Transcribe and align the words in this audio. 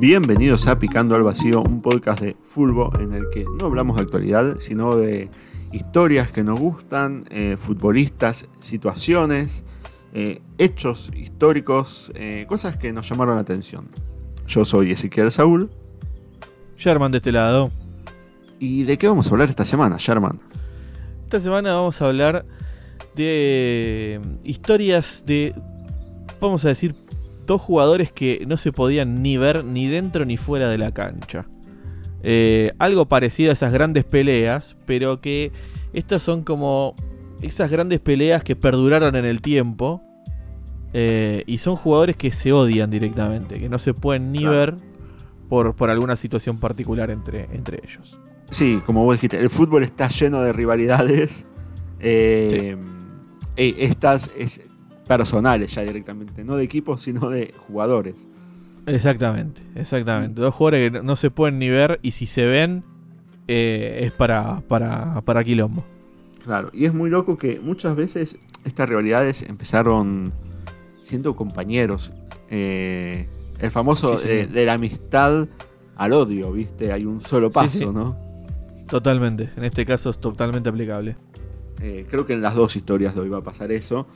Bienvenidos 0.00 0.66
a 0.66 0.78
Picando 0.78 1.14
al 1.14 1.22
Vacío, 1.22 1.60
un 1.60 1.82
podcast 1.82 2.20
de 2.20 2.34
fútbol 2.42 3.02
en 3.02 3.12
el 3.12 3.28
que 3.28 3.44
no 3.58 3.66
hablamos 3.66 3.96
de 3.96 4.02
actualidad, 4.02 4.56
sino 4.58 4.96
de 4.96 5.28
historias 5.72 6.30
que 6.32 6.42
nos 6.42 6.58
gustan, 6.58 7.24
eh, 7.30 7.56
futbolistas, 7.58 8.48
situaciones, 8.60 9.62
eh, 10.14 10.40
hechos 10.56 11.12
históricos, 11.14 12.12
eh, 12.14 12.46
cosas 12.48 12.78
que 12.78 12.92
nos 12.92 13.08
llamaron 13.08 13.34
la 13.34 13.42
atención. 13.42 13.88
Yo 14.46 14.64
soy 14.64 14.90
Ezequiel 14.90 15.30
Saúl. 15.30 15.70
Sherman 16.78 17.12
de 17.12 17.18
este 17.18 17.30
lado. 17.30 17.70
¿Y 18.58 18.84
de 18.84 18.96
qué 18.96 19.06
vamos 19.06 19.28
a 19.28 19.30
hablar 19.32 19.50
esta 19.50 19.66
semana, 19.66 19.96
Sherman? 19.98 20.40
Esta 21.24 21.40
semana 21.40 21.74
vamos 21.74 22.00
a 22.00 22.06
hablar 22.06 22.46
de 23.14 24.20
historias 24.44 25.24
de, 25.26 25.54
vamos 26.40 26.64
a 26.64 26.68
decir, 26.68 26.94
dos 27.46 27.60
jugadores 27.60 28.12
que 28.12 28.44
no 28.46 28.56
se 28.56 28.72
podían 28.72 29.22
ni 29.22 29.36
ver 29.36 29.64
ni 29.64 29.88
dentro 29.88 30.24
ni 30.24 30.36
fuera 30.36 30.68
de 30.68 30.78
la 30.78 30.92
cancha. 30.92 31.46
Eh, 32.22 32.72
algo 32.78 33.06
parecido 33.06 33.50
a 33.50 33.54
esas 33.54 33.72
grandes 33.72 34.04
peleas, 34.04 34.76
pero 34.86 35.20
que 35.20 35.52
estas 35.92 36.22
son 36.22 36.44
como 36.44 36.94
esas 37.40 37.70
grandes 37.70 37.98
peleas 38.00 38.44
que 38.44 38.56
perduraron 38.56 39.16
en 39.16 39.24
el 39.24 39.40
tiempo. 39.40 40.02
eh, 40.92 41.44
y 41.46 41.58
son 41.58 41.76
jugadores 41.76 42.16
que 42.16 42.32
se 42.32 42.52
odian 42.52 42.90
directamente, 42.90 43.60
que 43.60 43.68
no 43.68 43.78
se 43.78 43.94
pueden 43.94 44.32
ni 44.32 44.44
ver 44.44 44.74
por, 45.48 45.74
por 45.76 45.90
alguna 45.90 46.16
situación 46.16 46.58
particular 46.58 47.10
entre, 47.10 47.48
entre 47.52 47.80
ellos. 47.84 48.18
Sí, 48.50 48.80
como 48.84 49.04
vos 49.04 49.16
dijiste, 49.16 49.38
el 49.38 49.50
fútbol 49.50 49.84
está 49.84 50.08
lleno 50.08 50.40
de 50.40 50.52
rivalidades. 50.52 51.46
Eh, 52.00 52.76
eh, 53.56 53.74
estas 53.78 54.30
es 54.36 54.60
personales 55.06 55.74
ya 55.74 55.82
directamente, 55.82 56.44
no 56.44 56.56
de 56.56 56.64
equipos, 56.64 57.00
sino 57.02 57.28
de 57.30 57.52
jugadores. 57.66 58.14
Exactamente, 58.86 59.62
exactamente. 59.74 60.40
Dos 60.40 60.54
jugadores 60.54 60.90
que 60.92 61.02
no- 61.02 61.16
se 61.16 61.30
pueden 61.30 61.58
ni 61.58 61.68
ver 61.68 61.98
y 62.02 62.12
si 62.12 62.26
se 62.26 62.46
ven 62.46 62.84
eh, 63.48 64.00
es 64.04 64.12
para, 64.12 64.60
para, 64.68 65.20
para 65.22 65.42
quilombo. 65.44 65.84
Claro, 66.44 66.70
y 66.72 66.84
es 66.86 66.94
muy 66.94 67.10
loco 67.10 67.36
que 67.36 67.60
muchas 67.60 67.94
veces 67.96 68.38
estas 68.64 68.88
rivalidades 68.88 69.42
empezaron 69.42 70.32
siendo 71.02 71.34
compañeros. 71.36 72.12
Eh, 72.48 73.28
el 73.58 73.70
famoso 73.70 74.16
Sí, 74.16 74.22
sí, 74.22 74.28
eh, 74.32 74.46
sí. 74.48 74.52
de 74.54 74.64
la 74.66 74.74
amistad 74.74 75.48
al 75.96 76.12
odio, 76.12 76.52
¿viste? 76.52 76.92
Hay 76.92 77.04
un 77.04 77.20
solo 77.20 77.50
paso, 77.50 77.78
sí. 77.78 77.86
¿no? 77.86 78.16
Totalmente, 78.88 79.50
en 79.56 79.64
este 79.64 79.84
caso 79.84 80.10
es 80.10 80.18
totalmente 80.18 80.68
aplicable. 80.70 81.16
Eh, 81.80 82.06
creo 82.08 82.26
que 82.26 82.32
en 82.34 82.42
las 82.42 82.54
dos 82.54 82.76
historias 82.76 83.14
de 83.14 83.20
hoy 83.22 83.28
va 83.28 83.38
a 83.38 83.42
pasar 83.42 83.72
eso. 83.72 84.06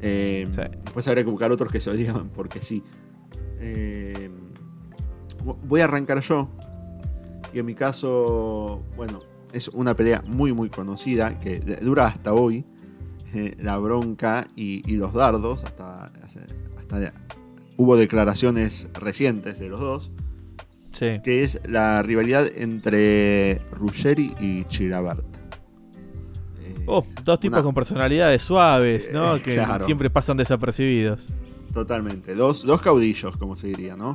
Eh, 0.00 0.46
Sí. 0.50 0.60
Después 0.84 1.06
habría 1.08 1.24
que 1.24 1.30
buscar 1.30 1.52
otros 1.52 1.70
que 1.70 1.80
se 1.80 1.90
odiaban 1.90 2.30
porque 2.30 2.62
sí. 2.62 2.82
Eh, 3.58 4.30
voy 5.64 5.80
a 5.80 5.84
arrancar 5.84 6.20
yo. 6.20 6.48
Y 7.52 7.58
en 7.58 7.66
mi 7.66 7.74
caso, 7.74 8.82
bueno, 8.96 9.20
es 9.52 9.68
una 9.68 9.94
pelea 9.94 10.22
muy 10.26 10.52
muy 10.52 10.70
conocida 10.70 11.38
que 11.38 11.58
dura 11.58 12.06
hasta 12.06 12.32
hoy. 12.32 12.64
Eh, 13.34 13.56
la 13.60 13.78
bronca 13.78 14.46
y, 14.56 14.82
y 14.90 14.96
los 14.96 15.12
dardos. 15.12 15.64
Hasta, 15.64 16.04
hasta 16.04 17.12
hubo 17.76 17.96
declaraciones 17.96 18.88
recientes 18.94 19.58
de 19.58 19.68
los 19.68 19.80
dos. 19.80 20.10
Sí. 20.92 21.20
Que 21.22 21.44
es 21.44 21.60
la 21.68 22.02
rivalidad 22.02 22.46
entre 22.56 23.60
Ruggeri 23.72 24.34
y 24.40 24.64
Chirabert. 24.64 25.24
Oh, 26.86 27.04
dos 27.24 27.38
tipos 27.40 27.58
una- 27.58 27.62
con 27.64 27.74
personalidades 27.74 28.42
suaves, 28.42 29.10
¿no? 29.12 29.36
Eh, 29.36 29.40
Que 29.42 29.54
claro. 29.54 29.84
siempre 29.84 30.10
pasan 30.10 30.36
desapercibidos. 30.36 31.22
Totalmente. 31.72 32.34
Dos, 32.34 32.64
dos 32.64 32.80
caudillos, 32.80 33.36
como 33.36 33.54
se 33.56 33.68
diría, 33.68 33.96
¿no? 33.96 34.14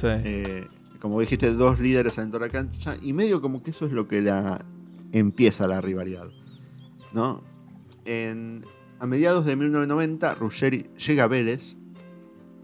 Sí. 0.00 0.06
Eh, 0.08 0.66
como 1.00 1.20
dijiste, 1.20 1.52
dos 1.52 1.80
líderes 1.80 2.18
adentro 2.18 2.38
de 2.40 2.46
la 2.46 2.52
cancha. 2.52 2.96
Y 3.00 3.12
medio 3.12 3.40
como 3.40 3.62
que 3.62 3.70
eso 3.70 3.86
es 3.86 3.92
lo 3.92 4.06
que 4.08 4.20
la 4.20 4.64
empieza 5.12 5.66
la 5.66 5.80
rivalidad. 5.80 6.26
¿No? 7.12 7.42
En- 8.04 8.64
a 8.98 9.06
mediados 9.06 9.44
de 9.46 9.56
1990, 9.56 10.34
Ruggeri 10.34 10.86
llega 11.06 11.24
a 11.24 11.28
Vélez. 11.28 11.76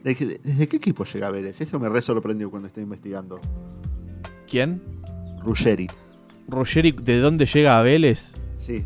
Le 0.05 0.11
dije, 0.11 0.41
¿desde 0.43 0.67
qué 0.69 0.77
equipo 0.77 1.05
llega 1.05 1.29
a 1.29 1.31
Vélez? 1.31 1.61
Eso 1.61 1.79
me 1.79 1.89
re 1.89 2.03
sorprendió 2.03 2.51
cuando 2.51 2.67
estoy 2.69 2.83
investigando. 2.83 3.39
¿Quién? 4.49 4.83
Ruggeri, 5.43 5.89
Ruggeri, 6.49 6.93
¿de 6.93 7.19
dónde 7.19 7.47
llega 7.47 7.79
a 7.79 7.83
Vélez? 7.83 8.33
sí. 8.59 8.85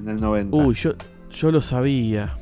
En 0.00 0.08
el 0.08 0.20
90. 0.20 0.56
Uy, 0.56 0.74
yo, 0.74 0.92
yo 1.30 1.50
lo 1.50 1.60
sabía. 1.60 2.38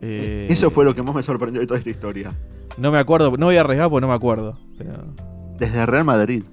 Eh, 0.00 0.46
Eso 0.48 0.70
fue 0.70 0.84
lo 0.84 0.94
que 0.94 1.02
más 1.02 1.14
me 1.14 1.22
sorprendió 1.22 1.60
de 1.60 1.66
toda 1.66 1.78
esta 1.78 1.90
historia. 1.90 2.32
No 2.76 2.92
me 2.92 2.98
acuerdo, 2.98 3.32
no 3.36 3.46
voy 3.46 3.56
a 3.56 3.60
arriesgar 3.62 3.90
porque 3.90 4.02
no 4.02 4.08
me 4.08 4.14
acuerdo. 4.14 4.58
Pero... 4.76 5.14
Desde 5.58 5.84
Real 5.86 6.04
Madrid. 6.04 6.44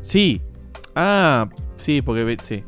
Sí. 0.00 0.40
Ah, 0.94 1.50
sí, 1.76 2.00
porque 2.00 2.36
sí. 2.42 2.64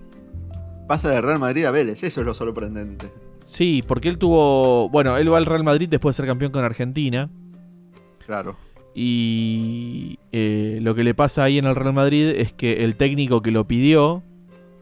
Pasa 0.87 1.11
de 1.11 1.21
Real 1.21 1.39
Madrid 1.39 1.65
a 1.65 1.71
Vélez. 1.71 2.03
Eso 2.03 2.21
es 2.21 2.27
lo 2.27 2.35
sorprendente. 2.35 3.11
Sí, 3.45 3.83
porque 3.87 4.09
él 4.09 4.19
tuvo. 4.19 4.91
Bueno, 4.91 5.17
él 5.17 5.33
va 5.33 5.39
al 5.39 5.47
Real 5.47 5.65
Madrid 5.65 5.89
después 5.89 6.15
de 6.15 6.23
ser 6.23 6.27
campeón 6.27 6.53
con 6.53 6.65
Argentina. 6.65 7.31
Claro. 8.27 8.57
Y 8.95 10.19
eh, 10.33 10.79
lo 10.83 10.95
que 10.95 11.05
le 11.05 11.15
pasa 11.15 11.45
ahí 11.45 11.59
en 11.59 11.67
el 11.67 11.77
Real 11.77 11.95
Madrid 11.95 12.29
es 12.37 12.53
que 12.53 12.85
el 12.85 12.97
técnico 12.97 13.43
que 13.43 13.51
lo 13.51 13.67
pidió 13.67 14.23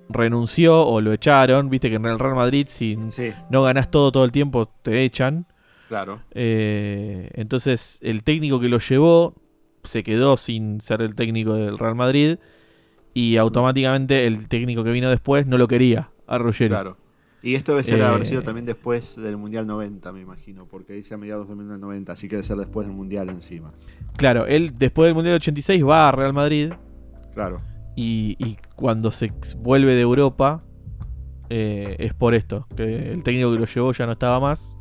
renunció 0.09 0.87
o 0.87 1.01
lo 1.01 1.13
echaron. 1.13 1.71
Viste 1.71 1.89
que 1.91 1.97
en 1.97 2.05
el 2.07 2.19
Real 2.19 2.35
Madrid, 2.35 2.67
si 2.69 2.99
Sí, 3.09 3.33
no 3.51 3.63
ganás 3.63 3.91
todo 3.91 4.13
todo 4.13 4.25
el 4.25 4.33
tiempo, 4.33 4.67
te 4.83 5.03
echan. 5.05 5.47
claro. 5.89 6.21
Eh, 6.33 7.31
entonces, 7.35 7.99
el 8.03 8.23
técnico 8.25 8.61
que 8.61 8.69
lo 8.69 8.79
llevó 8.79 9.35
se 9.85 10.03
quedó 10.03 10.37
sin 10.37 10.81
ser 10.81 11.03
el 11.03 11.15
técnico 11.15 11.55
del 11.55 11.79
Real 11.79 11.95
Madrid. 11.95 12.39
Y 13.17 13.37
automáticamente 13.37 14.27
el 14.27 14.49
técnico 14.49 14.83
que 14.83 14.91
vino 14.91 15.09
después 15.09 15.47
no 15.47 15.57
lo 15.57 15.69
quería 15.69 16.11
a 16.27 16.37
Ruggeri. 16.39 16.71
Claro. 16.71 16.97
Y 17.43 17.55
esto 17.55 17.73
debe 17.73 17.85
ser 17.85 18.01
Eh, 18.01 18.05
haber 18.05 18.25
sido 18.25 18.43
también 18.43 18.65
después 18.65 19.17
del 19.17 19.37
Mundial 19.37 19.67
90, 19.67 20.11
me 20.13 20.21
imagino, 20.23 20.67
porque 20.67 20.95
dice 20.95 21.15
a 21.15 21.19
mediados 21.19 21.47
de 21.47 21.55
1990, 21.55 22.13
así 22.13 22.27
que 22.27 22.37
debe 22.37 22.47
ser 22.49 22.57
después 22.57 22.87
del 22.87 22.97
Mundial 22.97 23.29
encima. 23.29 23.71
Claro, 24.17 24.47
él 24.47 24.73
después 24.79 25.09
del 25.09 25.15
Mundial 25.15 25.37
86 25.37 25.85
va 25.87 26.09
a 26.09 26.13
Real 26.13 26.33
Madrid. 26.33 26.73
Claro. 27.35 27.61
Y, 27.97 28.37
y 28.39 28.57
cuando 28.75 29.11
se 29.11 29.33
vuelve 29.59 29.95
de 29.95 30.01
Europa 30.01 30.65
eh, 31.51 31.97
es 31.99 32.15
por 32.15 32.35
esto, 32.35 32.67
que 32.77 33.13
el 33.13 33.23
técnico 33.23 33.53
que 33.53 33.59
lo 33.59 33.67
llevó 33.67 33.93
ya 33.93 34.07
no 34.07 34.13
estaba 34.13 34.41
más 34.41 34.77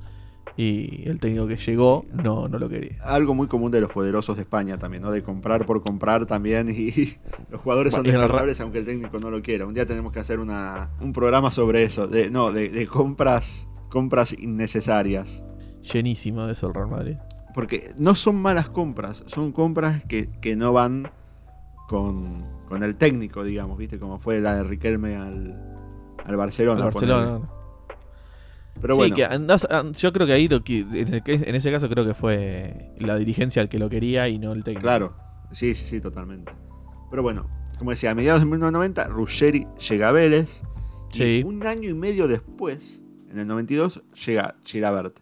y 0.56 1.08
el 1.10 1.20
técnico 1.20 1.48
que 1.48 1.58
llegó 1.58 2.06
no, 2.12 2.48
no 2.48 2.60
lo 2.60 2.70
quería. 2.70 2.98
Algo 3.04 3.34
muy 3.34 3.48
común 3.48 3.72
de 3.72 3.82
los 3.82 3.92
poderosos 3.92 4.36
de 4.36 4.44
España 4.44 4.78
también, 4.78 5.04
¿no? 5.04 5.12
De 5.12 5.24
comprar 5.24 5.66
por 5.66 5.82
comprar 5.82 6.26
también 6.26 6.70
y 6.70 6.92
los 7.52 7.62
jugadores 7.62 7.94
son 7.94 8.04
descartables 8.04 8.60
aunque 8.62 8.80
el 8.80 8.86
técnico 8.86 9.18
no 9.20 9.30
lo 9.30 9.42
quiera. 9.42 9.66
Un 9.66 9.74
día 9.74 9.86
tenemos 9.86 10.12
que 10.12 10.20
hacer 10.20 10.40
una, 10.40 10.92
un 11.02 11.12
programa 11.12 11.52
sobre 11.52 11.84
eso, 11.84 12.08
de 12.08 12.30
no, 12.30 12.52
de, 12.52 12.70
de 12.70 12.88
compras 12.88 13.68
compras 13.94 14.34
innecesarias. 14.34 15.44
Llenísimo 15.94 16.48
de 16.48 16.54
eso 16.54 16.66
el 16.66 16.74
Real 16.74 16.90
Madrid. 16.90 17.18
Porque 17.54 17.94
no 18.00 18.16
son 18.16 18.42
malas 18.42 18.68
compras, 18.68 19.24
son 19.28 19.52
compras 19.52 20.04
que, 20.06 20.32
que 20.42 20.56
no 20.56 20.74
van 20.74 21.12
con, 21.88 22.44
con 22.68 22.84
el 22.84 22.96
técnico, 22.96 23.44
digamos, 23.44 23.78
¿viste? 23.78 24.00
Como 24.00 24.20
fue 24.20 24.40
la 24.42 24.56
de 24.56 24.64
Riquelme 24.64 25.16
al, 25.16 25.56
al 26.26 26.36
Barcelona. 26.36 26.80
Al 26.86 26.92
Barcelona. 26.92 27.42
Pero 28.82 28.96
sí, 28.96 28.98
bueno, 28.98 29.16
que 29.16 29.26
andás- 29.26 29.68
an- 29.70 29.94
yo 29.94 30.12
creo 30.12 30.26
que 30.26 30.34
ahí 30.34 30.48
lo 30.48 30.64
que, 30.64 30.80
en, 30.80 31.14
el 31.14 31.24
que- 31.24 31.34
en 31.46 31.56
ese 31.56 31.72
caso 31.72 31.88
creo 31.90 32.06
que 32.06 32.14
fue 32.14 32.92
la 32.98 33.18
dirigencia 33.18 33.62
el 33.62 33.70
que 33.70 33.78
lo 33.78 33.90
quería 33.90 34.28
y 34.30 34.40
no 34.40 34.52
el 34.54 34.64
técnico. 34.64 34.82
claro, 34.82 35.14
sí, 35.52 35.76
sí, 35.76 35.86
sí, 35.86 36.02
totalmente. 36.02 36.52
Pero 37.12 37.22
bueno, 37.22 37.48
como 37.78 37.92
decía, 37.92 38.12
a 38.12 38.16
mediados 38.16 38.42
de 38.42 38.46
1990, 38.48 39.08
Ruggeri 39.08 39.68
llega 39.90 40.10
a 40.10 40.12
Vélez. 40.12 40.64
y 41.14 41.18
Sí. 41.18 41.44
un 41.46 41.64
año 41.68 41.88
y 41.90 41.94
medio 41.94 42.28
después, 42.28 43.04
en 43.30 43.38
el 43.38 43.46
92, 43.48 44.02
llega 44.26 44.56
Chirabert. 44.64 45.20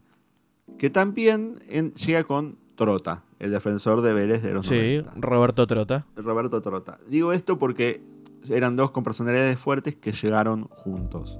Que 0.79 0.89
también 0.89 1.59
en- 1.67 1.91
llega 1.93 2.23
con 2.23 2.57
Trota, 2.85 3.23
el 3.39 3.51
defensor 3.51 4.01
de 4.01 4.13
Vélez 4.13 4.41
de 4.41 4.53
los 4.53 4.65
Sí, 4.65 4.97
90. 5.01 5.11
Roberto 5.17 5.67
Trota. 5.67 6.05
Roberto 6.15 6.61
Trota. 6.61 6.97
Digo 7.07 7.31
esto 7.33 7.57
porque 7.59 8.01
eran 8.49 8.75
dos 8.75 8.89
con 8.91 9.03
personalidades 9.03 9.59
fuertes 9.59 9.95
que 9.95 10.11
llegaron 10.11 10.63
juntos. 10.69 11.39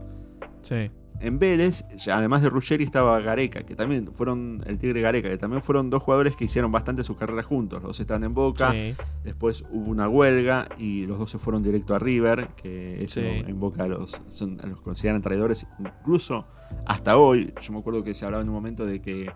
Sí. 0.61 0.91
En 1.19 1.37
Vélez, 1.37 1.83
además 2.11 2.41
de 2.41 2.49
Ruggeri, 2.49 2.83
estaba 2.83 3.19
Gareca, 3.19 3.63
que 3.63 3.75
también 3.75 4.11
fueron, 4.11 4.63
el 4.65 4.79
Tigre 4.79 5.01
Gareca, 5.01 5.29
que 5.29 5.37
también 5.37 5.61
fueron 5.61 5.91
dos 5.91 6.01
jugadores 6.01 6.35
que 6.35 6.45
hicieron 6.45 6.71
bastante 6.71 7.03
su 7.03 7.15
carrera 7.15 7.43
juntos. 7.43 7.79
Los 7.81 7.89
dos 7.89 7.99
estaban 7.99 8.23
en 8.23 8.33
Boca, 8.33 8.71
Sí. 8.71 8.95
después 9.23 9.63
hubo 9.71 9.91
una 9.91 10.09
huelga 10.09 10.67
y 10.77 11.05
los 11.05 11.19
dos 11.19 11.29
se 11.29 11.37
fueron 11.37 11.61
directo 11.61 11.93
a 11.93 11.99
River, 11.99 12.49
que 12.55 13.03
eso 13.03 13.19
Sí. 13.21 13.27
en 13.27 13.59
Boca 13.59 13.87
los, 13.87 14.19
son- 14.29 14.57
los 14.67 14.81
consideran 14.81 15.21
traidores, 15.21 15.67
incluso 15.79 16.47
hasta 16.87 17.17
hoy. 17.17 17.53
Yo 17.61 17.73
me 17.73 17.79
acuerdo 17.79 18.03
que 18.03 18.15
se 18.15 18.25
hablaba 18.25 18.41
en 18.41 18.49
un 18.49 18.55
momento 18.55 18.83
de 18.87 18.99
que 18.99 19.31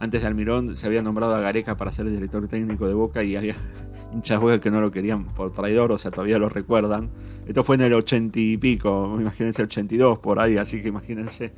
antes 0.00 0.22
de 0.22 0.26
Almirón 0.26 0.76
se 0.76 0.86
había 0.86 1.02
nombrado 1.02 1.34
a 1.34 1.40
Gareca 1.40 1.76
para 1.76 1.92
ser 1.92 2.06
el 2.06 2.12
director 2.14 2.48
técnico 2.48 2.88
de 2.88 2.94
Boca 2.94 3.22
y 3.22 3.36
había 3.36 3.54
hinchas 4.12 4.40
Boca 4.40 4.58
que 4.58 4.70
no 4.70 4.80
lo 4.80 4.90
querían 4.90 5.26
por 5.26 5.52
traidor, 5.52 5.92
o 5.92 5.98
sea, 5.98 6.10
todavía 6.10 6.38
lo 6.38 6.48
recuerdan. 6.48 7.10
Esto 7.46 7.62
fue 7.62 7.76
en 7.76 7.82
el 7.82 7.92
ochenta 7.92 8.40
y 8.40 8.56
pico, 8.56 9.16
imagínense 9.20 9.62
el 9.62 9.66
82 9.66 10.18
por 10.18 10.40
ahí, 10.40 10.56
así 10.56 10.82
que 10.82 10.88
imagínense 10.88 11.52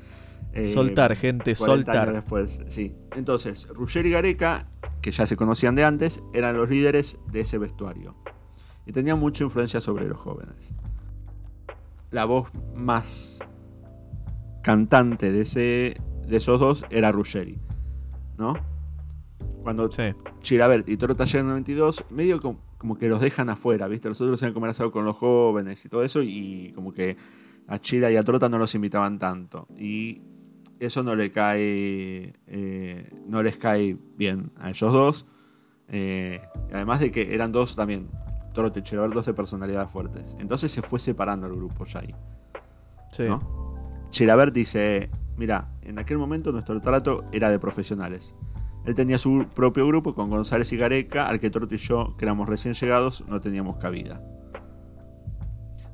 Eh, 0.54 0.70
soltar, 0.74 1.16
gente, 1.16 1.54
40 1.54 1.62
años 1.92 2.04
soltar. 2.04 2.12
después, 2.12 2.60
sí. 2.68 2.94
Entonces, 3.16 3.68
Ruggeri 3.68 4.10
y 4.10 4.12
Gareca, 4.12 4.66
que 5.00 5.10
ya 5.10 5.24
se 5.26 5.34
conocían 5.36 5.74
de 5.76 5.84
antes, 5.84 6.20
eran 6.34 6.56
los 6.58 6.68
líderes 6.68 7.18
de 7.30 7.40
ese 7.40 7.56
vestuario. 7.56 8.16
Y 8.84 8.92
tenían 8.92 9.18
mucha 9.18 9.44
influencia 9.44 9.80
sobre 9.80 10.06
los 10.06 10.18
jóvenes. 10.18 10.74
La 12.10 12.26
voz 12.26 12.50
más 12.74 13.38
cantante 14.62 15.32
de, 15.32 15.40
ese, 15.42 15.96
de 16.26 16.36
esos 16.36 16.60
dos 16.60 16.84
era 16.90 17.12
Ruggeri. 17.12 17.58
¿No? 18.42 18.54
Cuando 19.62 19.90
Sí. 19.90 20.02
Chirabert 20.40 20.88
y 20.88 20.96
Toro 20.96 21.14
Taller 21.14 21.36
en 21.40 21.46
el 21.46 21.50
92, 21.52 22.04
medio 22.10 22.40
como, 22.40 22.58
como 22.78 22.96
que 22.98 23.08
los 23.08 23.20
dejan 23.20 23.48
afuera, 23.50 23.86
¿viste? 23.88 24.08
Los 24.08 24.20
otros 24.20 24.40
se 24.40 24.46
han 24.46 24.52
conversado 24.52 24.90
con 24.90 25.04
los 25.04 25.16
jóvenes 25.16 25.84
y 25.84 25.88
todo 25.88 26.02
eso, 26.02 26.22
y 26.22 26.72
como 26.74 26.92
que 26.92 27.16
a 27.68 27.78
Chira 27.78 28.10
y 28.10 28.16
a 28.16 28.22
Trota 28.24 28.48
no 28.48 28.58
los 28.58 28.74
invitaban 28.74 29.18
tanto. 29.20 29.66
Y 29.78 30.22
eso 30.80 31.02
no 31.04 31.14
le 31.14 31.30
cae. 31.30 32.32
eh, 32.46 33.10
no 33.26 33.42
les 33.42 33.56
cae 33.56 33.96
bien 34.16 34.50
a 34.58 34.70
ellos 34.70 34.92
dos. 34.92 35.26
Eh, 35.88 36.40
además 36.72 37.00
de 37.00 37.10
que 37.10 37.34
eran 37.34 37.52
dos 37.52 37.76
también, 37.76 38.08
Trota 38.54 38.80
y 38.80 38.82
Chirabert, 38.82 39.14
dos 39.14 39.26
de 39.26 39.34
personalidades 39.34 39.90
fuertes. 39.90 40.36
Entonces 40.40 40.72
se 40.72 40.82
fue 40.82 40.98
separando 40.98 41.46
el 41.46 41.54
grupo 41.54 41.84
ya 41.84 42.00
ahí. 42.00 42.14
Sí. 43.12 43.24
¿no? 43.24 43.40
Chirabert 44.10 44.52
dice, 44.54 45.10
mira, 45.36 45.68
en 45.82 45.98
aquel 45.98 46.18
momento 46.18 46.52
nuestro 46.52 46.80
trato 46.80 47.24
era 47.32 47.50
de 47.50 47.58
profesionales. 47.58 48.34
Él 48.84 48.94
tenía 48.94 49.18
su 49.18 49.46
propio 49.54 49.86
grupo 49.86 50.14
con 50.14 50.28
González 50.30 50.72
y 50.72 50.76
Gareca, 50.76 51.28
al 51.28 51.38
que 51.38 51.50
Trota 51.50 51.74
y 51.74 51.78
yo, 51.78 52.16
que 52.16 52.24
éramos 52.24 52.48
recién 52.48 52.74
llegados, 52.74 53.24
no 53.28 53.40
teníamos 53.40 53.76
cabida. 53.76 54.20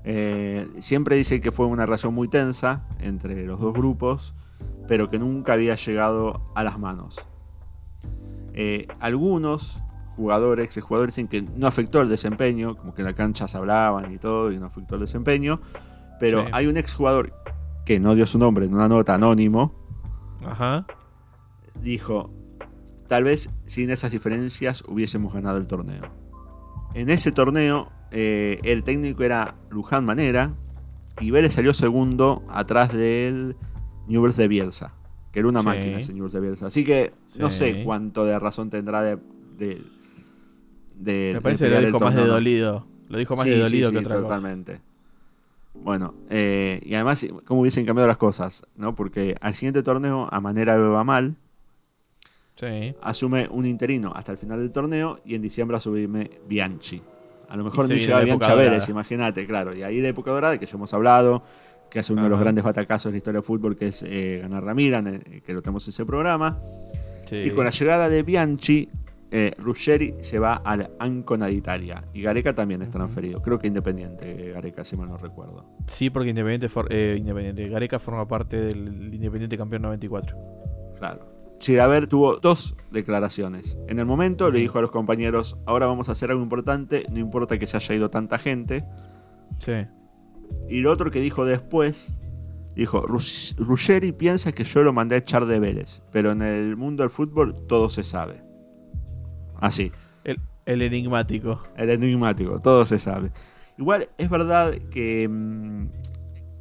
Eh, 0.05 0.67
siempre 0.79 1.17
dice 1.17 1.41
que 1.41 1.53
fue 1.53 1.67
una 1.67 1.85
relación 1.85 2.15
muy 2.15 2.29
tensa 2.29 2.87
entre 2.99 3.45
los 3.47 3.61
dos 3.61 3.75
grupos, 3.75 4.35
pero 4.87 5.11
que 5.11 5.19
nunca 5.19 5.53
había 5.53 5.75
llegado 5.75 6.51
a 6.55 6.65
las 6.65 6.79
manos. 6.79 7.21
Eh, 8.55 8.89
algunos 9.01 9.83
jugadores, 10.17 10.77
exjugadores 10.77 11.15
dicen 11.15 11.29
que 11.29 11.43
no 11.43 11.67
afectó 11.67 12.01
el 12.01 12.09
desempeño, 12.09 12.75
como 12.77 12.95
que 12.95 13.03
en 13.03 13.07
la 13.07 13.15
cancha 13.15 13.47
se 13.47 13.59
hablaban 13.59 14.13
y 14.13 14.19
todo, 14.19 14.51
y 14.51 14.59
no 14.59 14.67
afectó 14.67 14.95
el 14.95 15.03
desempeño. 15.03 15.61
Pero 16.19 16.45
Sí. 16.45 16.51
hay 16.53 16.67
un 16.67 16.77
exjugador 16.77 17.33
que 17.89 17.99
no 18.01 18.15
dio 18.15 18.27
su 18.27 18.39
nombre 18.39 18.67
en 18.67 18.75
una 18.75 18.87
nota 18.87 19.15
anónimo, 19.15 19.73
Ajá. 20.45 20.87
dijo, 21.83 22.31
tal 23.07 23.25
vez 23.25 23.49
sin 23.65 23.89
esas 23.89 24.11
diferencias 24.13 24.85
hubiésemos 24.87 25.33
ganado 25.33 25.57
el 25.57 25.67
torneo. 25.67 26.03
En 26.93 27.09
ese 27.09 27.33
torneo 27.33 27.89
eh, 28.11 28.59
el 28.63 28.83
técnico 28.85 29.23
era 29.23 29.55
Luján 29.71 30.05
Manera 30.05 30.53
y 31.19 31.31
Vélez 31.31 31.55
salió 31.55 31.73
segundo 31.73 32.43
atrás 32.51 32.93
del 32.93 33.57
Newell's 34.07 34.37
de 34.37 34.49
Bielsa, 34.49 34.93
que 35.33 35.39
era 35.39 35.49
una 35.49 35.61
Sí. 35.61 35.67
máquina 35.67 35.99
ese 35.99 36.13
Newell's 36.13 36.35
de 36.35 36.41
Bielsa. 36.41 36.67
Así 36.67 36.85
que 36.85 37.15
no 37.39 37.51
sé 37.51 37.85
cuánto 37.85 38.27
de 38.27 38.39
razón 38.39 38.69
tendrá 38.69 39.03
de... 39.03 39.19
de, 39.57 39.83
de- 40.95 41.31
Me 41.37 41.41
parece 41.41 41.71
que 41.71 41.81
lo 41.81 41.87
dijo 41.87 42.01
más 42.01 42.15
de 42.15 42.27
dolido. 42.27 42.87
Lo 43.09 43.17
dijo 43.17 43.35
más 43.35 43.45
Sí, 43.45 43.51
de 43.51 43.57
sí, 43.57 43.63
dolido 43.63 43.93
que 43.93 43.99
otra 43.99 44.21
cosa. 44.21 44.41
Bueno, 45.75 46.15
eh, 46.29 46.81
y 46.85 46.95
además, 46.95 47.25
cómo 47.45 47.61
hubiesen 47.61 47.87
cambiado 47.87 48.09
las 48.09 48.17
cosas, 48.17 48.65
¿no? 48.77 48.95
Porque 48.95 49.37
al 49.41 49.55
siguiente 49.55 49.83
torneo, 49.83 50.29
a 50.31 50.41
manera 50.41 50.77
de 50.77 50.83
va 50.89 51.05
mal, 51.05 51.37
Sí. 52.57 52.93
asume 53.03 53.47
un 53.51 53.67
interino 53.67 54.13
hasta 54.17 54.33
el 54.33 54.39
final 54.39 54.59
del 54.59 54.73
torneo 54.73 55.21
y 55.25 55.37
en 55.37 55.43
diciembre 55.43 55.77
asume 55.77 56.29
Bianchi. 56.49 57.01
A 57.49 57.57
lo 57.57 57.63
mejor 57.65 57.87
viene 57.87 58.03
llegaba 58.03 58.21
la 58.21 58.25
Bianchi 58.25 58.51
a 58.51 58.55
Vélez, 58.57 58.89
imagínate, 58.89 59.47
claro. 59.47 59.75
Y 59.77 59.83
ahí 59.85 60.01
la 60.01 60.09
época 60.09 60.33
dorada, 60.33 60.59
que 60.59 60.67
ya 60.67 60.75
hemos 60.75 60.93
hablado, 60.93 61.43
que 61.89 62.01
hace 62.01 62.13
uno 62.13 62.25
de 62.25 62.29
los 62.29 62.41
grandes 62.41 62.65
batacazos 62.65 63.05
de 63.05 63.13
la 63.13 63.17
historia 63.19 63.39
del 63.39 63.45
fútbol, 63.45 63.77
que 63.77 63.87
es 63.89 64.03
eh, 64.03 64.41
ganar 64.43 64.65
Ramírez, 64.65 65.05
eh, 65.07 65.41
que 65.47 65.53
lo 65.55 65.63
tenemos 65.63 65.87
en 65.87 65.91
ese 65.91 66.05
programa. 66.05 66.59
sí. 67.29 67.37
Y 67.37 67.51
con 67.53 67.65
la 67.65 67.71
llegada 67.71 68.09
de 68.09 68.23
Bianchi, 68.25 68.89
eh, 69.31 69.53
Ruggeri 69.59 70.15
se 70.21 70.39
va 70.39 70.55
al 70.55 70.91
Ancona 70.99 71.47
de 71.47 71.53
Italia. 71.53 72.05
Y 72.15 72.23
Gareca 72.23 72.55
también 72.55 72.83
es 72.83 72.91
transferido. 72.91 73.43
Creo 73.43 73.59
que 73.59 73.67
independiente, 73.67 74.53
Gareca, 74.53 74.85
si 74.85 74.97
mal 74.97 75.09
no 75.09 75.17
recuerdo. 75.19 75.67
Sí, 75.87 76.11
porque 76.11 76.31
Independiente, 76.31 76.69
for- 76.69 76.89
eh, 76.91 77.17
Independiente. 77.19 77.69
Gareca 77.69 77.99
forma 77.99 78.27
parte 78.27 78.57
del 78.57 79.13
Independiente 79.15 79.57
campeón 79.59 79.83
94. 79.83 80.37
Claro. 80.99 81.37
Chiraber 81.59 82.07
tuvo 82.07 82.37
dos 82.37 82.77
declaraciones. 82.93 83.79
En 83.89 83.99
el 83.99 84.07
momento 84.07 84.51
le 84.51 84.61
dijo 84.61 84.79
a 84.79 84.83
los 84.83 84.93
compañeros, 84.93 85.59
ahora 85.67 85.87
vamos 85.87 86.09
a 86.09 86.13
hacer 86.13 86.31
algo 86.31 86.43
importante, 86.43 87.05
no 87.11 87.19
importa 87.19 87.59
que 87.59 87.67
se 87.67 87.77
haya 87.77 87.95
ido 87.97 88.11
tanta 88.11 88.39
gente. 88.39 88.85
Sí. 89.59 89.73
Y 90.69 90.81
lo 90.81 90.93
otro 90.93 91.11
que 91.11 91.21
dijo 91.21 91.45
después, 91.45 92.15
dijo, 92.77 93.03
"Rus- 93.07 93.57
Ruggeri 93.59 94.13
piensa 94.13 94.53
que 94.53 94.63
yo 94.63 94.83
lo 94.85 94.93
mandé 94.93 95.17
a 95.17 95.19
echar 95.19 95.47
de 95.47 95.59
Vélez, 95.59 96.01
pero 96.13 96.31
en 96.31 96.43
el 96.43 96.77
mundo 96.77 97.03
del 97.03 97.11
fútbol 97.11 97.55
todo 97.67 97.89
se 97.89 98.05
sabe. 98.05 98.43
Así, 99.59 99.93
El, 100.25 100.41
el 100.67 100.83
enigmático. 100.83 101.63
el 101.77 101.91
enigmático, 101.91 102.61
todo 102.61 102.85
se 102.87 102.99
sabe. 102.99 103.31
Igual 103.79 104.09
es 104.19 104.29
verdad 104.29 104.75
que 104.91 105.29
mm, 105.29 105.89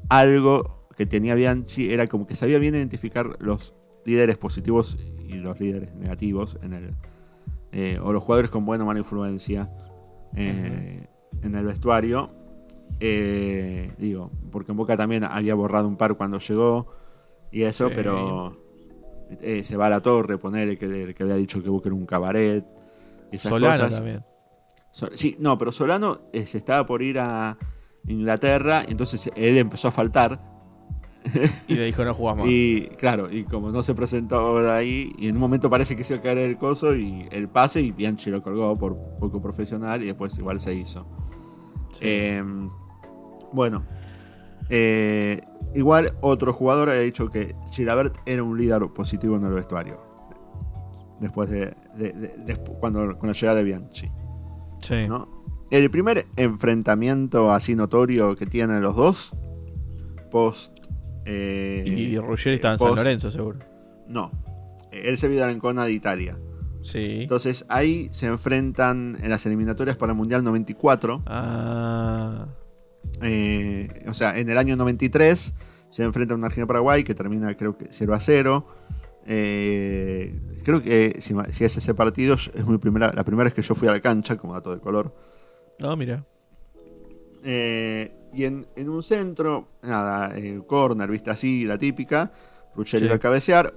algo 0.10 0.88
que 0.96 1.06
tenía 1.06 1.36
Bianchi 1.36 1.92
era 1.92 2.08
como 2.08 2.28
que 2.28 2.36
sabía 2.36 2.60
bien 2.60 2.76
identificar 2.76 3.38
los 3.40 3.74
líderes 4.06 4.38
positivos 4.38 4.98
y 5.20 5.34
los 5.34 5.60
líderes 5.60 5.94
negativos 5.96 6.58
en 6.62 6.74
el 6.74 6.94
eh, 7.72 8.00
o 8.02 8.14
los 8.14 8.24
jugadores 8.24 8.50
con 8.50 8.66
buena 8.66 8.84
o 8.84 8.88
mala 8.88 9.00
influencia 9.00 9.70
eh, 10.36 11.08
en 11.42 11.56
el 11.56 11.66
vestuario. 11.66 12.32
Eh, 13.00 13.92
digo, 13.98 14.32
porque 14.52 14.72
en 14.72 14.78
Boca 14.78 14.96
también 14.96 15.24
había 15.24 15.54
borrado 15.54 15.88
un 15.88 15.98
par 15.98 16.16
cuando 16.16 16.40
llegó 16.40 16.88
y 17.52 17.64
eso, 17.64 17.90
pero 17.94 18.58
se 19.62 19.78
va 19.78 19.88
a 19.88 19.90
la 19.90 20.00
torre, 20.00 20.38
ponerle 20.38 20.78
que, 20.78 21.14
que 21.14 21.24
había 21.24 21.36
dicho 21.36 21.62
que 21.62 21.70
Boca 21.70 21.90
era 21.90 21.96
un 21.96 22.06
cabaret. 22.06 22.66
Esas 23.32 23.50
Solano 23.50 23.74
cosas. 23.74 23.96
también. 23.96 24.26
Sí, 25.14 25.38
no, 25.40 25.58
pero 25.58 25.72
Solano 25.72 26.22
eh, 26.34 26.46
se 26.46 26.58
estaba 26.58 26.86
por 26.86 27.04
ir 27.04 27.20
a 27.20 27.58
Inglaterra 28.08 28.84
entonces 28.88 29.30
él 29.36 29.58
empezó 29.58 29.90
a 29.90 29.92
faltar. 29.92 30.42
Y 31.68 31.76
le 31.76 31.86
dijo 31.86 32.06
no 32.06 32.14
jugamos. 32.14 32.48
Y 32.50 32.88
claro, 32.98 33.32
y 33.32 33.44
como 33.44 33.70
no 33.70 33.84
se 33.84 33.94
presentó 33.94 34.58
ahí, 34.72 35.12
y 35.18 35.28
en 35.28 35.36
un 35.36 35.42
momento 35.42 35.70
parece 35.70 35.96
que 35.96 36.04
se 36.04 36.14
iba 36.14 36.22
a 36.22 36.24
caer 36.24 36.38
el 36.38 36.58
coso 36.58 36.96
y 36.96 37.28
el 37.32 37.50
pase 37.50 37.82
y 37.82 37.92
Bianchi 37.92 38.32
lo 38.32 38.42
colgó 38.42 38.78
por 38.78 38.98
poco 39.20 39.42
profesional 39.42 40.02
y 40.04 40.08
después 40.08 40.38
igual 40.40 40.60
se 40.60 40.74
hizo. 40.74 41.06
Sí. 41.92 42.00
Eh, 42.02 42.44
bueno, 43.52 43.84
eh, 44.70 45.42
igual 45.76 46.14
otro 46.22 46.54
jugador 46.54 46.90
había 46.90 47.02
dicho 47.02 47.30
que 47.30 47.56
Chilabert 47.70 48.18
era 48.26 48.44
un 48.44 48.58
líder 48.58 48.88
positivo 48.94 49.36
en 49.38 49.44
el 49.44 49.54
vestuario. 49.54 50.00
Después 51.20 51.50
de, 51.50 51.76
de- 51.98 52.56
cuando, 52.80 53.18
con 53.18 53.28
la 53.28 53.34
llegada 53.34 53.58
de 53.58 53.64
Bianchi. 53.64 54.12
sí. 54.82 55.08
¿no? 55.08 55.36
El 55.70 55.90
primer 55.92 56.26
enfrentamiento 56.38 57.52
así 57.52 57.76
notorio 57.76 58.36
que 58.38 58.46
tienen 58.46 58.82
los 58.82 58.96
dos, 58.96 59.34
post. 60.32 60.78
eh, 61.26 61.84
y 61.86 62.18
Ruggeri 62.18 62.56
estaba 62.56 62.76
en 62.76 62.80
San 62.80 62.88
post- 62.88 62.98
Lorenzo, 63.04 63.32
seguro. 63.32 63.60
No, 64.08 64.32
Eh, 64.94 65.02
él 65.10 65.18
se 65.18 65.28
vio 65.28 65.44
en 65.44 65.50
Ancona 65.50 65.84
de 65.84 65.92
Italia. 65.92 66.40
Sí. 66.84 67.24
Entonces 67.24 67.66
ahí 67.68 68.08
se 68.14 68.28
enfrentan 68.28 69.18
en 69.22 69.30
las 69.30 69.46
eliminatorias 69.46 69.98
para 69.98 70.14
el 70.14 70.18
Mundial 70.18 70.42
94. 70.46 71.22
Ah. 71.26 72.48
eh, 73.22 73.90
o 74.08 74.14
sea, 74.14 74.38
en 74.40 74.50
el 74.50 74.58
año 74.58 74.76
93 74.78 75.54
se 75.90 76.04
enfrenta 76.04 76.34
a 76.34 76.38
una 76.38 76.46
Argentina-Paraguay 76.48 77.04
que 77.04 77.14
termina 77.16 77.56
creo 77.58 77.78
que 77.78 77.88
0 77.90 78.14
a 78.14 78.20
0. 78.22 78.66
Eh, 79.30 80.40
creo 80.64 80.82
que 80.82 81.18
si, 81.22 81.34
ma- 81.34 81.52
si 81.52 81.66
es 81.66 81.76
ese 81.78 81.94
partido, 81.94 82.36
es 82.36 82.66
mi 82.68 82.78
primera, 82.78 83.12
la 83.14 83.24
primera 83.26 83.46
vez 83.46 83.54
que 83.54 83.62
yo 83.62 83.76
fui 83.76 83.88
a 83.88 83.92
la 83.92 84.00
cancha, 84.00 84.38
como 84.38 84.54
dato 84.54 84.74
de 84.74 84.80
color. 84.80 85.14
No, 85.80 85.96
mira. 85.98 86.24
Eh, 87.44 88.12
y 88.34 88.44
en, 88.46 88.68
en 88.76 88.90
un 88.90 89.04
centro, 89.04 89.68
nada, 89.84 90.36
el 90.38 90.66
corner, 90.66 91.10
viste 91.10 91.30
así, 91.30 91.66
la 91.66 91.78
típica. 91.78 92.32
Ruggeri 92.76 93.00
Sí. 93.02 93.06
iba 93.06 93.16
a 93.16 93.20
cabecear. 93.20 93.74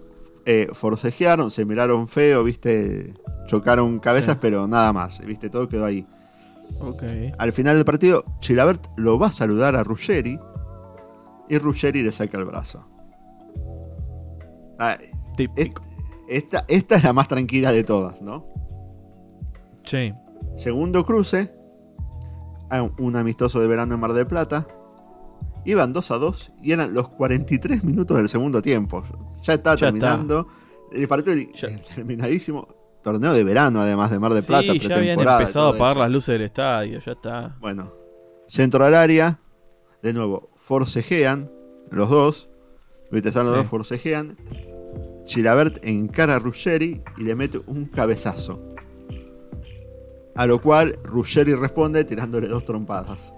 eh, 0.47 0.69
forcejearon, 0.73 1.51
se 1.51 1.67
miraron 1.67 2.09
feo, 2.09 2.43
viste. 2.43 3.13
Chocaron 3.47 3.99
cabezas, 3.99 4.35
Sí. 4.37 4.39
pero 4.41 4.67
nada 4.67 4.91
más, 4.93 5.21
viste, 5.27 5.51
todo 5.51 5.69
quedó 5.69 5.85
ahí. 5.85 6.07
Ok. 6.81 7.03
Al 7.37 7.53
final 7.53 7.77
del 7.77 7.85
partido, 7.85 8.25
Chilabert 8.41 8.87
lo 8.97 9.19
va 9.19 9.27
a 9.27 9.33
saludar 9.33 9.77
a 9.77 9.85
Ruggeri. 9.85 10.39
Y 11.51 11.59
Ruggeri 11.59 12.03
le 12.03 12.11
saca 12.11 12.39
el 12.39 12.47
brazo. 12.47 12.89
Ah, 14.79 14.97
Típico. 15.49 15.83
esta, 16.29 16.65
esta 16.69 16.95
es 16.97 17.05
la 17.05 17.13
más 17.13 17.29
tranquila 17.29 17.73
de 17.73 17.85
todas, 17.85 18.23
¿no? 18.23 18.47
Sí. 19.85 20.13
Segundo 20.57 21.05
cruce. 21.05 21.55
Un 22.99 23.17
amistoso 23.17 23.61
de 23.61 23.67
verano 23.67 23.95
en 23.95 24.01
Mar 24.01 24.13
del 24.13 24.27
Plata. 24.27 24.67
Iban 25.65 25.93
2 25.93 26.11
a 26.13 26.19
2 26.19 26.53
y 26.63 26.73
eran 26.73 26.95
los 26.95 27.09
43 27.09 27.83
minutos 27.85 28.17
del 28.17 28.29
segundo 28.29 28.63
tiempo. 28.63 29.03
Ya 29.43 29.55
está 29.55 29.75
Ya 29.75 29.87
terminando. 29.87 30.47
El 30.93 31.07
partido 31.09 31.37
Ya. 31.57 31.69
terminadísimo. 31.95 32.69
Torneo 33.03 33.33
de 33.33 33.43
verano, 33.45 33.81
además 33.81 34.11
de 34.11 34.19
Mar 34.19 34.35
del 34.35 34.45
Plata. 34.45 34.73
sí, 34.73 34.79
ya 34.79 34.97
habían 34.97 35.19
empezado 35.19 35.69
a 35.69 35.71
apagar 35.71 35.93
eso. 35.93 36.01
las 36.01 36.11
luces 36.11 36.33
del 36.35 36.43
estadio, 36.43 37.01
ya 37.01 37.13
está. 37.13 37.57
Bueno, 37.61 37.93
centro 38.47 38.85
al 38.85 38.95
área. 38.95 39.41
De 40.03 40.13
nuevo, 40.13 40.51
forcejean 40.57 41.51
los 41.91 42.09
dos. 42.09 42.49
Viste, 43.11 43.29
los 43.31 43.35
Sí. 43.35 43.43
dos 43.43 43.67
forcejean. 43.67 44.37
Chilabert 45.25 45.85
encara 45.85 46.37
a 46.37 46.39
Ruggeri 46.39 47.03
y 47.19 47.23
le 47.23 47.35
mete 47.35 47.61
un 47.67 47.85
cabezazo. 47.87 48.61
A 50.35 50.47
lo 50.47 50.61
cual 50.61 50.99
Ruggeri 51.05 51.55
responde 51.55 52.05
tirándole 52.05 52.49
dos 52.49 52.65
trompadas. 52.65 53.33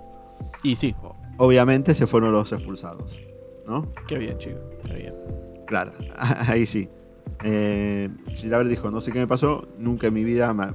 Y 0.63 0.77
sí, 0.77 0.95
Obviamente 1.39 1.95
se 1.95 2.07
fueron 2.07 2.33
los 2.33 2.53
expulsados. 2.53 3.21
¿No? 3.67 3.91
qué 4.09 4.19
bien, 4.19 4.37
chico. 4.39 4.59
Qué 4.85 4.93
bien. 4.95 5.15
Claro, 5.67 5.93
ahí 6.49 6.67
sí. 6.67 6.89
Eh, 7.45 8.09
dijo, 8.69 8.91
no 8.91 9.01
sé 9.01 9.11
qué 9.13 9.19
me 9.21 9.27
pasó, 9.27 9.67
nunca 9.79 10.09
en 10.09 10.15
mi 10.15 10.23
vida 10.25 10.53
me, 10.53 10.71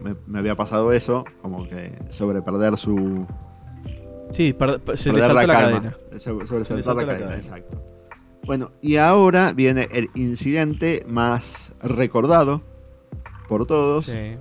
me- 0.00 0.14
me- 0.26 0.38
había 0.38 0.54
pasado 0.54 0.92
eso, 0.92 1.24
como 1.42 1.68
que 1.68 1.92
sobre 2.10 2.42
perder 2.42 2.76
su... 2.76 3.26
Sí, 4.30 4.52
per- 4.52 4.80
per- 4.80 4.96
se 4.98 5.10
le 5.12 5.20
perder 5.20 5.36
saltó 5.36 5.46
la, 5.46 5.52
calma. 5.54 5.70
cadena. 5.78 6.20
Sobre, 6.20 6.46
sobre 6.46 6.64
Se 6.64 6.74
le 6.76 6.82
saltar 6.82 6.96
la 7.06 7.12
la 7.12 7.18
cadena, 7.18 7.26
cadena. 7.30 7.36
exacto. 7.36 7.82
Bueno, 8.46 8.72
y 8.82 8.96
ahora 8.96 9.52
viene 9.54 9.88
el 9.92 10.10
incidente 10.14 11.04
más 11.08 11.72
recordado 11.82 12.62
por 13.48 13.66
todos. 13.66 14.06
Sí. 14.06 14.36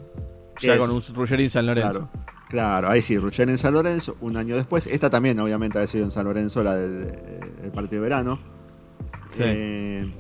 ¿Qué 0.57 0.67
Ya 0.67 0.73
es? 0.75 0.79
con 0.79 0.91
un 0.91 1.01
Ruggeri 1.15 1.43
en 1.43 1.49
San 1.49 1.65
Lorenzo. 1.65 2.09
Claro, 2.09 2.09
claro, 2.49 2.89
ahí 2.89 3.01
sí, 3.01 3.17
Ruggeri 3.17 3.51
en 3.51 3.57
San 3.57 3.73
Lorenzo, 3.73 4.17
un 4.21 4.35
año 4.37 4.55
después. 4.55 4.87
Esta 4.87 5.09
también, 5.09 5.39
obviamente, 5.39 5.77
había 5.77 5.87
sido 5.87 6.03
en 6.03 6.11
San 6.11 6.25
Lorenzo, 6.25 6.63
la 6.63 6.75
del 6.75 7.07
el 7.63 7.71
partido 7.71 8.01
de 8.01 8.09
verano. 8.09 8.39
Sí. 9.31 9.41
Eh, 9.45 10.13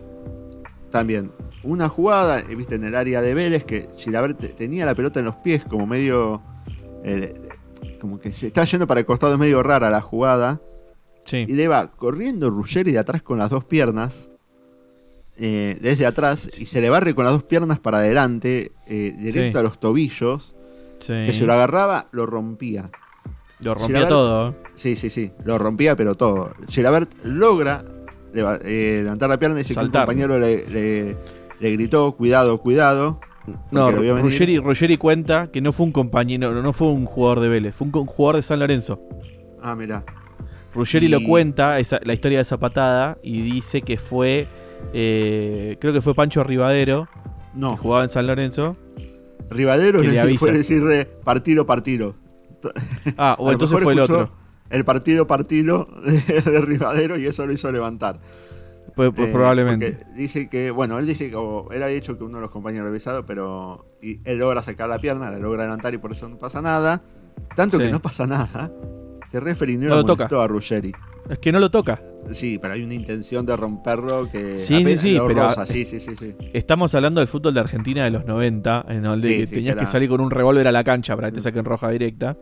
también, 0.89 1.31
una 1.63 1.89
jugada, 1.89 2.39
eh, 2.39 2.55
viste, 2.55 2.75
en 2.75 2.83
el 2.85 2.95
área 2.95 3.21
de 3.21 3.33
Vélez, 3.33 3.65
que 3.65 3.87
Chilabert 3.95 4.39
te- 4.39 4.49
tenía 4.49 4.85
la 4.85 4.95
pelota 4.95 5.19
en 5.19 5.25
los 5.25 5.35
pies, 5.37 5.65
como 5.65 5.85
medio. 5.85 6.41
eh, 7.03 7.35
como 7.99 8.17
que 8.19 8.31
se 8.33 8.47
está 8.47 8.63
yendo 8.65 8.85
para 8.87 8.99
el 9.01 9.05
costado, 9.05 9.33
es 9.33 9.39
medio 9.39 9.61
rara 9.63 9.89
la 9.89 10.01
jugada. 10.01 10.61
Sí. 11.25 11.45
Y 11.47 11.53
le 11.53 11.67
va 11.67 11.87
corriendo 11.91 12.49
Ruggeri 12.49 12.91
de 12.91 12.99
atrás 12.99 13.21
con 13.21 13.37
las 13.37 13.49
dos 13.49 13.63
piernas. 13.65 14.29
eh, 15.35 15.79
desde 15.81 16.05
atrás, 16.05 16.59
y 16.59 16.67
se 16.67 16.79
le 16.79 16.91
barre 16.91 17.15
con 17.15 17.25
las 17.25 17.33
dos 17.33 17.43
piernas 17.43 17.79
para 17.79 17.97
adelante, 17.97 18.71
eh, 18.85 19.15
directo 19.17 19.57
Sí. 19.57 19.57
a 19.59 19.63
los 19.63 19.79
tobillos. 19.79 20.53
Que 21.05 21.33
se 21.33 21.45
lo 21.47 21.53
agarraba, 21.53 22.07
lo 22.11 22.25
rompía. 22.27 22.91
Lo 23.59 23.73
rompía 23.73 24.07
todo. 24.07 24.55
Sí, 24.75 24.95
sí, 24.95 25.09
sí, 25.09 25.31
lo 25.43 25.57
rompía, 25.57 25.95
pero 25.95 26.13
todo. 26.15 26.53
Chilabert 26.67 27.11
logra 27.25 27.83
leva- 28.31 28.59
eh, 28.63 28.99
levantar 29.03 29.27
la 29.29 29.39
pierna 29.39 29.55
y 29.55 29.63
dice 29.63 29.73
que 29.73 29.79
un 29.79 29.89
compañero 29.89 30.37
le, 30.39 30.69
le- 30.69 31.17
le 31.59 31.71
gritó: 31.71 32.11
Cuidado, 32.13 32.59
cuidado. 32.59 33.19
No. 33.71 33.91
Ruggeri, 33.91 34.59
Ruggeri 34.59 34.97
cuenta 34.97 35.49
que 35.51 35.61
no 35.61 35.73
fue 35.73 35.87
un 35.87 35.91
compañero, 35.93 36.53
no 36.61 36.73
fue 36.73 36.87
un 36.89 37.05
jugador 37.05 37.39
de 37.41 37.49
Vélez, 37.49 37.75
fue 37.75 37.85
un 37.85 37.91
co- 37.91 38.05
jugador 38.05 38.35
de 38.37 38.43
San 38.43 38.59
Lorenzo. 38.59 39.01
Ah, 39.61 39.75
mira. 39.75 40.05
Ruggeri 40.73 41.05
Y- 41.05 41.09
lo 41.09 41.23
cuenta, 41.23 41.79
esa- 41.79 41.99
la 42.03 42.13
historia 42.13 42.39
de 42.39 42.43
esa 42.43 42.57
patada, 42.57 43.17
y 43.23 43.41
dice 43.41 43.81
que 43.81 43.97
fue, 43.97 44.47
eh, 44.93 45.77
creo 45.79 45.93
que 45.93 46.01
fue 46.01 46.13
Pancho 46.15 46.43
Rivadero, 46.43 47.07
No, 47.53 47.75
que 47.75 47.81
jugaba 47.81 48.03
en 48.03 48.09
San 48.09 48.25
Lorenzo. 48.27 48.75
Rivadero 49.49 50.01
que 50.01 50.07
le 50.07 50.23
le 50.25 50.37
fue 50.37 50.51
decirle 50.51 51.05
partido, 51.05 51.65
partido. 51.65 52.15
Ah, 53.17 53.35
o 53.39 53.51
entonces 53.51 53.79
fue 53.81 53.93
el 53.93 53.99
otro. 53.99 54.31
El 54.69 54.85
partido, 54.85 55.27
partido 55.27 55.87
de, 56.05 56.41
de 56.41 56.61
Rivadero 56.61 57.17
y 57.19 57.25
eso 57.27 57.45
lo 57.45 57.53
hizo 57.53 57.71
levantar. 57.71 58.19
Pues, 58.95 59.11
pues 59.15 59.29
Eh, 59.29 59.31
probablemente. 59.31 59.99
Dice 60.15 60.47
que, 60.49 60.71
bueno, 60.71 60.97
él 60.99 61.05
dice 61.05 61.29
que 61.29 61.35
o, 61.35 61.69
él 61.71 61.83
había 61.83 61.95
dicho 61.95 62.17
que 62.17 62.23
uno 62.23 62.37
de 62.37 62.41
los 62.41 62.51
compañeros 62.51 62.85
lo 62.85 62.87
había 62.89 62.93
besado, 62.99 63.25
pero 63.25 63.85
y 64.01 64.19
él 64.23 64.37
logra 64.39 64.61
sacar 64.61 64.87
la 64.89 64.99
pierna, 64.99 65.29
la 65.29 65.37
logra 65.39 65.63
levantar 65.63 65.93
y 65.93 65.97
por 65.97 66.11
eso 66.13 66.27
no 66.29 66.37
pasa 66.37 66.61
nada. 66.61 67.01
Tanto 67.55 67.77
Sí. 67.77 67.83
que 67.85 67.91
no 67.91 68.01
pasa 68.01 68.25
nada. 68.27 68.71
Que 69.33 69.39
referee 69.39 69.77
no, 69.79 69.89
No 69.89 69.95
lo 69.95 70.05
toca. 70.05 70.25
a 70.27 70.47
Ruggeri. 70.47 70.93
Es 71.27 71.39
que 71.39 71.51
no 71.51 71.59
lo 71.59 71.71
toca. 71.71 71.99
Sí, 72.29 72.59
pero 72.61 72.75
hay 72.75 72.83
una 72.83 72.93
intención 72.93 73.43
de 73.47 73.57
romperlo 73.57 74.29
que 74.31 74.57
Sí, 74.57 74.75
apenas 74.75 75.01
sí, 75.01 75.09
sí, 75.09 75.15
lo 75.15 75.25
pero-. 75.27 75.49
Sí, 75.65 75.85
sí, 75.85 75.99
sí, 75.99 76.15
sí. 76.15 76.35
Estamos 76.53 76.93
hablando 76.93 77.19
del 77.19 77.27
fútbol 77.27 77.51
de 77.55 77.59
Argentina 77.61 78.03
de 78.03 78.11
los 78.11 78.25
90, 78.27 78.85
en 78.89 79.01
donde 79.01 79.47
Sí, 79.47 79.55
tenías 79.55 79.75
que 79.75 79.87
salir 79.87 80.07
con 80.07 80.21
un 80.21 80.29
revólver 80.29 80.67
a 80.67 80.71
la 80.71 80.83
cancha 80.83 81.15
para 81.15 81.29
que 81.31 81.35
te 81.37 81.41
saquen 81.41 81.65
roja 81.65 81.89
directa. 81.89 82.37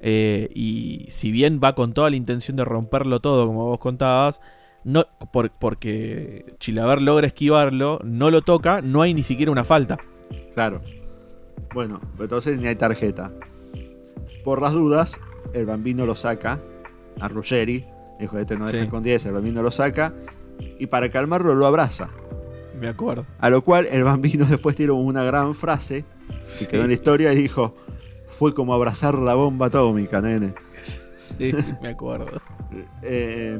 Eh, 0.00 0.48
y 0.52 1.06
si 1.10 1.30
bien 1.30 1.60
va 1.62 1.76
con 1.76 1.92
toda 1.92 2.10
la 2.10 2.16
intención 2.16 2.56
de 2.56 2.64
romperlo 2.64 3.20
todo, 3.20 3.46
como 3.46 3.66
vos 3.66 3.78
contabas, 3.78 4.40
no, 4.82 5.04
por- 5.32 5.52
porque 5.52 6.56
Chilaver 6.58 7.02
logra 7.02 7.28
esquivarlo, 7.28 8.00
no 8.02 8.32
lo 8.32 8.42
toca, 8.42 8.80
no 8.82 9.02
hay 9.02 9.14
ni 9.14 9.22
siquiera 9.22 9.52
una 9.52 9.62
falta. 9.62 9.96
Claro. 10.54 10.80
Bueno, 11.72 12.00
entonces 12.18 12.58
ni 12.58 12.66
hay 12.66 12.74
tarjeta. 12.74 13.30
Por 14.42 14.60
las 14.60 14.72
dudas, 14.72 15.20
el 15.52 15.66
bambino 15.66 16.06
lo 16.06 16.14
saca 16.14 16.60
a 17.20 17.28
Ruggeri. 17.28 17.86
Dijo, 18.18 18.38
este 18.38 18.56
no 18.56 18.66
deja 18.66 18.84
Sí. 18.84 18.90
con 18.90 19.02
10, 19.02 19.26
el 19.26 19.32
bambino 19.32 19.62
lo 19.62 19.70
saca. 19.70 20.12
Y 20.78 20.86
para 20.86 21.08
calmarlo 21.08 21.54
lo 21.54 21.66
abraza. 21.66 22.10
Me 22.78 22.88
acuerdo. 22.88 23.26
A 23.38 23.50
lo 23.50 23.62
cual 23.62 23.86
el 23.90 24.04
bambino 24.04 24.44
después 24.48 24.76
tiró 24.76 24.94
una 24.96 25.22
gran 25.24 25.54
frase 25.54 26.04
que 26.58 26.66
quedó 26.66 26.82
en 26.82 26.88
la 26.88 26.94
historia 26.94 27.32
y 27.32 27.36
dijo: 27.36 27.74
Fue 28.26 28.54
como 28.54 28.74
abrazar 28.74 29.14
la 29.16 29.34
bomba 29.34 29.66
atómica, 29.66 30.20
nene. 30.20 30.54
Sí, 31.16 31.52
me 31.82 31.88
acuerdo. 31.90 32.40
Eh, 33.02 33.58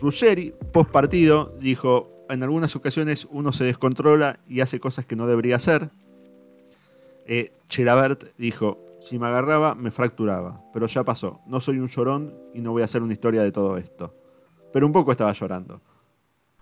Ruggeri, 0.00 0.54
post 0.72 0.90
partido, 0.90 1.54
dijo: 1.60 2.24
En 2.28 2.42
algunas 2.42 2.76
ocasiones 2.76 3.26
uno 3.30 3.52
se 3.52 3.64
descontrola 3.64 4.38
y 4.48 4.60
hace 4.60 4.78
cosas 4.80 5.04
que 5.06 5.16
no 5.16 5.26
debería 5.26 5.56
hacer. 5.56 5.90
Eh, 7.26 7.52
Chilabert 7.68 8.24
dijo: 8.38 8.78
Si 9.04 9.18
me 9.18 9.26
agarraba, 9.26 9.74
me 9.74 9.90
fracturaba. 9.90 10.62
Pero 10.72 10.86
ya 10.86 11.04
pasó. 11.04 11.42
No 11.46 11.60
soy 11.60 11.78
un 11.78 11.88
llorón 11.88 12.34
y 12.54 12.62
no 12.62 12.72
voy 12.72 12.80
a 12.80 12.86
hacer 12.86 13.02
una 13.02 13.12
historia 13.12 13.42
de 13.42 13.52
todo 13.52 13.76
esto. 13.76 14.14
Pero 14.72 14.86
un 14.86 14.92
poco 14.92 15.12
estaba 15.12 15.30
llorando. 15.34 15.82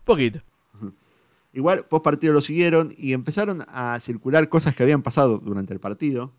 Poquito. 0.05 0.41
Igual, 1.53 1.85
post 1.85 2.05
partido 2.05 2.35
lo 2.35 2.41
siguieron 2.41 2.93
y 2.97 3.13
empezaron 3.13 3.65
a 3.69 3.97
circular 4.01 4.49
cosas 4.49 4.75
que 4.75 4.83
habían 4.83 5.03
pasado 5.03 5.39
durante 5.39 5.73
el 5.73 5.79
partido. 5.79 6.33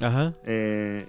Ajá. 0.00 0.34
Eh, 0.44 1.08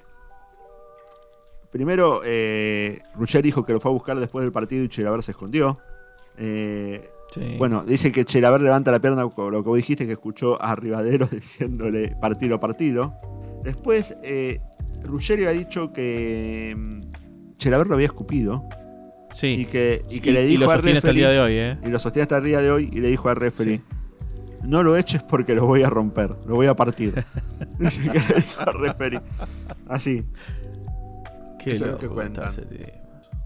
primero, 1.71 2.21
eh, 2.23 3.01
dijo 3.41 3.65
que 3.65 3.73
lo 3.73 3.79
fue 3.79 3.89
a 3.89 3.93
buscar 3.93 4.19
después 4.19 4.43
del 4.43 4.51
partido 4.51 4.83
y 4.83 4.89
Chelaver 4.89 5.23
se 5.23 5.31
escondió. 5.31 5.79
Eh, 6.37 7.09
Sí. 7.33 7.55
Bueno, 7.57 7.83
dice 7.83 8.11
que 8.11 8.23
Chelaver 8.25 8.61
levanta 8.61 8.91
la 8.91 8.99
pierna, 8.99 9.27
con 9.27 9.51
lo 9.51 9.61
que 9.63 9.69
vos 9.69 9.75
dijiste, 9.75 10.05
que 10.05 10.13
escuchó 10.13 10.61
a 10.61 10.75
Rivadero 10.75 11.27
diciéndole 11.31 12.15
partido, 12.21 12.59
partido. 12.59 13.13
Después, 13.63 14.17
eh, 14.23 14.59
Ruggeri 15.03 15.45
ha 15.45 15.51
dicho 15.51 15.91
que 15.91 16.73
mm, 16.77 17.01
Chelaver 17.57 17.87
lo 17.87 17.95
había 17.95 18.07
escupido 18.07 18.63
sí. 19.31 19.47
y 19.47 19.65
que, 19.65 20.03
y 20.09 20.19
que 20.19 20.31
le 20.31 20.45
dijo 20.45 20.63
lo 20.63 20.71
al 20.71 20.77
sostiene 20.77 20.97
hasta 20.97 21.09
el 21.09 21.15
día 21.15 21.29
de 21.29 21.39
hoy, 21.39 21.53
¿eh? 21.53 21.77
y 21.85 21.89
lo 21.89 21.99
sostiene 21.99 22.23
hasta 22.23 22.37
el 22.37 22.43
día 22.45 22.61
de 22.61 22.71
hoy 22.71 22.89
y 22.91 22.99
le 23.01 23.09
dijo 23.09 23.29
al 23.29 23.35
referee, 23.35 23.81
no 24.63 24.83
lo 24.83 24.95
eches 24.97 25.21
porque 25.23 25.53
lo 25.53 25.65
voy 25.65 25.83
a 25.83 25.89
romper, 25.89 26.35
lo 26.45 26.55
voy 26.55 26.67
a 26.67 26.75
partir. 26.75 27.23
Dice 27.79 28.09
que 28.09 28.19
le 28.19 28.35
dijo 28.35 28.61
al 28.61 28.73
referee. 28.79 29.21
Así. 29.87 30.25
Qué 31.59 31.71
eso 31.71 31.85
es 31.85 31.91
lo 31.91 31.97
que 31.97 32.07
cuentan. 32.07 32.49
tipo. 32.55 32.91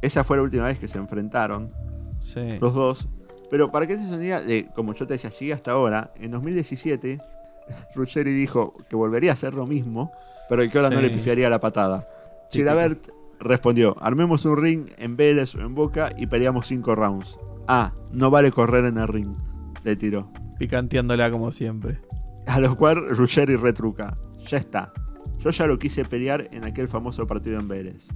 Esa 0.01 0.23
fue 0.23 0.38
la 0.38 0.43
última 0.43 0.65
vez 0.65 0.79
que 0.79 0.88
se 0.88 0.97
enfrentaron 0.97 1.71
Sí. 2.19 2.57
los 2.59 2.73
dos. 2.73 3.09
Pero 3.51 3.70
para 3.70 3.86
que 3.86 3.98
se 3.98 4.15
idea 4.15 4.41
de, 4.41 4.70
como 4.74 4.93
yo 4.93 5.05
te 5.05 5.13
decía, 5.13 5.29
sigue 5.29 5.51
hasta 5.51 5.72
ahora, 5.72 6.13
en 6.15 6.31
2017, 6.31 7.20
Ruggeri 7.96 8.31
dijo 8.31 8.74
que 8.89 8.96
volvería 8.96 9.31
a 9.31 9.34
hacer 9.34 9.53
lo 9.53 9.67
mismo, 9.67 10.12
pero 10.50 10.67
que 10.67 10.77
ahora 10.77 10.89
no 10.89 11.01
le 11.01 11.10
pifiaría 11.10 11.50
la 11.50 11.60
patada. 11.60 12.08
Sí, 12.48 12.60
Chilabert 12.60 13.10
respondió, 13.41 13.98
armemos 14.01 14.46
un 14.46 14.55
ring 14.55 14.89
en 14.98 15.17
Vélez 15.17 15.53
o 15.55 15.62
en 15.62 15.75
Boca 15.75 16.13
y 16.17 16.27
peleamos 16.27 16.67
cinco 16.67 16.96
rounds. 16.96 17.38
Ah, 17.67 17.93
no 18.12 18.31
vale 18.31 18.51
correr 18.51 18.86
en 18.86 18.98
el 18.98 19.08
ring, 19.10 19.36
le 19.84 19.98
tiró. 19.98 20.31
Picanteándola 20.58 21.29
como 21.29 21.51
siempre. 21.51 22.00
A 22.48 22.60
lo 22.62 22.77
cual 22.77 23.10
Ruggeri 23.10 23.58
retruca. 23.58 24.17
Ya 24.48 24.58
está. 24.60 24.93
Yo 25.39 25.50
ya 25.50 25.67
lo 25.67 25.77
quise 25.77 26.05
pelear 26.05 26.48
en 26.51 26.63
aquel 26.63 26.88
famoso 26.88 27.27
partido 27.27 27.60
en 27.60 27.67
Vélez. 27.67 28.08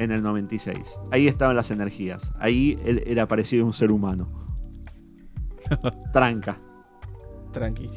En 0.00 0.10
el 0.12 0.22
96. 0.22 0.98
Ahí 1.10 1.26
estaban 1.28 1.54
las 1.54 1.70
energías. 1.70 2.32
Ahí 2.38 2.78
él 2.86 3.02
era 3.06 3.28
parecido 3.28 3.64
a 3.64 3.66
un 3.66 3.72
ser 3.74 3.90
humano. 3.90 4.28
Tranca. 6.12 6.58
Tranqui. 7.52 7.90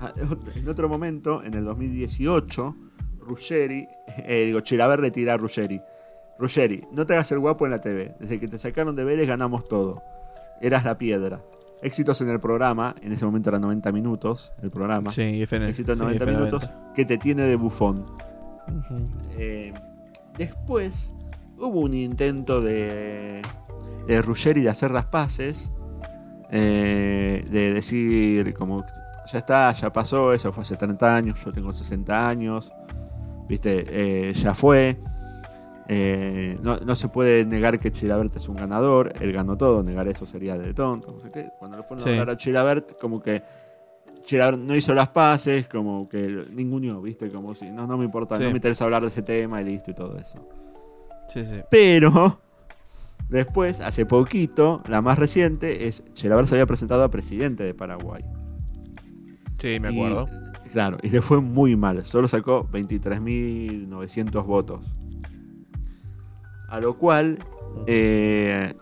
Ah, 0.00 0.12
En 0.54 0.68
otro 0.68 0.88
momento, 0.88 1.42
en 1.44 1.54
el 1.54 1.64
2018, 1.64 2.76
Ruggeri, 3.20 3.86
eh, 4.18 4.44
digo, 4.46 4.60
Chilaver 4.60 5.00
retira 5.00 5.34
a 5.34 5.36
Ruggeri. 5.36 5.80
Ruggeri, 6.38 6.84
no 6.92 7.04
te 7.06 7.14
hagas 7.14 7.30
el 7.32 7.38
guapo 7.38 7.66
en 7.66 7.72
la 7.72 7.80
TV. 7.80 8.14
Desde 8.20 8.40
que 8.40 8.48
te 8.48 8.58
sacaron 8.58 8.94
de 8.94 9.04
Vélez 9.04 9.26
ganamos 9.28 9.68
todo. 9.68 10.02
Eras 10.60 10.84
la 10.84 10.96
piedra. 10.96 11.42
Éxitos 11.82 12.18
en 12.22 12.30
el 12.30 12.40
programa, 12.40 12.94
en 13.02 13.12
ese 13.12 13.26
momento 13.26 13.50
eran 13.50 13.60
90 13.60 13.92
minutos 13.92 14.52
el 14.62 14.70
programa. 14.70 15.10
Sí, 15.10 15.42
FN. 15.42 15.68
Éxito 15.68 15.92
en 15.92 15.98
sí, 15.98 16.04
90 16.04 16.24
F90. 16.24 16.28
minutos 16.28 16.70
que 16.94 17.04
te 17.04 17.18
tiene 17.18 17.42
de 17.42 17.56
bufón. 17.56 18.06
Eh, 19.38 19.74
después 20.38 21.12
hubo 21.58 21.80
un 21.80 21.94
intento 21.94 22.60
de, 22.60 23.42
de 24.06 24.22
Ruggeri 24.22 24.60
de 24.62 24.68
hacer 24.70 24.90
las 24.90 25.06
paces, 25.06 25.72
eh, 26.50 27.44
de 27.50 27.72
decir 27.72 28.54
como 28.54 28.84
ya 29.30 29.38
está, 29.38 29.72
ya 29.72 29.92
pasó, 29.92 30.32
eso 30.32 30.52
fue 30.52 30.62
hace 30.62 30.76
30 30.76 31.16
años, 31.16 31.44
yo 31.44 31.52
tengo 31.52 31.72
60 31.72 32.28
años, 32.28 32.72
viste, 33.48 33.84
Eh, 33.88 34.32
ya 34.34 34.54
fue. 34.54 34.96
Eh, 35.88 36.58
no, 36.62 36.78
no 36.78 36.96
se 36.96 37.08
puede 37.08 37.44
negar 37.44 37.78
que 37.78 37.92
Chilabert 37.92 38.34
es 38.36 38.48
un 38.48 38.56
ganador, 38.56 39.12
él 39.20 39.32
ganó 39.32 39.56
todo, 39.56 39.84
negar 39.84 40.08
eso 40.08 40.26
sería 40.26 40.58
de 40.58 40.74
tonto, 40.74 41.12
no 41.12 41.20
sé 41.20 41.30
qué. 41.30 41.48
Cuando 41.60 41.76
le 41.76 41.84
fueron 41.84 42.02
Sí. 42.04 42.08
a 42.10 42.12
hablar 42.12 42.30
a 42.30 42.36
Chilabert, 42.36 42.98
como 43.00 43.20
que 43.22 43.42
Chilabert 44.24 44.58
no 44.58 44.74
hizo 44.74 44.92
las 44.94 45.10
paces, 45.10 45.68
como 45.68 46.08
que 46.08 46.46
ninguno, 46.50 47.00
¿viste? 47.00 47.30
Como 47.30 47.54
si 47.54 47.70
no, 47.70 47.86
no 47.86 47.96
me 47.96 48.04
importa, 48.04 48.36
Sí. 48.36 48.42
no 48.42 48.50
me 48.50 48.56
interesa 48.56 48.82
hablar 48.84 49.02
de 49.02 49.08
ese 49.08 49.22
tema 49.22 49.60
y 49.62 49.64
listo 49.64 49.92
y 49.92 49.94
todo 49.94 50.18
eso. 50.18 50.38
Sí, 51.28 51.44
sí. 51.44 51.60
Pero 51.70 52.40
después, 53.28 53.80
hace 53.80 54.06
poquito, 54.06 54.82
la 54.88 55.02
más 55.02 55.18
reciente 55.18 55.86
es 55.88 56.04
Chilabert 56.14 56.48
se 56.48 56.54
había 56.54 56.66
presentado 56.66 57.02
a 57.04 57.10
presidente 57.10 57.64
de 57.64 57.74
Paraguay. 57.74 58.24
Sí, 59.58 59.80
me 59.80 59.90
Y, 59.92 59.96
acuerdo. 59.96 60.28
claro, 60.72 60.98
y 61.02 61.08
le 61.10 61.22
fue 61.22 61.40
muy 61.40 61.76
mal. 61.76 62.04
Solo 62.04 62.28
sacó 62.28 62.68
23.900 62.70 64.44
votos. 64.44 64.96
A 66.68 66.80
lo 66.80 66.98
cual, 66.98 67.38
eh, 67.86 68.74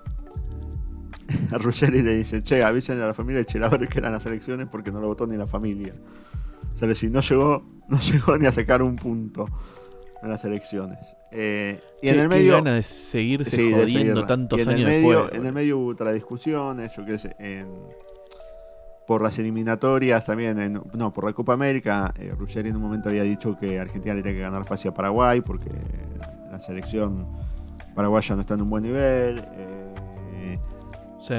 a 1.52 1.58
Ruggeri 1.58 2.02
le 2.02 2.16
dice: 2.16 2.42
Che, 2.42 2.62
avisen 2.64 3.00
a 3.00 3.06
la 3.06 3.14
familia 3.14 3.40
de 3.40 3.46
Chilaver 3.46 3.86
que 3.88 3.98
eran 3.98 4.12
las 4.12 4.26
elecciones 4.26 4.68
porque 4.70 4.90
no 4.90 5.00
lo 5.00 5.08
votó 5.08 5.26
ni 5.26 5.36
la 5.36 5.46
familia. 5.46 5.94
O 6.74 6.76
sea, 6.78 6.86
le 6.88 6.94
decía, 6.94 7.10
no 7.10 7.20
llegó, 7.20 7.62
no 7.88 7.98
llegó 8.12 8.36
ni 8.38 8.46
a 8.46 8.52
sacar 8.52 8.82
un 8.82 8.96
punto 8.96 9.46
en 10.24 10.30
las 10.30 10.44
elecciones. 10.44 11.16
Eh, 11.30 11.80
y 12.02 12.08
en 12.08 12.18
el 12.20 12.28
medio. 12.28 12.54
gana 12.54 12.74
de 12.74 12.82
seguirse 12.82 13.56
Sí, 13.56 13.70
de 13.70 13.74
jodiendo 13.82 14.26
tantos 14.26 14.58
Y 14.58 14.62
en 14.62 14.68
años 14.70 14.80
el 14.80 14.86
medio, 14.86 15.18
después. 15.22 15.40
En 15.40 15.46
el 15.46 15.52
medio 15.52 15.78
hubo 15.78 15.88
otras 15.90 16.14
discusiones, 16.14 16.94
yo 16.96 17.04
qué 17.04 17.18
sé, 17.18 17.36
en, 17.38 17.68
por 19.06 19.20
las 19.22 19.38
eliminatorias 19.38 20.24
también, 20.24 20.58
en- 20.58 20.80
no, 20.94 21.12
por 21.12 21.24
la 21.24 21.32
Copa 21.32 21.52
América, 21.52 22.12
eh, 22.18 22.32
Ruggeri 22.36 22.70
en 22.70 22.76
un 22.76 22.82
momento 22.82 23.08
había 23.10 23.22
dicho 23.22 23.56
que 23.58 23.78
Argentina 23.78 24.14
le 24.14 24.22
tenía 24.22 24.38
que 24.38 24.42
ganar 24.42 24.64
fácil 24.64 24.90
a 24.90 24.94
Paraguay 24.94 25.40
porque 25.42 25.70
la 26.50 26.58
selección 26.60 27.26
paraguaya 27.94 28.34
no 28.34 28.40
está 28.40 28.54
en 28.54 28.62
un 28.62 28.70
buen 28.70 28.82
nivel. 28.82 29.38
Eh, 29.38 30.58
Sí. 31.20 31.34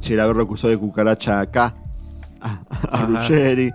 Chilaver 0.00 0.36
lo 0.36 0.42
acusó 0.42 0.68
de 0.68 0.76
cucaracha 0.76 1.40
acá 1.40 1.74
a, 2.42 2.60
a. 2.90 3.06
Ruggeri 3.06 3.72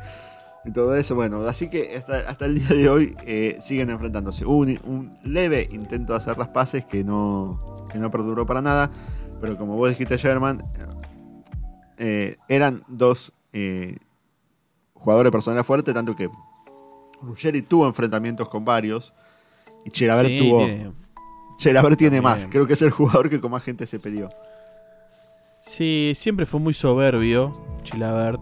y 0.66 0.72
todo 0.72 0.96
eso. 0.96 1.16
Bueno, 1.16 1.42
así 1.48 1.70
que 1.70 1.96
hasta, 1.98 2.20
hasta 2.30 2.46
el 2.46 2.56
día 2.60 2.68
de 2.70 2.90
hoy 2.90 3.16
eh, 3.26 3.58
siguen 3.60 3.90
enfrentándose. 3.90 4.46
Hubo 4.46 4.58
un, 4.58 4.80
un 4.86 5.18
leve 5.24 5.68
intento 5.72 6.14
de 6.14 6.18
hacer 6.18 6.38
las 6.38 6.50
paces 6.50 6.86
que 6.86 7.04
no, 7.04 7.86
que 7.92 7.98
no 8.00 8.10
perduró 8.12 8.46
para 8.46 8.62
nada. 8.62 8.90
Pero 9.42 9.58
como 9.58 9.76
vos 9.76 9.90
dijiste, 9.90 10.18
Sherman, 10.18 10.64
eh, 11.98 12.38
eran 12.48 12.84
dos 12.88 13.34
eh, 13.54 13.98
jugadores 14.94 15.28
de 15.30 15.32
personalidad 15.32 15.66
fuerte, 15.66 15.94
tanto 15.94 16.16
que 16.16 16.30
Ruggeri 17.22 17.62
tuvo 17.62 17.86
enfrentamientos 17.88 18.50
con 18.50 18.66
varios. 18.66 19.14
Y 19.86 19.90
Chilaver 19.92 20.26
Sí, 20.28 20.40
tuvo. 20.40 20.58
tiene- 20.60 20.92
tiene 21.96 22.18
También. 22.22 22.24
más. 22.24 22.48
Creo 22.50 22.66
que 22.68 22.74
es 22.74 22.82
el 22.82 22.90
jugador 22.92 23.30
que 23.30 23.40
con 23.40 23.52
más 23.52 23.64
gente 23.64 23.86
se 23.86 24.00
peleó. 24.00 24.30
Sí, 25.62 26.14
siempre 26.16 26.46
fue 26.46 26.60
muy 26.60 26.74
soberbio, 26.74 27.52
Chilabert. 27.84 28.40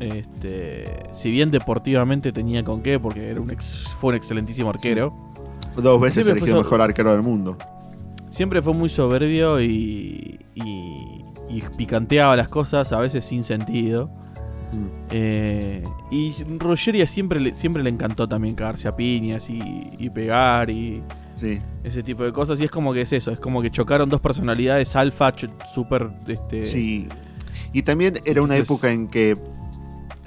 Este, 0.00 0.84
si 1.12 1.30
bien 1.30 1.50
deportivamente 1.50 2.32
tenía 2.32 2.64
con 2.64 2.82
qué, 2.82 2.98
porque 2.98 3.28
era 3.30 3.40
un 3.40 3.50
ex- 3.50 3.88
fue 4.00 4.10
un 4.10 4.16
excelentísimo 4.16 4.70
arquero, 4.70 5.14
Dos 5.76 6.00
veces 6.00 6.26
elegido 6.26 6.56
so- 6.58 6.62
mejor 6.62 6.80
arquero 6.80 7.12
del 7.12 7.22
mundo. 7.22 7.56
siempre 8.30 8.60
fue 8.62 8.72
muy 8.74 8.88
soberbio 8.88 9.60
y, 9.60 10.38
y, 10.54 11.24
y 11.48 11.62
picanteaba 11.76 12.36
las 12.36 12.48
cosas 12.48 12.92
a 12.92 12.98
veces 12.98 13.24
sin 13.24 13.42
sentido. 13.44 14.10
Eh, 15.10 15.84
y 16.10 16.34
Ruggeri 16.58 17.00
a 17.02 17.06
siempre 17.06 17.38
le, 17.40 17.54
siempre 17.54 17.82
le 17.82 17.90
encantó 17.90 18.28
también 18.28 18.54
cagarse 18.56 18.88
a 18.88 18.96
piñas 18.96 19.48
y, 19.48 19.60
y 19.98 20.10
pegar 20.10 20.70
y 20.70 21.02
Sí. 21.36 21.60
ese 21.84 22.02
tipo 22.02 22.24
de 22.24 22.32
cosas. 22.32 22.60
Y 22.60 22.64
es 22.64 22.70
como 22.70 22.92
que 22.92 23.02
es 23.02 23.12
eso, 23.12 23.30
es 23.30 23.38
como 23.40 23.62
que 23.62 23.70
chocaron 23.70 24.08
dos 24.08 24.20
personalidades 24.20 24.94
alfa, 24.96 25.32
súper... 25.72 26.10
Este, 26.26 26.66
Sí. 26.66 27.06
Y 27.72 27.82
también 27.82 28.14
era 28.24 28.40
una 28.42 28.56
época 28.56 28.90
en 28.90 29.08
que 29.08 29.36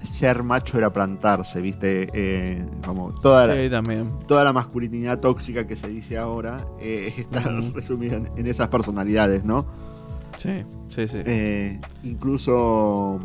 ser 0.02 0.44
macho 0.44 0.78
era 0.78 0.92
plantarse, 0.94 1.62
¿viste? 1.62 2.08
Eh, 2.14 2.66
como 2.86 3.12
toda 3.12 3.48
la, 3.48 3.54
sí, 3.62 3.70
toda 4.28 4.44
la 4.44 4.54
masculinidad 4.54 5.20
tóxica 5.20 5.66
que 5.68 5.76
se 5.76 5.88
dice 5.88 6.18
ahora 6.18 6.66
eh, 6.80 7.14
está 7.18 7.42
resumida 7.74 8.18
en, 8.18 8.30
en 8.36 8.48
esas 8.48 8.68
personalidades, 8.70 9.44
¿no? 9.44 9.66
Sí, 10.38 10.64
sí, 10.90 11.08
sí. 11.08 11.20
Eh, 11.26 11.80
incluso, 12.04 13.20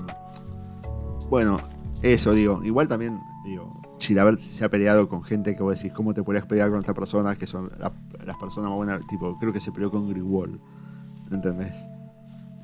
bueno, 1.28 1.58
eso 2.02 2.32
digo, 2.32 2.62
igual 2.64 2.88
también, 2.88 3.20
digo, 3.44 3.80
Chilaver 3.98 4.40
se 4.40 4.64
ha 4.64 4.68
peleado 4.68 5.06
con 5.08 5.22
gente 5.22 5.54
que 5.54 5.62
vos 5.62 5.76
decís, 5.76 5.92
¿cómo 5.92 6.14
te 6.14 6.22
podrías 6.22 6.46
pelear 6.46 6.70
con 6.70 6.78
estas 6.80 6.94
personas 6.94 7.38
que 7.38 7.46
son 7.46 7.70
la- 7.78 7.92
las 8.24 8.36
personas 8.36 8.70
más 8.70 8.76
buenas? 8.76 9.06
Tipo, 9.06 9.38
creo 9.38 9.52
que 9.52 9.60
se 9.60 9.70
peleó 9.72 9.90
con 9.90 10.08
Grigol, 10.08 10.60
¿entendés? 11.30 11.74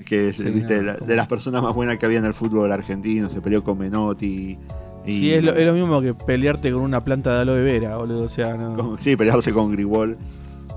Que 0.07 0.29
es, 0.31 0.37
Sí, 0.37 0.45
viste, 0.51 0.81
no, 0.83 0.95
de 0.95 1.17
las 1.17 1.27
personas 1.27 1.63
más 1.63 1.75
buenas 1.75 1.99
que 1.99 2.07
había 2.07 2.19
en 2.19 2.25
el 2.25 2.35
fútbol 2.35 2.71
argentino, 2.73 3.29
se 3.31 3.41
peleó 3.41 3.63
con 3.65 3.79
Menotti. 3.79 4.59
Y, 5.07 5.13
Sí, 5.13 5.33
es 5.33 5.43
lo, 5.45 5.55
es 5.55 5.65
lo 5.67 5.73
mismo 5.73 6.01
que 6.01 6.15
pelearte 6.15 6.71
con 6.73 6.83
una 6.83 7.03
planta 7.03 7.35
de 7.35 7.41
aloe 7.43 7.63
vera, 7.63 7.97
boludo. 7.97 8.23
O 8.23 8.29
sea, 8.29 8.57
no. 8.57 8.75
con- 8.75 9.01
sí, 9.01 9.17
pelearse 9.17 9.53
con 9.53 9.73
Grigol. 9.73 10.17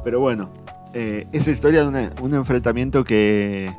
Pero 0.04 0.20
bueno, 0.20 0.50
eh, 0.94 1.28
esa 1.32 1.52
historia 1.52 1.82
de 1.84 1.88
una- 1.90 2.10
un 2.22 2.34
enfrentamiento 2.34 3.04
que, 3.04 3.72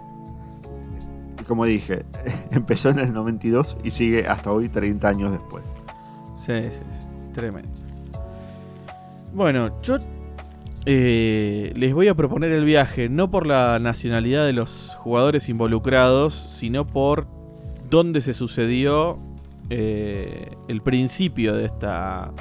como 1.48 1.64
dije, 1.64 2.04
empezó 2.50 2.90
en 2.90 2.98
el 3.00 3.12
92 3.12 3.76
y 3.82 3.90
sigue 3.90 4.26
hasta 4.26 4.52
hoy 4.52 4.68
30 4.68 5.08
años 5.08 5.32
después. 5.32 5.64
Sí, 6.36 6.52
sí, 6.70 6.78
sí. 7.00 7.06
Tremendo. 7.32 7.68
Bueno, 9.34 9.80
yo 9.82 9.98
eh, 10.84 11.72
les 11.76 11.94
voy 11.94 12.08
a 12.08 12.14
proponer 12.14 12.50
el 12.50 12.64
viaje, 12.64 13.08
no 13.08 13.30
por 13.30 13.46
la 13.46 13.78
nacionalidad 13.78 14.44
de 14.46 14.52
los 14.52 14.94
jugadores 14.96 15.48
involucrados, 15.48 16.34
sino 16.34 16.86
por 16.86 17.26
dónde 17.88 18.20
se 18.20 18.34
sucedió 18.34 19.18
eh, 19.70 20.56
el 20.68 20.82
principio 20.82 21.54
de 21.54 21.66
esta, 21.66 22.32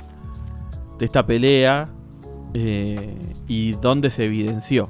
de 0.97 1.05
esta 1.05 1.25
pelea 1.25 1.89
eh, 2.53 3.15
y 3.47 3.73
dónde 3.73 4.09
se 4.09 4.25
evidenció 4.25 4.89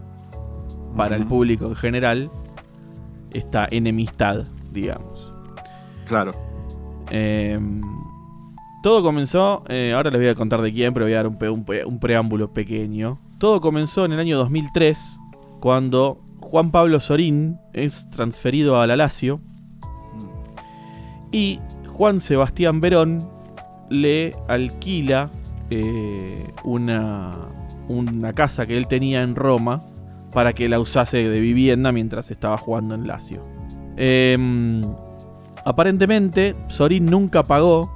para 0.96 1.16
el 1.16 1.26
público 1.26 1.66
en 1.66 1.76
general 1.76 2.32
esta 3.34 3.68
enemistad, 3.70 4.48
digamos. 4.72 5.34
Claro. 6.08 6.34
Eh, 7.10 7.60
todo 8.84 9.04
comenzó, 9.04 9.64
ahora 9.94 10.10
les 10.10 10.22
voy 10.22 10.30
a 10.30 10.36
contar 10.36 10.62
de 10.62 10.72
quién, 10.72 10.94
pero 10.94 11.06
voy 11.06 11.14
a 11.14 11.24
dar 11.24 11.28
un 11.28 12.00
preámbulo 12.00 12.54
pequeño. 12.54 13.20
Todo 13.42 13.60
comenzó 13.60 14.06
en 14.06 14.12
el 14.12 14.20
año 14.20 14.38
2003, 14.38 15.20
cuando 15.62 16.22
Juan 16.42 16.70
Pablo 16.70 17.00
Sorín 17.00 17.58
es 17.74 18.08
transferido 18.12 18.80
a 18.80 18.86
la 18.86 18.96
Lazio 18.96 19.42
y 21.32 21.60
Juan 21.88 22.20
Sebastián 22.20 22.82
Verón 22.82 23.28
le 23.90 24.36
alquila 24.48 25.32
eh, 25.72 26.54
una, 26.64 27.32
una 27.88 28.34
casa 28.34 28.68
que 28.68 28.78
él 28.78 28.88
tenía 28.88 29.24
en 29.24 29.36
Roma 29.36 29.86
para 30.32 30.54
que 30.54 30.70
la 30.70 30.80
usase 30.80 31.28
de 31.28 31.40
vivienda 31.40 31.92
mientras 31.92 32.30
estaba 32.30 32.58
jugando 32.58 32.94
en 32.94 33.08
Lazio. 33.08 33.44
Em, 33.98 34.84
aparentemente, 35.66 36.56
Sorín 36.68 37.08
nunca 37.08 37.42
pagó 37.42 37.92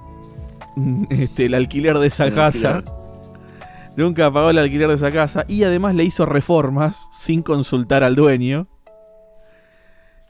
este, 1.12 1.46
el 1.46 1.54
alquiler 1.54 2.00
de 2.00 2.08
esa 2.08 2.26
El 2.26 2.34
casa. 2.34 2.78
alquiler. 2.78 2.95
Nunca 3.98 4.32
pagó 4.32 4.50
el 4.50 4.58
alquiler 4.58 4.90
de 4.90 4.96
esa 4.96 5.12
casa 5.12 5.46
y 5.48 5.64
además 5.64 5.96
le 5.96 6.04
hizo 6.04 6.26
reformas 6.26 7.08
sin 7.12 7.42
consultar 7.42 8.04
al 8.04 8.16
dueño. 8.16 8.68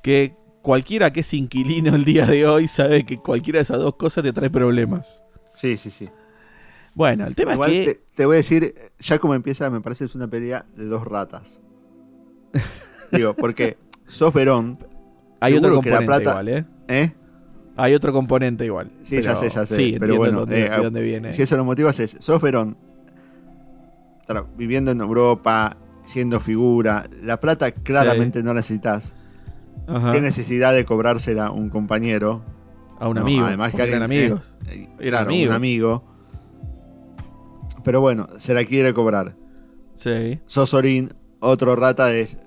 Que 0.04 0.36
cualquiera 0.62 1.12
que 1.12 1.22
es 1.22 1.34
inquilino 1.34 1.96
el 1.96 2.06
día 2.06 2.26
de 2.28 2.46
hoy 2.48 2.68
sabe 2.68 3.06
que 3.06 3.18
cualquiera 3.18 3.58
de 3.60 3.64
esas 3.64 3.80
dos 3.80 3.96
cosas 3.96 4.24
te 4.24 4.34
trae 4.34 4.50
problemas. 4.50 5.24
Sí, 5.56 5.78
sí, 5.78 5.90
sí. 5.90 6.10
Bueno, 6.94 7.26
el 7.26 7.36
tema 7.36 7.54
Igual 7.54 7.74
es 7.74 7.86
que. 7.88 7.94
te, 7.96 8.02
te 8.16 8.26
voy 8.26 8.36
a 8.36 8.38
decir, 8.38 8.74
ya 9.00 9.20
como 9.20 9.34
empieza, 9.36 9.70
me 9.70 9.82
parece 9.82 10.00
que 10.00 10.06
es 10.06 10.16
una 10.16 10.28
pelea 10.30 10.66
de 10.76 10.86
dos 10.86 11.04
ratas. 11.06 11.60
Digo, 13.12 13.34
porque 13.34 13.78
sos 14.08 14.34
Verón, 14.34 14.78
Hay 15.42 15.54
otro 15.56 15.74
componente 15.76 16.06
plata- 16.06 16.30
igual, 16.32 16.50
¿eh? 16.50 16.66
¿eh? 16.88 17.14
Hay 17.78 17.94
otro 17.94 18.14
componente 18.14 18.64
igual. 18.66 18.92
Sí, 19.02 19.22
ya 19.22 19.36
sé, 19.36 19.50
ya 19.50 19.66
sé. 19.66 19.76
Sí, 19.76 19.96
pero 20.00 20.14
entiendo 20.14 20.18
bueno, 20.20 20.40
dónde- 20.42 20.66
eh, 20.66 20.70
de 20.70 20.78
dónde 20.84 21.02
viene. 21.02 21.34
Si 21.34 21.42
eso 21.42 21.58
lo 21.58 21.66
motivas 21.66 22.00
es, 22.00 22.16
sos 22.20 22.42
Verón, 22.42 22.78
viviendo 24.58 24.92
en 24.92 25.02
Europa, 25.02 25.78
siendo 26.04 26.40
figura, 26.40 27.08
la 27.24 27.40
plata 27.40 27.72
claramente 27.72 28.44
no 28.44 28.54
necesitas. 28.54 29.16
Ajá. 29.88 30.12
¿Qué 30.14 30.22
necesidad 30.22 30.74
de 30.74 30.84
cobrársela 30.86 31.48
a 31.48 31.52
un 31.52 31.70
compañero? 31.70 32.44
A 33.00 33.08
un 33.08 33.16
No, 33.16 33.22
amigo. 33.22 33.46
además 33.46 33.74
que 33.74 33.84
eran 33.84 34.02
alguien- 34.04 34.32
amigos. 34.32 34.54
Eh, 34.70 34.88
claro, 34.98 35.30
amigo. 35.30 35.50
un 35.52 35.56
amigo. 35.56 36.04
Pero 37.84 38.02
bueno, 38.02 38.28
se 38.38 38.54
la 38.54 38.64
quiere 38.66 38.94
cobrar. 38.94 39.36
Sí. 39.96 40.40
Sos 40.48 40.74
Orín, 40.74 41.10
otro 41.40 41.76
rata 41.76 42.12
es 42.14 42.40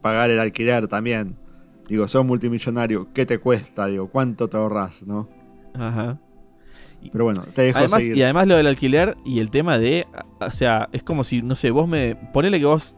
pagar 0.00 0.30
el 0.30 0.38
alquiler 0.38 0.86
también. 0.88 1.36
Digo, 1.88 2.06
sos 2.06 2.24
multimillonario, 2.24 3.08
¿qué 3.12 3.26
te 3.26 3.38
cuesta? 3.38 3.86
Digo, 3.86 4.08
¿cuánto 4.08 4.48
te 4.48 4.56
ahorras, 4.56 5.02
no? 5.06 5.28
Ajá. 5.74 6.18
Pero 7.10 7.24
bueno, 7.24 7.42
te 7.54 7.62
dejo 7.62 7.78
Además, 7.78 8.00
seguir. 8.00 8.16
y 8.16 8.22
además 8.22 8.46
lo 8.46 8.56
del 8.56 8.66
alquiler 8.66 9.16
y 9.24 9.40
el 9.40 9.50
tema 9.50 9.78
de, 9.78 10.06
o 10.40 10.50
sea, 10.50 10.88
es 10.92 11.02
como 11.02 11.24
si, 11.24 11.42
no 11.42 11.54
sé, 11.56 11.70
vos 11.70 11.88
me, 11.88 12.16
ponele 12.32 12.58
que 12.60 12.66
vos, 12.66 12.94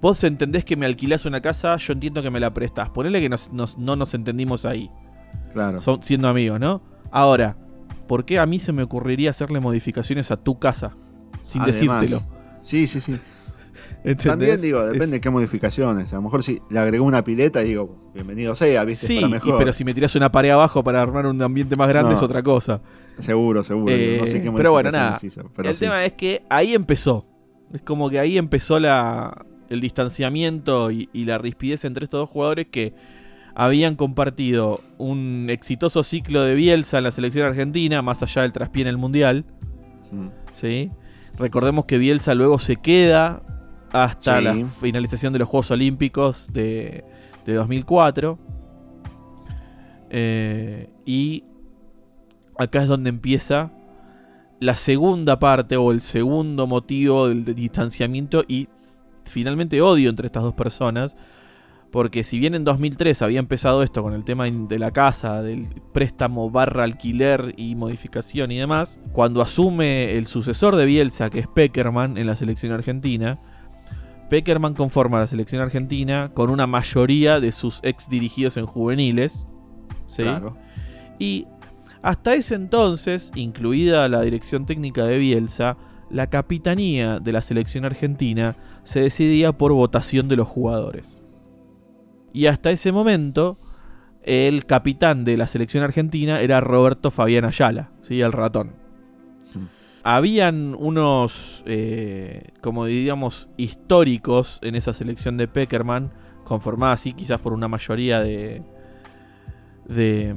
vos 0.00 0.22
entendés 0.24 0.64
que 0.64 0.76
me 0.76 0.86
alquilás 0.86 1.24
una 1.24 1.40
casa, 1.40 1.76
yo 1.76 1.92
entiendo 1.92 2.22
que 2.22 2.30
me 2.30 2.40
la 2.40 2.52
prestás, 2.52 2.90
ponele 2.90 3.20
que 3.20 3.28
nos- 3.28 3.52
nos- 3.52 3.78
no 3.78 3.96
nos 3.96 4.14
entendimos 4.14 4.64
ahí, 4.64 4.90
claro. 5.52 5.80
son, 5.80 6.02
siendo 6.02 6.28
amigos, 6.28 6.58
¿no? 6.60 6.82
Ahora, 7.10 7.56
¿por 8.08 8.24
qué 8.24 8.38
a 8.38 8.46
mí 8.46 8.58
se 8.58 8.72
me 8.72 8.82
ocurriría 8.82 9.30
hacerle 9.30 9.60
modificaciones 9.60 10.30
a 10.30 10.36
tu 10.36 10.58
casa? 10.58 10.96
Sin 11.42 11.62
Además, 11.62 12.00
decírtelo. 12.02 12.30
Sí, 12.62 12.86
sí, 12.86 13.00
sí. 13.00 13.18
¿Entendés? 14.04 14.26
También 14.26 14.60
digo, 14.60 14.80
Es- 14.84 14.92
depende 14.92 15.16
de 15.16 15.20
qué 15.20 15.30
modificaciones. 15.30 16.12
A 16.12 16.16
lo 16.16 16.22
mejor 16.22 16.42
si 16.42 16.60
le 16.70 16.78
agregó 16.78 17.04
una 17.04 17.24
pileta, 17.24 17.60
digo, 17.60 18.10
bienvenido 18.14 18.54
sea, 18.54 18.84
viste, 18.84 19.06
Sí, 19.06 19.16
para 19.16 19.28
y- 19.28 19.30
mejor. 19.32 19.58
pero 19.58 19.72
si 19.72 19.84
me 19.84 19.92
tirás 19.94 20.14
una 20.14 20.30
pared 20.30 20.50
abajo 20.50 20.84
para 20.84 21.02
armar 21.02 21.26
un 21.26 21.40
ambiente 21.42 21.74
más 21.76 21.88
grande 21.88 22.10
No. 22.10 22.16
es 22.16 22.22
otra 22.22 22.42
cosa. 22.42 22.80
Seguro, 23.18 23.62
seguro. 23.64 23.92
Eh, 23.94 24.18
no 24.20 24.26
sé 24.26 24.42
qué 24.42 24.50
pero 24.52 24.72
bueno, 24.72 24.90
nada. 24.90 25.18
hizo, 25.22 25.50
pero 25.56 25.70
el 25.70 25.76
sí. 25.76 25.84
tema 25.84 26.04
es 26.04 26.12
que 26.12 26.42
ahí 26.48 26.74
empezó. 26.74 27.26
Es 27.72 27.82
como 27.82 28.10
que 28.10 28.18
ahí 28.20 28.36
empezó 28.38 28.78
la, 28.78 29.44
el 29.68 29.80
distanciamiento 29.80 30.90
y, 30.90 31.08
y 31.12 31.24
la 31.24 31.38
rispidez 31.38 31.84
entre 31.84 32.04
estos 32.04 32.20
dos 32.20 32.30
jugadores 32.30 32.66
que 32.70 32.92
habían 33.56 33.94
compartido 33.96 34.80
un 34.98 35.46
exitoso 35.48 36.02
ciclo 36.02 36.42
de 36.42 36.54
Bielsa 36.54 36.98
en 36.98 37.04
la 37.04 37.12
selección 37.12 37.46
argentina, 37.46 38.02
más 38.02 38.22
allá 38.22 38.42
del 38.42 38.52
traspié 38.52 38.82
en 38.82 38.88
el 38.88 38.96
Mundial. 38.98 39.44
Mm. 40.10 40.26
¿sí? 40.52 40.90
Recordemos 41.38 41.84
que 41.84 41.98
Bielsa 41.98 42.34
luego 42.34 42.58
se 42.58 42.76
queda 42.76 43.42
hasta 43.94 44.38
Sí. 44.38 44.44
la 44.44 44.66
finalización 44.66 45.32
de 45.32 45.38
los 45.38 45.48
Juegos 45.48 45.70
Olímpicos 45.70 46.48
de, 46.52 47.04
de 47.46 47.54
2004. 47.54 48.38
Eh, 50.10 50.90
y 51.06 51.44
acá 52.58 52.82
es 52.82 52.88
donde 52.88 53.10
empieza 53.10 53.70
la 54.60 54.74
segunda 54.74 55.38
parte 55.38 55.76
o 55.76 55.92
el 55.92 56.00
segundo 56.00 56.66
motivo 56.66 57.28
del, 57.28 57.44
distanciamiento 57.54 58.44
y 58.48 58.68
finalmente 59.24 59.80
odio 59.80 60.10
entre 60.10 60.26
estas 60.26 60.42
dos 60.42 60.54
personas. 60.54 61.16
Porque 61.92 62.24
si 62.24 62.40
bien 62.40 62.56
en 62.56 62.64
2003 62.64 63.22
había 63.22 63.38
empezado 63.38 63.84
esto 63.84 64.02
con 64.02 64.14
el 64.14 64.24
tema 64.24 64.50
de 64.50 64.78
la 64.80 64.90
casa, 64.90 65.40
del 65.42 65.68
préstamo 65.92 66.50
barra 66.50 66.82
alquiler 66.82 67.54
y 67.56 67.76
modificación 67.76 68.50
y 68.50 68.58
demás, 68.58 68.98
cuando 69.12 69.40
asume 69.40 70.16
el 70.16 70.26
sucesor 70.26 70.74
de 70.74 70.86
Bielsa, 70.86 71.30
que 71.30 71.38
es 71.38 71.46
Peckerman, 71.46 72.18
en 72.18 72.26
la 72.26 72.34
selección 72.34 72.72
argentina, 72.72 73.38
Peckerman 74.28 74.74
conforma 74.74 75.20
la 75.20 75.26
selección 75.26 75.62
argentina 75.62 76.30
con 76.34 76.50
una 76.50 76.66
mayoría 76.66 77.40
de 77.40 77.52
sus 77.52 77.80
ex 77.82 78.08
dirigidos 78.08 78.56
en 78.56 78.66
juveniles. 78.66 79.46
¿sí? 80.06 80.22
Claro. 80.22 80.56
Y 81.18 81.46
hasta 82.02 82.34
ese 82.34 82.54
entonces, 82.54 83.32
incluida 83.34 84.08
la 84.08 84.20
dirección 84.22 84.66
técnica 84.66 85.04
de 85.04 85.18
Bielsa, 85.18 85.76
la 86.10 86.28
capitanía 86.28 87.18
de 87.18 87.32
la 87.32 87.40
selección 87.40 87.84
argentina 87.84 88.56
se 88.82 89.00
decidía 89.00 89.52
por 89.52 89.72
votación 89.72 90.28
de 90.28 90.36
los 90.36 90.46
jugadores. 90.46 91.22
Y 92.32 92.46
hasta 92.46 92.70
ese 92.70 92.92
momento, 92.92 93.56
el 94.22 94.66
capitán 94.66 95.24
de 95.24 95.36
la 95.36 95.46
selección 95.46 95.82
argentina 95.82 96.40
era 96.40 96.60
Roberto 96.60 97.10
Fabián 97.10 97.44
Ayala, 97.44 97.92
¿sí? 98.02 98.20
el 98.20 98.32
ratón. 98.32 98.83
Habían 100.06 100.76
unos, 100.78 101.64
eh, 101.66 102.52
como 102.60 102.84
diríamos, 102.84 103.48
históricos 103.56 104.58
en 104.62 104.74
esa 104.74 104.92
selección 104.92 105.38
de 105.38 105.48
Peckerman, 105.48 106.12
conformada 106.44 106.92
así 106.92 107.14
quizás 107.14 107.40
por 107.40 107.54
una 107.54 107.68
mayoría 107.68 108.20
de, 108.20 108.62
de, 109.88 110.34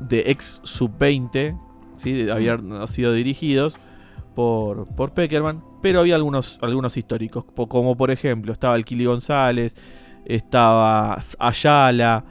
de 0.00 0.24
ex 0.26 0.60
sub-20, 0.64 1.58
¿sí? 1.96 2.28
habían 2.28 2.86
sido 2.88 3.14
dirigidos 3.14 3.78
por, 4.34 4.86
por 4.88 5.14
Peckerman, 5.14 5.64
pero 5.80 6.00
había 6.00 6.16
algunos, 6.16 6.58
algunos 6.60 6.94
históricos, 6.96 7.46
como 7.68 7.96
por 7.96 8.10
ejemplo 8.10 8.52
estaba 8.52 8.76
el 8.76 8.84
Kili 8.84 9.06
González, 9.06 9.76
estaba 10.26 11.18
Ayala, 11.38 12.22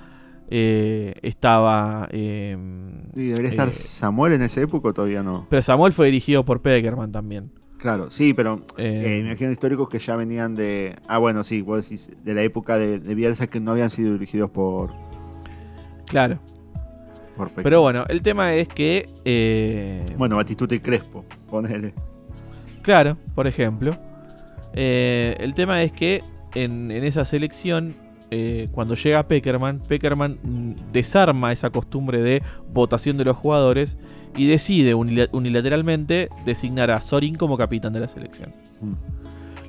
eh, 0.49 1.13
estaba... 1.21 2.07
eh, 2.11 2.57
Y 3.15 3.27
debería 3.27 3.49
estar 3.49 3.67
eh, 3.69 3.73
Samuel 3.73 4.33
en 4.33 4.41
esa 4.43 4.61
época 4.61 4.89
o 4.89 4.93
todavía 4.93 5.23
no. 5.23 5.45
pero 5.49 5.61
Samuel 5.61 5.93
fue 5.93 6.07
dirigido 6.07 6.43
por 6.45 6.61
Peckerman 6.61 7.11
también. 7.11 7.51
Claro, 7.77 8.09
sí, 8.09 8.33
pero 8.33 8.61
Eh, 8.77 9.03
eh, 9.05 9.21
me 9.21 9.29
imagino 9.29 9.51
históricos 9.51 9.87
que 9.89 9.99
ya 9.99 10.15
venían 10.15 10.55
de. 10.55 10.95
Ah, 11.07 11.19
bueno, 11.19 11.43
sí, 11.43 11.61
vos 11.61 11.83
decís, 11.87 12.09
de 12.23 12.33
la 12.33 12.41
época 12.41 12.77
de, 12.77 12.99
de 12.99 13.13
Bielsa 13.15 13.47
que 13.47 13.59
no 13.59 13.71
habían 13.71 13.89
sido 13.91 14.13
dirigidos 14.13 14.49
por. 14.49 14.91
claro. 16.07 16.39
por. 17.35 17.51
Pero 17.51 17.81
bueno, 17.81 18.03
el 18.09 18.23
tema 18.23 18.55
es 18.55 18.67
que... 18.67 20.05
Bueno, 20.17 20.37
Batistuta 20.37 20.73
y 20.73 20.79
Crespo, 20.79 21.23
ponele. 21.51 21.93
Claro, 22.81 23.15
por 23.35 23.45
ejemplo. 23.45 23.91
El 24.73 25.53
tema 25.53 25.83
es 25.83 25.91
que 25.91 26.23
en, 26.55 26.89
en 26.91 27.03
esa 27.03 27.25
selección, 27.25 27.95
eh, 28.31 28.67
cuando 28.71 28.95
llega 28.95 29.27
Peckerman, 29.27 29.79
Peckerman 29.79 30.39
mm, 30.43 30.91
desarma 30.91 31.51
esa 31.51 31.69
costumbre 31.69 32.21
de 32.21 32.43
votación 32.73 33.17
de 33.17 33.25
los 33.25 33.37
jugadores 33.37 33.97
y 34.35 34.47
decide 34.47 34.95
unila- 34.95 35.29
unilateralmente 35.31 36.29
designar 36.45 36.91
a 36.91 37.01
Sorin 37.01 37.35
como 37.35 37.57
capitán 37.57 37.93
de 37.93 38.01
la 38.01 38.07
selección. 38.07 38.53
Mm. 38.81 38.93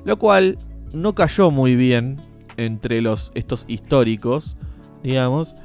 Lo 0.05 0.19
cual 0.19 0.57
no 0.93 1.15
cayó 1.15 1.51
muy 1.51 1.75
bien 1.75 2.17
entre 2.57 3.01
los, 3.01 3.31
estos 3.35 3.65
históricos, 3.67 4.57
digamos. 5.03 5.55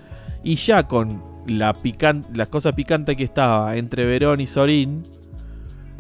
Y 0.43 0.57
ya 0.57 0.87
con 0.87 1.23
la, 1.47 1.75
pican 1.75 2.27
la 2.35 2.47
cosa 2.47 2.75
picante 2.75 3.17
que 3.17 3.25
estaba 3.25 3.77
entre 3.77 4.05
Verón 4.05 4.41
y 4.41 4.47
Sorín, 4.47 5.03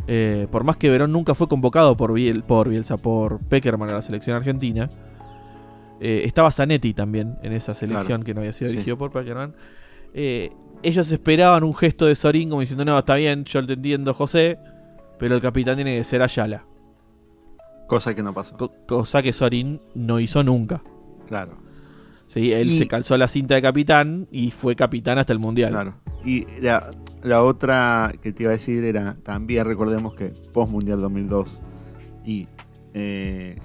eh, 0.07 0.47
por 0.51 0.65
más 0.65 0.77
que 0.77 0.91
Verón 0.91 1.13
nunca 1.13 1.35
fue 1.35 1.49
convocado 1.49 1.97
por, 1.97 2.13
Biel, 2.13 2.43
por 2.43 2.69
Bielsa, 2.69 2.97
por 2.99 3.39
Peckerman 3.41 3.89
a 3.91 3.95
la 3.95 4.03
selección 4.03 4.37
argentina, 4.37 4.91
eh, 6.01 6.23
estaba 6.25 6.51
Zanetti 6.51 6.93
también 6.95 7.37
en 7.43 7.53
esa 7.53 7.75
selección 7.75 8.07
Claro. 8.09 8.25
que 8.25 8.35
no 8.35 8.41
había 8.41 8.53
sido 8.53 8.69
Sí. 8.71 8.77
dirigido 8.77 8.99
por 8.99 9.11
Peckerman. 9.13 9.55
Eh, 10.13 10.51
ellos 10.83 11.11
esperaban 11.11 11.65
un 11.65 11.75
gesto 11.75 12.07
de 12.07 12.15
Sorín 12.15 12.49
como 12.51 12.61
diciendo, 12.61 12.85
no, 12.85 12.99
está 12.99 13.15
bien, 13.17 13.45
yo 13.45 13.65
te 13.65 13.73
entiendo, 13.75 14.13
José, 14.15 14.59
pero 15.19 15.35
el 15.35 15.41
capitán 15.41 15.77
tiene 15.77 15.97
que 15.97 16.05
ser 16.05 16.21
Ayala. 16.23 16.65
Cosa 17.87 18.15
que 18.15 18.23
no 18.23 18.33
pasó. 18.33 18.57
Co- 18.57 18.73
cosa 18.87 19.23
que 19.23 19.33
Sorín 19.33 19.81
no 19.95 20.21
hizo 20.21 20.43
nunca. 20.43 20.83
Claro, 21.29 21.57
¿sí? 22.27 22.53
Él 22.53 22.69
Y- 22.69 22.79
se 22.79 22.87
calzó 22.89 23.17
la 23.17 23.29
cinta 23.29 23.55
de 23.55 23.63
capitán 23.63 24.27
y 24.31 24.51
fue 24.51 24.75
capitán 24.77 25.19
hasta 25.19 25.33
el 25.33 25.39
mundial. 25.39 25.71
claro. 25.73 25.95
Y 26.25 26.47
la, 26.63 26.91
la 27.23 27.43
otra 27.43 28.13
que 28.23 28.33
te 28.33 28.45
iba 28.45 28.51
a 28.51 28.55
decir 28.55 28.83
era, 28.85 29.17
también 29.23 29.67
recordemos 29.67 30.15
que 30.15 30.29
post 30.53 30.73
Mundial 30.73 31.01
2002 31.03 31.61
y 32.25 32.49
eh, 32.95 33.59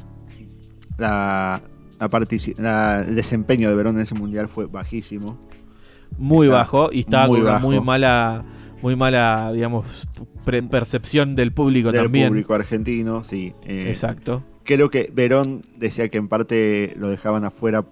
la, 0.98 1.62
la 2.00 2.10
partici- 2.10 2.56
la- 2.58 3.02
el 3.08 3.16
desempeño 3.16 3.70
de 3.70 3.76
Verón 3.76 3.96
en 3.98 4.02
ese 4.04 4.16
Mundial 4.16 4.48
fue 4.48 4.66
bajísimo. 4.68 5.38
Muy 6.18 6.48
Está 6.48 6.58
bajo 6.58 6.90
y 6.92 7.02
estaba 7.02 7.28
muy 7.28 7.40
con 7.42 7.50
una 7.50 7.60
muy 7.60 7.80
mala, 7.82 8.44
muy 8.82 8.96
mala, 8.96 9.52
digamos, 9.54 10.08
percepción 10.70 11.36
del 11.36 11.52
público 11.54 11.92
del 11.92 12.04
también. 12.04 12.30
público 12.30 12.54
argentino, 12.54 13.24
sí. 13.24 13.54
eh, 13.66 13.86
Exacto. 13.90 14.44
Creo 14.64 14.90
que 14.90 15.12
Verón 15.14 15.62
decía 15.78 16.10
que 16.10 16.18
en 16.18 16.28
parte 16.28 16.94
lo 16.98 17.10
dejaban 17.10 17.44
afuera 17.44 17.86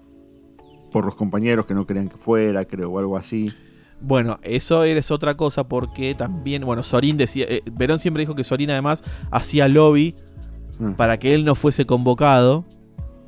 por 0.91 1.05
los 1.05 1.15
compañeros 1.15 1.65
que 1.65 1.73
no 1.73 1.85
querían 1.85 2.09
que 2.09 2.17
fuera, 2.17 2.65
creo, 2.65 2.91
o 2.91 2.99
algo 2.99 3.17
así. 3.17 3.53
Bueno, 3.99 4.39
eso 4.43 4.83
es 4.83 5.09
otra 5.11 5.35
cosa 5.35 5.67
porque 5.67 6.13
también, 6.15 6.63
bueno, 6.65 6.83
Sorín 6.83 7.17
decía, 7.17 7.45
eh, 7.49 7.61
Verón 7.71 7.97
siempre 7.99 8.21
dijo 8.21 8.35
que 8.35 8.43
Sorín 8.43 8.69
además 8.69 9.03
hacía 9.31 9.67
lobby 9.67 10.15
Ah, 10.79 10.93
para 10.95 11.17
que 11.17 11.33
él 11.33 11.43
no 11.43 11.55
fuese 11.55 11.85
convocado 11.87 12.63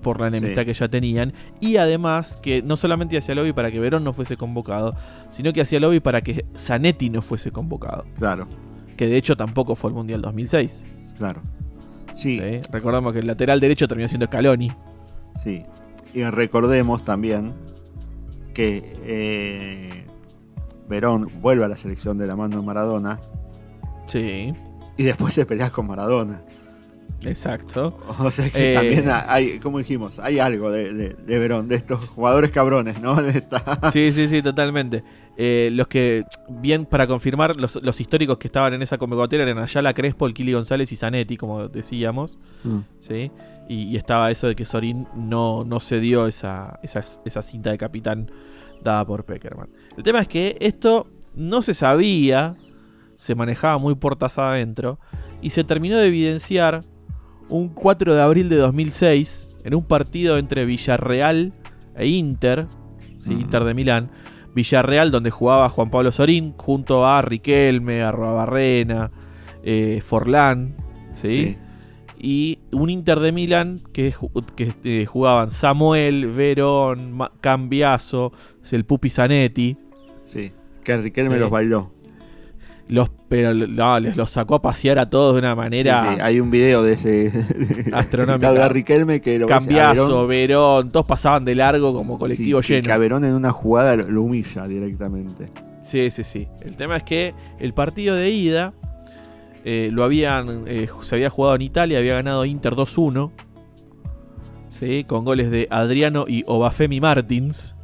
por 0.02 0.20
la 0.22 0.28
enemistad 0.28 0.62
Sí. 0.62 0.66
que 0.68 0.74
ya 0.74 0.88
tenían 0.88 1.34
y 1.60 1.78
además 1.78 2.38
que 2.38 2.62
no 2.62 2.78
solamente 2.78 3.18
hacía 3.18 3.36
lobby 3.36 3.54
para 3.54 3.72
que 3.72 3.80
Verón 3.80 4.04
no 4.04 4.14
fuese 4.14 4.38
convocado, 4.38 4.96
sino 5.30 5.52
que 5.54 5.62
hacía 5.62 5.80
lobby 5.80 6.00
para 6.00 6.22
que 6.22 6.46
Zanetti 6.58 7.10
no 7.10 7.22
fuese 7.22 7.52
convocado, 7.52 8.06
Claro, 8.18 8.48
que 8.98 9.08
de 9.08 9.18
hecho 9.18 9.36
tampoco 9.38 9.76
fue 9.76 9.90
el 9.90 9.96
Mundial 9.96 10.22
2006. 10.22 10.84
claro. 11.18 11.42
Sí, 12.16 12.38
¿sí? 12.40 12.60
Recordamos 12.72 13.14
que 13.14 13.20
el 13.20 13.28
lateral 13.28 13.60
derecho 13.62 13.88
terminó 13.88 14.08
siendo 14.10 14.26
Scaloni. 14.26 14.72
sí. 15.44 15.64
Y 16.14 16.24
recordemos 16.24 17.06
también 17.06 17.54
que 18.54 18.96
eh, 19.06 20.06
Verón 20.90 21.30
vuelve 21.40 21.66
a 21.66 21.68
la 21.68 21.78
selección 21.78 22.18
de 22.18 22.26
la 22.26 22.36
mano 22.36 22.58
de 22.60 22.66
Maradona 22.66 23.20
Sí, 24.08 24.54
y 24.98 25.04
después 25.04 25.36
se 25.36 25.46
pelea 25.46 25.70
con 25.70 25.86
Maradona. 25.86 26.42
Exacto. 27.26 27.98
O 28.20 28.32
sea 28.32 28.50
que 28.50 28.72
Eh. 28.72 28.76
también 28.76 29.06
hay, 29.28 29.60
como 29.60 29.80
dijimos, 29.80 30.20
hay 30.20 30.40
algo 30.40 30.72
de, 30.72 30.94
de- 30.94 31.14
de 31.16 31.40
Verón, 31.40 31.68
de 31.68 31.76
estos 31.76 32.10
jugadores 32.10 32.52
cabrones, 32.52 33.02
¿no? 33.02 33.16
De 33.22 33.32
esta- 33.32 33.92
Sí, 33.92 34.12
sí, 34.12 34.28
sí, 34.28 34.42
totalmente. 34.42 35.04
Eh, 35.38 35.70
los 35.72 35.88
que, 35.88 36.26
bien 36.50 36.86
para 36.86 37.08
confirmar, 37.08 37.56
los, 37.56 37.82
los 37.82 38.00
históricos 38.02 38.38
que 38.38 38.48
estaban 38.48 38.74
en 38.74 38.82
esa 38.82 38.98
convocatoria 38.98 39.44
eran 39.44 39.58
Ayala, 39.60 39.94
Crespo, 39.94 40.28
el 40.28 40.34
Kili 40.34 40.52
González 40.54 40.92
y 40.92 40.96
Zanetti, 40.98 41.38
como 41.38 41.68
decíamos. 41.70 42.38
¿sí? 43.00 43.32
Y, 43.70 43.84
y 43.84 43.96
estaba 43.98 44.32
eso 44.32 44.48
de 44.48 44.56
que 44.56 44.66
Sorín 44.66 45.08
no, 45.16 45.64
no 45.64 45.80
cedió 45.80 46.28
esa, 46.28 46.80
esa, 46.84 47.04
esa 47.24 47.42
cinta 47.42 47.72
de 47.72 47.78
capitán 47.78 48.30
dada 48.84 49.06
por 49.06 49.24
Peckerman. 49.24 49.70
El 49.96 50.04
tema 50.04 50.20
es 50.20 50.28
que 50.28 50.58
esto 50.60 51.08
no 51.36 51.62
se 51.62 51.74
sabía 51.74 52.56
se 53.16 53.36
manejaba 53.36 53.78
muy 53.78 53.96
portas 53.96 54.38
adentro 54.40 54.98
y 55.42 55.50
se 55.52 55.64
terminó 55.66 55.98
de 55.98 56.08
evidenciar 56.08 56.84
un 57.50 57.70
4 57.70 58.14
de 58.16 58.22
abril 58.22 58.50
de 58.50 58.56
2006 58.58 59.56
en 59.64 59.76
un 59.76 59.84
partido 59.84 60.38
entre 60.38 60.66
Villarreal 60.66 61.52
e 61.96 62.08
Inter, 62.08 62.68
¿sí? 63.18 63.32
Inter 63.34 63.64
de 63.64 63.74
Milán. 63.74 64.10
Villarreal, 64.56 65.12
donde 65.12 65.30
jugaba 65.32 65.70
Juan 65.70 65.90
Pablo 65.92 66.12
Sorín, 66.12 66.54
junto 66.58 67.06
a 67.06 67.22
Riquelme, 67.22 68.02
a 68.02 68.12
Barrena, 68.12 69.12
Forlán, 70.02 70.76
¿sí? 71.14 71.28
Sí. 71.28 71.58
y 72.22 72.60
un 72.74 72.90
Inter 72.90 73.20
de 73.20 73.32
Milán 73.32 73.80
que, 73.94 74.14
que, 74.56 74.74
eh, 74.84 75.06
jugaban 75.06 75.52
Samuel, 75.52 76.28
Verón, 76.28 77.14
Ma- 77.14 77.32
Cambiaso, 77.40 78.34
el 78.72 78.84
Pupi 78.86 79.10
Zanetti. 79.10 79.78
Sí. 80.26 80.52
Que 80.84 80.98
Riquelme 80.98 81.36
Sí. 81.36 81.40
los 81.40 81.50
bailó. 81.50 81.92
Los, 82.90 83.12
pero 83.30 83.54
no, 83.54 84.00
les 84.00 84.18
los 84.18 84.32
sacó 84.32 84.56
a 84.56 84.62
pasear 84.64 84.98
a 84.98 85.12
todos 85.12 85.36
de 85.36 85.40
una 85.40 85.54
manera 85.54 86.10
Sí, 86.10 86.16
sí, 86.16 86.22
Hay 86.22 86.40
un 86.40 86.50
video 86.50 86.82
de 86.82 86.94
ese. 86.94 87.30
De 87.30 88.70
Riquelme 88.70 89.22
que 89.22 89.38
lo 89.38 89.46
Cambiaso, 89.46 90.26
Verón, 90.26 90.90
todos 90.90 91.06
pasaban 91.06 91.46
de 91.46 91.54
largo 91.54 91.94
como 91.94 92.18
colectivo 92.18 92.64
sí, 92.64 92.74
lleno. 92.74 92.86
Que 92.86 92.92
a 92.92 92.98
Verón 92.98 93.26
en 93.26 93.36
una 93.36 93.52
jugada 93.52 93.96
lo, 93.96 94.24
humilla 94.24 94.68
directamente. 94.68 95.52
Sí, 95.84 96.10
sí, 96.10 96.24
sí. 96.24 96.48
El 96.62 96.78
tema 96.78 96.98
es 96.98 97.04
que 97.04 97.36
el 97.60 97.76
partido 97.76 98.16
de 98.16 98.32
ida 98.32 98.74
eh, 99.64 99.90
lo 99.92 100.04
habían 100.04 100.64
eh, 100.66 100.90
se 101.02 101.14
había 101.14 101.30
jugado 101.30 101.56
en 101.56 101.62
Italia, 101.62 102.00
había 102.00 102.16
ganado 102.16 102.44
Inter 102.44 102.74
2-1. 102.74 103.30
¿sí? 104.80 105.04
Con 105.04 105.26
goles 105.26 105.52
de 105.52 105.68
Adriano 105.70 106.26
y 106.28 106.44
Obafemi 106.48 107.00
Martins. 107.00 107.76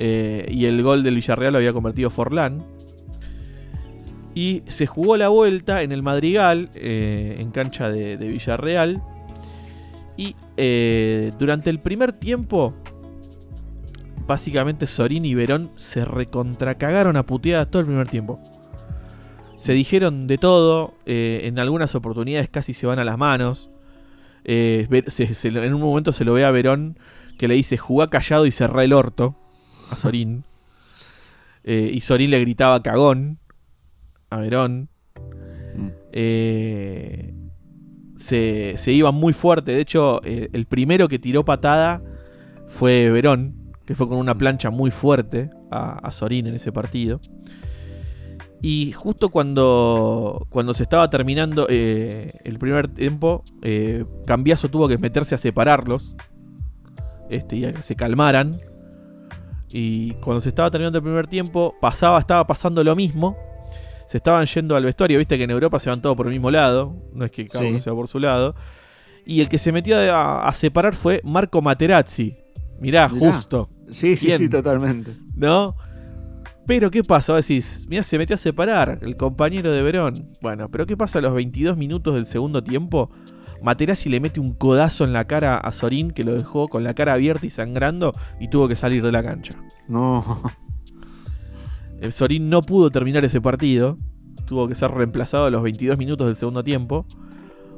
eh, 0.00 0.46
y 0.50 0.64
el 0.64 0.82
gol 0.82 1.04
del 1.04 1.14
Villarreal 1.14 1.52
lo 1.52 1.58
había 1.58 1.72
convertido 1.72 2.10
Forlán. 2.10 2.64
Y 4.34 4.62
se 4.68 4.86
jugó 4.86 5.16
la 5.16 5.28
vuelta 5.28 5.82
en 5.82 5.92
el 5.92 6.02
Madrigal, 6.02 6.70
eh, 6.74 7.36
en 7.38 7.50
cancha 7.50 7.88
de, 7.88 8.16
Villarreal. 8.16 9.02
Y 10.16 10.36
eh, 10.56 11.32
durante 11.38 11.70
el 11.70 11.80
primer 11.80 12.12
tiempo, 12.12 12.74
básicamente 14.26 14.86
Sorín 14.86 15.24
y 15.24 15.34
Verón 15.34 15.72
se 15.76 16.04
recontracagaron 16.04 17.16
a 17.16 17.26
puteadas 17.26 17.70
todo 17.70 17.80
el 17.80 17.86
primer 17.86 18.08
tiempo. 18.08 18.40
Se 19.56 19.72
dijeron 19.72 20.26
de 20.26 20.38
todo, 20.38 20.94
eh, 21.06 21.40
en 21.44 21.58
algunas 21.58 21.94
oportunidades 21.94 22.48
casi 22.48 22.72
se 22.72 22.86
van 22.86 22.98
a 22.98 23.04
las 23.04 23.18
manos. 23.18 23.68
En 24.44 25.74
un 25.74 25.80
momento 25.80 26.12
se 26.12 26.24
lo 26.24 26.32
ve 26.32 26.44
a 26.44 26.50
Verón 26.50 26.98
que 27.36 27.48
le 27.48 27.54
dice 27.54 27.76
jugá 27.76 28.08
callado 28.10 28.46
y 28.46 28.52
cerrá 28.52 28.84
el 28.84 28.92
orto 28.92 29.36
a 29.90 29.96
Sorín. 29.96 30.44
Y 31.62 32.00
Sorín 32.00 32.30
le 32.30 32.40
gritaba 32.40 32.82
cagón 32.82 33.39
a 34.30 34.36
Verón. 34.38 34.88
Mm. 35.76 35.88
Eh, 36.12 37.34
se, 38.16 38.74
se 38.76 38.92
iban 38.92 39.14
muy 39.14 39.32
fuerte. 39.32 39.72
De 39.72 39.80
hecho, 39.80 40.20
eh, 40.24 40.48
el 40.52 40.66
primero 40.66 41.08
que 41.08 41.18
tiró 41.18 41.44
patada 41.44 42.02
fue 42.66 43.10
Verón, 43.10 43.74
que 43.84 43.94
fue 43.94 44.08
con 44.08 44.18
una 44.18 44.36
plancha 44.36 44.70
muy 44.70 44.90
fuerte 44.90 45.50
a, 45.70 45.98
a 45.98 46.12
Sorín 46.12 46.46
en 46.46 46.54
ese 46.54 46.72
partido. 46.72 47.20
Y 48.62 48.92
justo 48.92 49.30
cuando, 49.30 50.46
cuando 50.50 50.74
se 50.74 50.82
estaba 50.82 51.08
terminando 51.08 51.66
eh, 51.70 52.28
el 52.44 52.58
primer 52.58 52.88
tiempo, 52.88 53.42
eh, 53.62 54.04
Cambiaso 54.26 54.68
tuvo 54.68 54.86
que 54.86 54.98
meterse 54.98 55.34
a 55.34 55.38
separarlos 55.38 56.14
este, 57.30 57.56
y 57.56 57.64
a 57.64 57.72
que 57.72 57.82
se 57.82 57.96
calmaran. 57.96 58.50
Y 59.70 60.12
cuando 60.14 60.42
se 60.42 60.50
estaba 60.50 60.70
terminando 60.70 60.98
el 60.98 61.04
primer 61.04 61.26
tiempo, 61.26 61.74
pasaba, 61.80 62.18
estaba 62.18 62.46
pasando 62.46 62.84
lo 62.84 62.94
mismo. 62.94 63.36
Se 64.10 64.16
estaban 64.16 64.44
yendo 64.44 64.74
al 64.74 64.84
vestuario, 64.84 65.18
viste 65.18 65.38
que 65.38 65.44
en 65.44 65.50
Europa 65.52 65.78
se 65.78 65.88
van 65.88 66.02
todos 66.02 66.16
por 66.16 66.26
el 66.26 66.32
mismo 66.32 66.50
lado, 66.50 66.96
no 67.14 67.24
es 67.24 67.30
que 67.30 67.46
cada 67.46 67.62
Sí. 67.64 67.70
uno 67.70 67.78
se 67.78 67.90
va 67.90 67.94
por 67.96 68.08
su 68.08 68.18
lado. 68.18 68.56
Y 69.24 69.40
el 69.40 69.48
que 69.48 69.56
se 69.56 69.70
metió 69.70 69.96
a, 69.98 70.48
a 70.48 70.52
separar 70.52 70.94
fue 70.94 71.20
Marco 71.22 71.62
Materazzi. 71.62 72.36
Mirá, 72.80 73.08
Mirá. 73.08 73.32
justo. 73.32 73.68
Sí, 73.92 74.16
sí, 74.16 74.26
Bien. 74.26 74.38
sí, 74.38 74.48
totalmente. 74.48 75.16
¿no? 75.36 75.76
Pero 76.66 76.90
¿qué 76.90 77.04
pasa? 77.04 77.34
Vos 77.34 77.46
decís, 77.46 77.86
mira, 77.88 78.02
se 78.02 78.18
metió 78.18 78.34
a 78.34 78.38
separar 78.38 78.98
el 79.02 79.14
compañero 79.14 79.70
de 79.70 79.80
Verón. 79.82 80.30
Bueno, 80.42 80.68
pero 80.68 80.86
¿qué 80.86 80.96
pasa 80.96 81.20
a 81.20 81.22
los 81.22 81.32
22 81.32 81.76
minutos 81.76 82.14
del 82.16 82.26
segundo 82.26 82.64
tiempo? 82.64 83.10
Materazzi 83.62 84.08
le 84.08 84.18
mete 84.18 84.40
un 84.40 84.54
codazo 84.54 85.04
en 85.04 85.12
la 85.12 85.24
cara 85.26 85.56
a 85.56 85.70
Sorín 85.70 86.10
que 86.10 86.24
lo 86.24 86.34
dejó 86.34 86.66
con 86.66 86.82
la 86.82 86.94
cara 86.94 87.12
abierta 87.12 87.46
y 87.46 87.50
sangrando 87.50 88.10
y 88.40 88.48
tuvo 88.48 88.66
que 88.66 88.74
salir 88.74 89.04
de 89.04 89.12
la 89.12 89.22
cancha. 89.22 89.54
No. 89.88 90.42
El 92.00 92.12
Sorín 92.12 92.48
no 92.50 92.62
pudo 92.62 92.90
terminar 92.90 93.24
ese 93.24 93.40
partido. 93.40 93.96
Tuvo 94.46 94.66
que 94.68 94.74
ser 94.74 94.90
reemplazado 94.90 95.44
a 95.46 95.50
los 95.50 95.62
22 95.62 95.98
minutos 95.98 96.26
del 96.26 96.36
segundo 96.36 96.64
tiempo. 96.64 97.06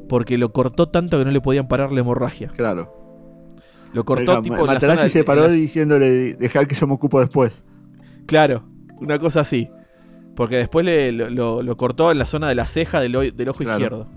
Porque 0.09 0.39
lo 0.39 0.53
cortó 0.53 0.89
tanto 0.89 1.19
que 1.19 1.25
no 1.25 1.31
le 1.31 1.41
podían 1.41 1.69
parar 1.69 1.93
la 1.93 2.01
hemorragia. 2.01 2.49
Claro. 2.49 2.93
Lo 3.93 4.05
cortó 4.05 4.33
Oiga, 4.33 4.43
tipo 4.43 4.67
Materazzi 4.67 5.09
se 5.09 5.23
paró 5.25 5.43
las- 5.43 5.53
diciéndole, 5.53 6.35
dejar 6.35 6.67
que 6.67 6.75
yo 6.75 6.87
me 6.87 6.95
ocupo 6.95 7.21
después. 7.21 7.65
Claro, 8.27 8.65
una 9.01 9.19
cosa 9.19 9.41
así. 9.41 9.69
Porque 10.35 10.57
después 10.57 10.85
le, 10.87 11.13
lo, 11.13 11.29
lo- 11.29 11.63
lo 11.63 11.77
cortó 11.77 12.11
en 12.11 12.19
la 12.19 12.25
zona 12.27 12.49
de 12.49 12.55
la 12.55 12.67
ceja 12.67 13.01
del, 13.01 13.15
ojo 13.17 13.29
Claro. 13.59 13.73
izquierdo. 13.73 14.09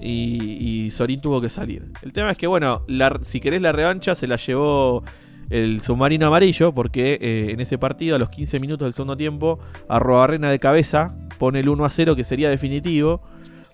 Y, 0.00 0.84
y 0.86 0.90
Sorín 0.90 1.20
tuvo 1.20 1.40
que 1.40 1.48
salir. 1.50 1.90
El 2.02 2.12
tema 2.12 2.30
es 2.30 2.36
que, 2.36 2.46
bueno, 2.46 2.82
la- 2.88 3.18
si 3.22 3.40
querés 3.40 3.62
la 3.62 3.72
revancha 3.72 4.14
se 4.14 4.26
la 4.26 4.36
llevó 4.36 5.02
el 5.50 5.80
submarino 5.80 6.26
amarillo. 6.26 6.72
Porque 6.72 7.18
eh, 7.20 7.46
en 7.50 7.60
ese 7.60 7.78
partido, 7.78 8.16
a 8.16 8.18
los 8.18 8.30
15 8.30 8.60
minutos 8.60 8.86
del 8.86 8.92
segundo 8.94 9.16
tiempo, 9.16 9.58
Arrobarrena 9.88 10.50
de 10.50 10.58
cabeza 10.58 11.16
pone 11.38 11.60
el 11.60 11.68
1 11.68 11.84
a 11.84 11.90
0, 11.90 12.16
que 12.16 12.24
sería 12.24 12.50
definitivo. 12.50 13.22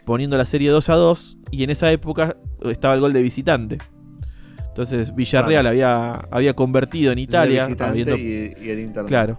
Poniendo 0.07 0.37
la 0.37 0.45
serie 0.45 0.71
2 0.71 0.89
a 0.89 0.95
2. 0.95 1.39
Y 1.51 1.63
en 1.65 1.71
esa 1.71 1.91
época 1.93 2.37
estaba 2.65 2.95
el 2.95 3.01
gol 3.01 3.13
de 3.13 3.23
visitante. 3.23 3.79
Entonces 4.69 5.15
Villarreal 5.15 5.63
Claro. 5.65 5.69
había, 5.69 6.11
había 6.31 6.55
convertido 6.55 7.13
en 7.13 7.19
Italia. 7.19 7.67
El 7.67 7.77
habiendo- 7.83 8.17
y, 8.17 8.55
y 8.61 8.71
el 8.71 8.79
interno. 8.81 9.09
Claro. 9.09 9.39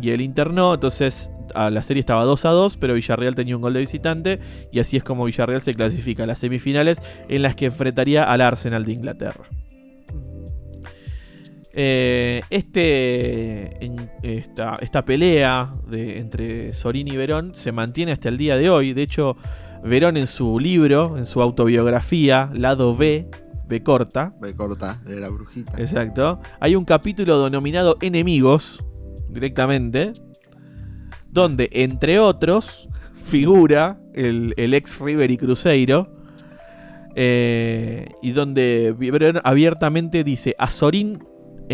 Y 0.00 0.10
el 0.10 0.20
Inter 0.22 0.50
no, 0.52 0.72
entonces 0.74 1.30
a 1.54 1.68
la 1.68 1.82
serie 1.82 2.00
estaba 2.00 2.24
2 2.24 2.44
a 2.46 2.50
2, 2.50 2.78
pero 2.78 2.94
Villarreal 2.94 3.34
tenía 3.34 3.56
un 3.56 3.62
gol 3.62 3.74
de 3.74 3.80
visitante 3.80 4.38
y 4.72 4.78
así 4.80 4.96
es 4.96 5.04
como 5.04 5.24
Villarreal 5.26 5.60
se 5.60 5.74
clasifica 5.74 6.22
a 6.22 6.26
las 6.26 6.38
semifinales 6.38 7.02
en 7.28 7.42
las 7.42 7.54
que 7.56 7.66
enfrentaría 7.66 8.24
al 8.24 8.40
Arsenal 8.40 8.86
de 8.86 8.92
Inglaterra. 8.92 9.44
Eh, 11.74 12.42
este, 12.50 13.84
en- 13.84 14.10
esta, 14.22 14.74
esta 14.80 15.04
pelea 15.04 15.74
de, 15.88 16.18
entre 16.18 16.72
Sorín 16.72 17.08
y 17.08 17.16
Verón 17.16 17.54
se 17.54 17.72
mantiene 17.72 18.12
hasta 18.12 18.28
el 18.28 18.36
día 18.36 18.56
de 18.56 18.68
hoy. 18.68 18.92
De 18.92 19.02
hecho, 19.02 19.36
Verón 19.82 20.16
en 20.16 20.26
su 20.26 20.58
libro, 20.60 21.16
en 21.16 21.24
su 21.26 21.40
autobiografía, 21.40 22.50
lado 22.54 22.94
B, 22.94 23.28
B 23.68 23.82
corta, 23.82 24.34
Me 24.40 24.54
corta 24.54 25.00
de 25.04 25.18
la 25.18 25.28
brujita. 25.30 25.80
Exacto. 25.80 26.40
Hay 26.60 26.76
un 26.76 26.84
capítulo 26.84 27.42
denominado 27.42 27.96
Enemigos, 28.02 28.84
directamente, 29.30 30.12
donde, 31.30 31.70
entre 31.72 32.18
otros, 32.18 32.88
figura 33.14 33.98
el, 34.12 34.52
el 34.58 34.74
ex 34.74 35.00
River 35.00 35.30
y 35.30 35.38
Cruzeiro. 35.38 36.14
eh, 37.14 38.08
y 38.22 38.32
donde 38.32 38.94
Verón 38.98 39.40
abiertamente 39.42 40.22
dice: 40.24 40.54
A 40.58 40.70
Sorín 40.70 41.18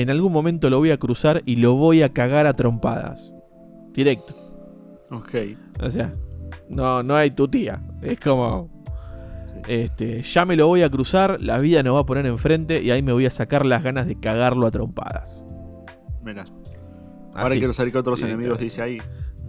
en 0.02 0.10
algún 0.10 0.32
momento 0.32 0.70
lo 0.70 0.78
voy 0.78 0.90
a 0.90 0.96
cruzar 0.96 1.42
y 1.44 1.56
lo 1.56 1.74
voy 1.74 2.02
a 2.02 2.12
cagar 2.12 2.46
a 2.46 2.54
trompadas. 2.54 3.32
Directo. 3.92 4.32
Ok. 5.10 5.34
O 5.82 5.90
sea, 5.90 6.12
no, 6.68 7.02
no 7.02 7.16
hay 7.16 7.30
tu 7.30 7.48
tía. 7.48 7.82
Es 8.00 8.20
como. 8.20 8.70
Este, 9.66 10.22
ya 10.22 10.44
me 10.44 10.54
lo 10.54 10.68
voy 10.68 10.82
a 10.82 10.88
cruzar, 10.88 11.38
la 11.40 11.58
vida 11.58 11.82
nos 11.82 11.96
va 11.96 12.00
a 12.00 12.06
poner 12.06 12.26
enfrente 12.26 12.80
y 12.80 12.92
ahí 12.92 13.02
me 13.02 13.12
voy 13.12 13.26
a 13.26 13.30
sacar 13.30 13.66
las 13.66 13.82
ganas 13.82 14.06
de 14.06 14.18
cagarlo 14.18 14.66
a 14.66 14.70
trompadas. 14.70 15.44
Mira. 16.22 16.44
Ahora 17.34 17.50
Así. 17.50 17.58
quiero 17.58 17.72
saber 17.72 17.92
qué 17.92 17.98
otros 17.98 18.22
enemigos 18.22 18.60
dice 18.60 18.82
ahí. 18.82 18.98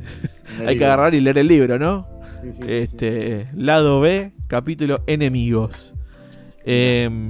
Hay 0.65 0.77
que 0.77 0.85
agarrar 0.85 1.13
y 1.13 1.21
leer 1.21 1.37
el 1.37 1.47
libro, 1.47 1.77
¿no? 1.77 2.07
Sí, 2.41 2.53
sí. 2.53 2.61
Este, 2.67 3.47
lado 3.55 3.99
B, 3.99 4.33
capítulo 4.47 5.03
Enemigos. 5.05 5.93
Em, 6.65 7.27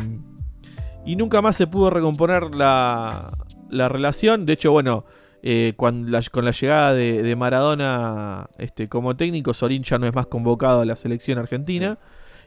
y 1.12 1.16
nunca 1.16 1.42
más 1.42 1.56
se 1.56 1.68
pudo 1.68 1.90
recomponer 1.90 2.54
la, 2.56 3.32
la 3.70 3.90
relación. 3.90 4.46
De 4.46 4.54
hecho, 4.54 4.72
bueno, 4.72 5.06
eh, 5.42 5.74
la- 6.06 6.22
con 6.32 6.46
la 6.46 6.52
llegada 6.52 6.94
de, 6.94 7.24
de 7.24 7.36
Maradona 7.36 8.50
este, 8.58 8.88
como 8.90 9.16
técnico, 9.16 9.54
Sorín 9.54 9.84
ya 9.84 9.98
no 9.98 10.06
es 10.08 10.14
más 10.14 10.28
convocado 10.28 10.82
a 10.82 10.86
la 10.86 10.96
selección 10.96 11.38
argentina. 11.40 11.98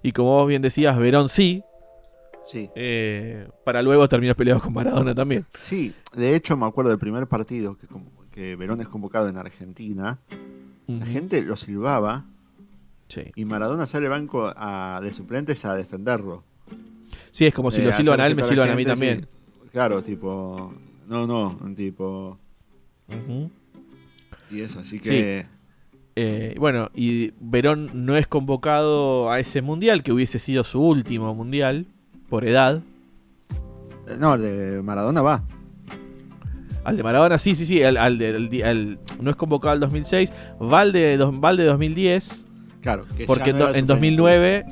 Y 0.02 0.12
como 0.12 0.30
vos 0.30 0.48
bien 0.48 0.62
decías, 0.62 0.98
Verón 0.98 1.28
sí. 1.28 1.62
Sí. 2.44 2.68
eh, 2.74 3.48
para 3.64 3.82
luego 3.82 4.08
terminar 4.08 4.34
peleado 4.34 4.60
con 4.60 4.72
Maradona 4.72 5.14
también. 5.14 5.46
Sí, 5.60 5.94
de 6.14 6.34
hecho 6.34 6.56
me 6.56 6.66
acuerdo 6.66 6.90
del 6.90 6.98
primer 6.98 7.28
partido 7.28 7.76
que, 7.76 7.86
que 8.32 8.56
Verón 8.56 8.80
es 8.80 8.88
convocado 8.88 9.28
en 9.28 9.36
Argentina. 9.36 10.18
La 10.88 11.06
gente 11.06 11.40
lo 11.42 11.56
silbaba 11.56 12.24
Sí. 13.08 13.30
y 13.36 13.44
Maradona 13.44 13.86
sale 13.86 14.06
al 14.06 14.10
banco 14.10 14.52
a- 14.56 14.98
de 15.02 15.12
suplentes 15.12 15.64
a 15.64 15.74
defenderlo. 15.76 16.42
Sí, 17.32 17.46
es 17.46 17.52
como 17.54 17.70
si 17.72 17.80
Eh, 17.80 17.84
lo 17.86 17.92
silban 17.92 18.20
a 18.20 18.26
él, 18.28 18.36
me 18.36 18.44
silban 18.44 18.70
a 18.70 18.76
mí 18.76 18.84
también. 18.84 19.22
sí. 19.22 19.68
Claro, 19.72 20.02
tipo. 20.02 20.72
No, 21.08 21.26
no, 21.26 21.58
un 21.60 21.74
tipo. 21.74 22.38
Y 24.50 24.60
eso, 24.60 24.80
así 24.80 25.00
que. 25.00 25.46
Eh, 26.14 26.54
bueno, 26.58 26.90
y 26.94 27.32
Verón 27.40 27.90
no 27.94 28.16
es 28.18 28.26
convocado 28.26 29.30
a 29.30 29.40
ese 29.40 29.62
mundial, 29.62 30.02
que 30.02 30.12
hubiese 30.12 30.38
sido 30.38 30.62
su 30.62 30.80
último 30.82 31.34
mundial, 31.34 31.86
por 32.28 32.46
edad. 32.46 32.82
Eh, 34.06 34.16
No, 34.18 34.34
el 34.34 34.42
de 34.42 34.82
Maradona 34.82 35.22
va. 35.22 35.42
Al 36.84 36.96
de 36.96 37.02
Maradona, 37.02 37.38
sí, 37.38 37.54
sí, 37.54 37.64
sí, 37.64 37.82
al, 37.82 37.96
al 37.96 38.18
de- 38.18 38.34
al 38.36 38.48
di- 38.50 38.60
al- 38.62 38.98
no 39.20 39.30
es 39.30 39.36
convocado 39.36 39.72
al 39.72 39.80
2006, 39.80 40.32
va 40.60 40.80
al 40.80 40.92
de, 40.92 41.16
dos- 41.16 41.32
va 41.32 41.50
al 41.50 41.56
de 41.56 41.64
2010, 41.64 42.42
Claro. 42.82 43.06
que 43.16 43.24
porque 43.24 43.50
ya 43.52 43.56
en, 43.56 43.58
do- 43.58 43.68
en 43.74 43.80
su 43.80 43.86
2009, 43.86 44.66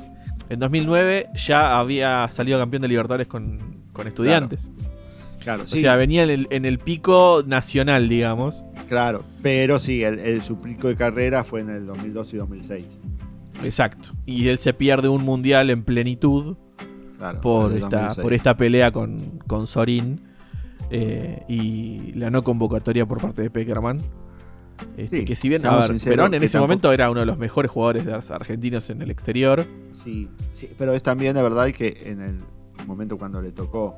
en 0.51 0.59
2009 0.59 1.27
ya 1.35 1.79
había 1.79 2.27
salido 2.29 2.59
campeón 2.59 2.81
de 2.83 2.87
Libertadores 2.89 3.27
con, 3.27 3.59
con 3.93 4.07
estudiantes. 4.07 4.67
plenitud. 4.67 4.91
Claro, 5.39 5.63
O 5.63 5.67
sí. 5.67 5.81
sea, 5.81 5.95
venía 5.95 6.23
en 6.23 6.29
el, 6.29 6.47
en 6.51 6.65
el 6.65 6.77
pico 6.77 7.43
nacional, 7.47 8.07
digamos. 8.09 8.63
Claro. 8.87 9.23
Pero 9.41 9.79
sí, 9.79 10.03
el, 10.03 10.19
el- 10.19 10.43
su 10.43 10.59
pico 10.61 10.87
de 10.87 10.95
carrera 10.95 11.43
fue 11.43 11.61
en 11.61 11.69
el 11.71 11.85
2002 11.87 12.33
y 12.33 12.37
2006. 12.37 12.85
Exacto. 13.63 14.09
Y 14.25 14.47
él 14.49 14.57
se 14.59 14.73
pierde 14.73 15.07
un 15.09 15.23
mundial 15.23 15.69
en 15.71 15.83
plenitud 15.83 16.57
Claro. 17.17 17.41
por 17.41 17.73
esta, 17.73 17.87
2006. 17.89 18.19
por 18.23 18.33
esta 18.33 18.57
pelea 18.57 18.91
con, 18.91 19.17
con 19.47 19.65
Sorín 19.67 20.21
eh, 20.91 21.43
y 21.47 22.11
la 22.13 22.29
no 22.29 22.43
convocatoria 22.43 23.05
por 23.07 23.19
parte 23.21 23.41
de 23.43 23.49
Peckerman. 23.49 23.99
Este, 24.97 25.19
Sí, 25.19 25.25
que 25.25 25.35
si 25.35 25.49
bien, 25.49 25.59
a 25.59 25.63
seamos 25.63 25.79
ver, 25.81 25.89
sinceros, 25.91 26.15
Perón 26.17 26.33
en 26.33 26.43
ese 26.43 26.53
tampoco- 26.53 26.67
momento 26.67 26.91
era 26.93 27.09
uno 27.11 27.19
de 27.21 27.25
los 27.25 27.37
mejores 27.37 27.71
jugadores 27.71 28.05
argentinos 28.31 28.89
en 28.89 29.01
el 29.01 29.11
exterior. 29.11 29.65
Sí, 29.91 30.27
sí, 30.51 30.69
pero 30.77 30.93
es 30.93 31.03
también 31.03 31.33
de 31.35 31.41
verdad 31.43 31.67
que 31.71 31.97
en 32.05 32.21
el 32.21 32.35
momento 32.87 33.17
cuando 33.17 33.41
le 33.41 33.51
tocó 33.51 33.95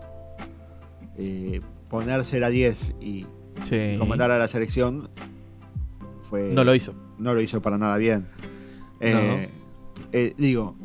eh, 1.18 1.62
ponerse 1.90 2.40
la 2.40 2.50
10 2.50 2.94
y 3.00 3.26
Sí. 3.64 3.96
comandar 4.00 4.32
a 4.32 4.38
la 4.40 4.48
selección, 4.48 5.10
fue, 6.24 6.52
No 6.54 6.64
lo 6.64 6.74
hizo. 6.74 6.94
no 7.20 7.34
lo 7.34 7.42
hizo 7.42 7.62
para 7.62 7.78
nada 7.78 7.98
bien. 7.98 8.26
Eh, 9.00 9.50
eh, 10.12 10.34
digo, 10.38 10.76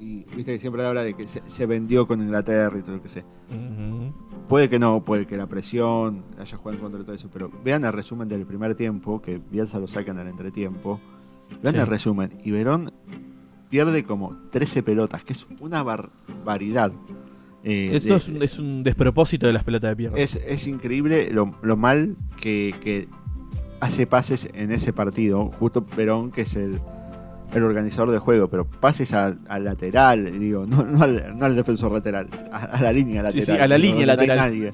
y 0.00 0.24
viste 0.34 0.52
que 0.54 0.58
siempre 0.58 0.84
habla 0.86 1.02
de 1.02 1.14
que 1.14 1.28
se, 1.28 1.42
se 1.44 1.66
vendió 1.66 2.06
con 2.06 2.20
Inglaterra 2.20 2.78
y 2.78 2.82
todo 2.82 2.96
lo 2.96 3.02
que 3.02 3.08
sé. 3.08 3.24
Ujú. 3.50 4.14
Puede 4.48 4.68
que 4.68 4.78
no, 4.78 5.02
puede 5.04 5.26
que 5.26 5.36
la 5.36 5.46
presión 5.46 6.22
haya 6.38 6.56
jugado 6.58 6.76
en 6.76 6.80
contra 6.82 6.98
de 6.98 7.04
todo 7.04 7.16
eso, 7.16 7.30
pero 7.32 7.50
vean 7.64 7.84
el 7.84 7.92
resumen 7.92 8.28
del 8.28 8.44
primer 8.46 8.74
tiempo, 8.74 9.22
que 9.22 9.40
Bielsa 9.50 9.78
lo 9.78 9.86
saca 9.86 10.10
en 10.10 10.18
el 10.18 10.28
entretiempo. 10.28 11.00
Vean 11.62 11.74
Sí. 11.74 11.80
el 11.80 11.86
resumen, 11.86 12.30
y 12.44 12.50
Verón 12.50 12.90
pierde 13.70 14.04
como 14.04 14.36
13 14.50 14.82
pelotas, 14.82 15.24
que 15.24 15.32
es 15.32 15.46
una 15.60 15.82
barbaridad. 15.82 16.92
Eh, 17.62 17.90
Esto 17.94 18.10
de- 18.10 18.16
es, 18.16 18.28
un, 18.28 18.42
es 18.42 18.58
un 18.58 18.82
despropósito 18.82 19.46
de 19.46 19.54
las 19.54 19.64
pelotas 19.64 19.90
de 19.90 19.96
pierna. 19.96 20.18
es, 20.18 20.36
es 20.36 20.66
increíble 20.66 21.30
lo, 21.32 21.54
lo 21.62 21.76
mal 21.78 22.14
que, 22.38 22.74
que 22.82 23.08
hace 23.80 24.06
pases 24.06 24.48
en 24.52 24.70
ese 24.70 24.92
partido. 24.92 25.46
Justo 25.58 25.86
Perón, 25.86 26.30
que 26.30 26.42
es 26.42 26.54
el, 26.56 26.80
el 27.54 27.62
organizador 27.62 28.10
del 28.10 28.18
juego, 28.20 28.48
pero 28.48 28.64
pases 28.68 29.12
al 29.14 29.38
lateral, 29.60 30.38
digo, 30.38 30.66
no, 30.66 30.82
no 30.84 31.02
al, 31.02 31.38
no 31.38 31.44
al 31.46 31.54
defensor 31.56 31.92
lateral, 31.92 32.28
a, 32.52 32.64
a 32.64 32.80
la 32.82 32.92
línea 32.92 33.20
Sí, 33.30 33.38
lateral. 33.38 33.56
sí, 33.58 33.62
a 33.62 33.66
la 33.68 33.78
línea 33.78 34.00
no 34.00 34.06
lateral. 34.06 34.38
nadie. 34.38 34.70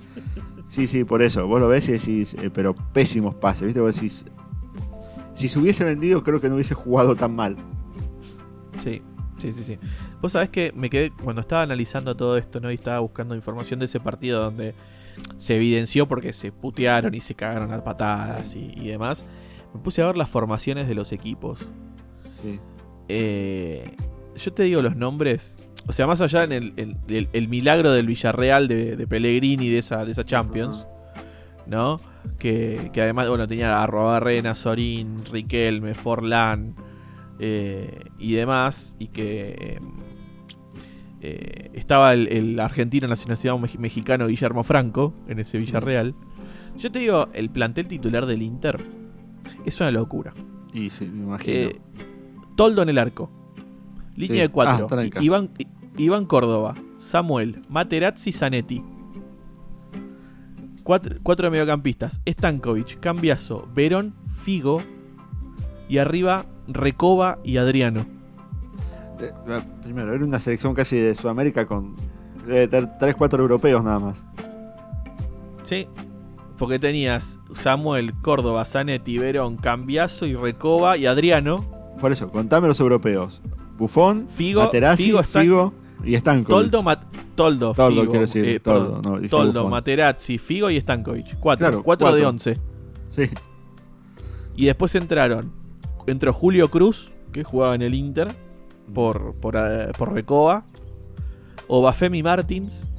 Sí, 0.69 0.87
sí, 0.87 1.05
por 1.05 1.21
eso. 1.23 1.47
Vos 1.47 1.61
lo 1.61 1.69
ves 1.69 1.89
y 1.89 1.93
decís, 1.93 2.35
eh, 2.35 2.51
pero 2.53 2.75
pésimos 2.75 3.35
pases, 3.35 3.63
¿viste? 3.67 3.81
Vos 3.81 3.95
decís, 3.95 4.25
si 5.35 5.49
se 5.49 5.59
hubiese 5.59 5.85
vendido, 5.85 6.23
creo 6.23 6.41
que 6.41 6.49
no 6.49 6.55
hubiese 6.55 6.75
jugado 6.75 7.17
tan 7.17 7.35
mal. 7.35 7.57
Sí, 8.83 9.03
sí, 9.39 9.53
sí, 9.53 9.65
sí. 9.65 9.79
Vos 10.21 10.33
sabés 10.33 10.49
que 10.51 10.73
me 10.75 10.89
quedé, 10.89 11.11
cuando 11.11 11.41
estaba 11.41 11.63
analizando 11.63 12.15
todo 12.17 12.37
esto, 12.39 12.61
¿no? 12.61 12.71
Y 12.71 12.75
estaba 12.75 13.01
buscando 13.01 13.35
información 13.35 13.79
de 13.81 13.87
ese 13.87 14.01
partido 14.01 14.43
donde 14.43 14.75
se 15.37 15.57
evidenció 15.57 16.07
porque 16.07 16.33
se 16.33 16.53
putearon 16.53 17.15
y 17.15 17.21
se 17.21 17.35
cagaron 17.35 17.73
a 17.73 17.83
patadas 17.83 18.55
y, 18.55 18.73
y 18.77 18.89
demás. 18.89 19.27
Me 19.75 19.81
puse 19.81 20.03
a 20.03 20.07
ver 20.07 20.17
las 20.17 20.31
formaciones 20.31 20.89
de 20.89 20.95
los 20.95 21.13
equipos. 21.13 21.69
Sí. 22.43 22.59
Eh, 23.13 23.85
yo 24.37 24.53
te 24.53 24.63
digo 24.63 24.81
los 24.83 24.97
nombres. 24.97 25.57
O 25.89 25.93
sea, 25.93 26.07
más 26.07 26.21
allá 26.21 26.45
en 26.45 26.53
el, 26.53 26.73
el- 26.77 26.97
el- 27.09 27.29
el 27.33 27.49
milagro 27.49 27.91
del 27.93 28.07
Villarreal 28.07 28.69
de, 28.69 28.97
de 28.97 29.07
Pellegrini 29.07 29.69
de 29.69 29.79
esa, 29.79 30.05
de 30.05 30.13
esa 30.13 30.25
Champions, 30.25 30.87
¿no? 31.67 31.99
Que, 32.39 32.91
que 32.93 33.03
además, 33.03 33.29
bueno, 33.29 33.49
tenía 33.49 33.83
a 33.83 33.87
Robarrena, 33.87 34.55
Sorín, 34.55 35.17
Riquelme, 35.33 35.95
Forlán 35.95 36.77
eh, 37.41 38.05
y 38.19 38.35
demás. 38.35 38.95
Y 38.99 39.09
que 39.09 39.79
eh, 41.23 41.71
estaba 41.75 42.13
el, 42.15 42.59
argentino 42.61 43.09
mex- 43.09 43.79
mexicano 43.79 44.27
Guillermo 44.27 44.63
Franco 44.63 45.15
en 45.29 45.39
ese 45.41 45.59
Villarreal. 45.59 46.15
Yo 46.79 46.91
te 46.93 46.99
digo, 47.01 47.29
el 47.35 47.51
plantel 47.51 47.89
titular 47.89 48.27
del 48.27 48.43
Inter 48.43 48.83
es 49.67 49.81
una 49.81 49.91
locura. 49.91 50.33
Y 50.73 50.91
sí, 50.91 51.07
me 51.07 51.25
imagino. 51.25 51.71
Eh, 52.61 52.63
Toldo 52.69 52.83
en 52.83 52.89
el 52.91 52.99
arco. 52.99 53.31
Línea 54.17 54.37
Sí. 54.37 54.41
de 54.43 54.49
cuatro. 54.51 54.87
Ah. 54.91 55.21
Iván, 55.21 55.51
Iván 55.97 56.27
Córdoba, 56.27 56.75
Samuel, 56.99 57.63
Materazzi, 57.69 58.33
Zanetti. 58.33 58.83
Cuatro, 60.83 61.17
cuatro 61.23 61.51
mediocampistas. 61.51 62.21
Stankovic, 62.27 63.01
Cambiaso, 63.01 63.69
Verón, 63.75 64.15
Figo. 64.29 64.83
Y 65.89 65.99
arriba, 65.99 66.47
Recoba 66.69 67.39
y 67.45 67.57
Adriano. 67.57 68.01
Eh, 69.21 69.31
eh, 69.49 69.61
primero, 69.83 70.15
era 70.15 70.25
una 70.25 70.39
selección 70.39 70.75
casi 70.75 70.97
de 70.99 71.15
Sudamérica 71.15 71.67
con 71.67 71.97
3-4 72.47 73.41
europeos 73.41 73.83
nada 73.83 73.99
más. 73.99 74.27
Sí. 75.65 75.87
Porque 76.59 76.79
tenías 76.79 77.39
Samuel, 77.55 78.13
Córdoba, 78.21 78.65
Zanetti, 78.67 79.17
Verón, 79.19 79.57
Cambiaso 79.57 80.27
y 80.27 80.35
Recoba 80.35 80.97
y 80.99 81.07
Adriano. 81.07 81.80
Por 82.01 82.13
eso, 82.13 82.31
contame 82.31 82.69
los 82.69 82.81
europeos. 82.81 83.43
Buffon, 83.77 84.27
Figo, 84.29 84.63
Materazzi, 84.63 85.13
Figo, 85.25 85.73
y 86.05 86.17
Stankovic. 86.17 86.49
Toldo, 86.49 86.83
Mat- 86.83 87.05
Toldo, 87.35 87.75
Toldo, 87.75 88.01
Figo, 88.01 88.11
quiero 88.11 88.27
decir, 88.27 88.45
eh, 88.47 88.61
Toldo, 88.61 89.01
no, 89.03 89.29
Toldo. 89.29 89.69
Materazzi, 89.69 90.39
Figo 90.39 90.71
y 90.71 90.81
Stankovic. 90.81 91.39
Cuatro, 91.39 91.69
Claro, 91.69 91.83
cuatro, 91.83 92.13
de 92.15 92.25
once. 92.27 92.59
Sí, 93.11 93.25
Y 94.57 94.67
después 94.67 94.95
entraron. 94.95 95.53
Entró 96.07 96.33
Julio 96.33 96.71
Cruz, 96.71 97.13
que 97.33 97.45
jugaba 97.45 97.75
en 97.75 97.83
el 97.83 97.95
Inter, 97.95 98.29
por, 98.95 99.35
por, 99.35 99.57
eh, 99.57 99.93
por 99.97 100.13
Recoba. 100.13 100.65
Obafemi 101.69 102.23
Martins, 102.23 102.91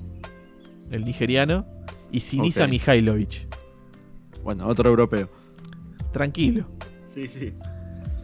el 0.92 1.04
nigeriano. 1.04 1.66
Y 2.12 2.20
Sinisa 2.22 2.66
Ok. 2.66 2.70
Mihailovic. 2.72 3.48
bueno, 4.44 4.68
otro 4.68 4.90
europeo. 4.90 5.30
Tranquilo. 6.12 6.66
Sí, 7.08 7.28
sí. 7.30 7.54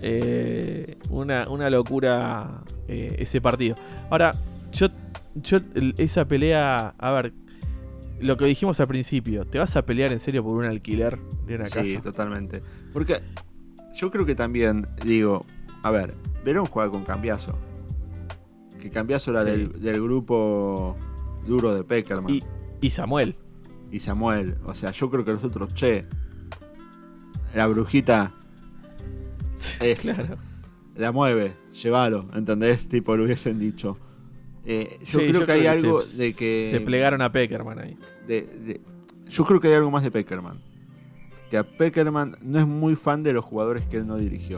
Eh, 0.01 0.97
una, 1.10 1.49
una 1.49 1.69
locura 1.69 2.63
eh, 2.88 3.15
ese 3.19 3.41
partido. 3.41 3.75
Ahora, 4.10 4.31
yo, 4.71 4.88
yo 5.36 5.60
esa 5.97 6.27
pelea, 6.27 6.93
a 6.97 7.12
ver, 7.12 7.33
lo 8.19 8.38
que 8.38 8.45
dijimos 8.45 8.79
al 8.79 8.88
principio, 8.88 9.45
¿te 9.45 9.60
vas 9.60 9.75
a 9.75 9.86
pelear 9.86 10.12
en 10.12 10.19
serio 10.19 10.43
por 10.43 10.55
un 10.55 10.65
alquiler 10.65 11.19
de 11.45 11.55
una 11.55 11.67
Sí, 11.67 11.93
casa? 11.95 12.01
totalmente. 12.03 12.62
Porque 12.93 13.21
yo 13.95 14.12
creo 14.12 14.25
que 14.25 14.36
también, 14.36 14.88
digo, 15.05 15.41
a 15.83 15.91
ver, 15.91 16.13
Verón 16.43 16.65
juega 16.65 16.89
con 16.91 17.03
Cambiaso. 17.03 17.57
Que 18.79 18.89
Cambiaso 18.89 19.31
era 19.31 19.41
Sí. 19.41 19.47
del, 19.49 19.81
del 19.81 20.01
grupo 20.01 20.95
duro 21.45 21.73
de 21.73 21.83
Peckerman. 21.83 22.31
Y, 22.33 22.43
y 22.81 22.89
Samuel. 22.91 23.36
y 23.91 23.99
Samuel. 23.99 24.57
O 24.65 24.73
sea, 24.73 24.91
yo 24.91 25.10
creo 25.10 25.25
que 25.25 25.31
los 25.33 25.43
otros, 25.43 25.73
che, 25.73 26.05
la 27.55 27.65
brujita 27.67 28.33
es, 29.82 30.00
Claro. 30.00 30.38
la 30.96 31.12
mueve, 31.12 31.54
llévalo, 31.72 32.26
¿entendés? 32.34 32.88
Tipo, 32.89 33.15
lo 33.17 33.24
hubiesen 33.26 33.60
dicho. 33.60 33.98
Eh, 34.65 35.00
yo 35.06 35.20
Sí, 35.20 35.28
creo 35.30 35.46
que 35.46 35.52
hay 35.54 35.67
algo 35.67 36.02
se, 36.02 36.24
de 36.24 36.34
que. 36.34 36.67
Se 36.72 36.82
plegaron 36.82 37.22
a 37.22 37.32
Peckerman 37.32 37.80
ahí. 37.80 37.98
de- 38.28 38.41
de- 38.41 38.82
yo 39.30 39.43
creo 39.46 39.60
que 39.60 39.67
hay 39.70 39.74
algo 39.76 39.91
más 39.91 40.04
de 40.04 40.12
Peckerman. 40.12 40.60
Que 41.50 41.58
a 41.58 41.63
Peckerman 41.63 42.36
no 42.41 42.60
es 42.60 42.67
muy 42.67 42.96
fan 42.96 43.24
de 43.24 43.32
los 43.34 43.46
jugadores 43.46 43.86
que 43.88 43.98
él 43.98 44.06
no 44.08 44.17
dirigió. 44.17 44.58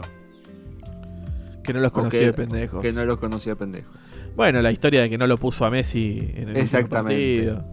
Que 1.62 1.72
no 1.72 1.80
los 1.80 1.92
conocía 1.92 2.20
de 2.22 2.32
pendejos. 2.32 2.80
Que 2.82 2.92
no 2.92 3.04
los 3.04 3.18
conocía 3.18 3.54
pendejo. 3.54 3.90
Bueno, 4.34 4.60
la 4.62 4.72
historia 4.72 5.02
de 5.02 5.10
que 5.10 5.18
no 5.18 5.26
lo 5.26 5.36
puso 5.38 5.64
a 5.64 5.70
Messi 5.70 6.18
en 6.34 6.48
el 6.50 6.56
Exactamente. 6.56 7.44
partido. 7.48 7.64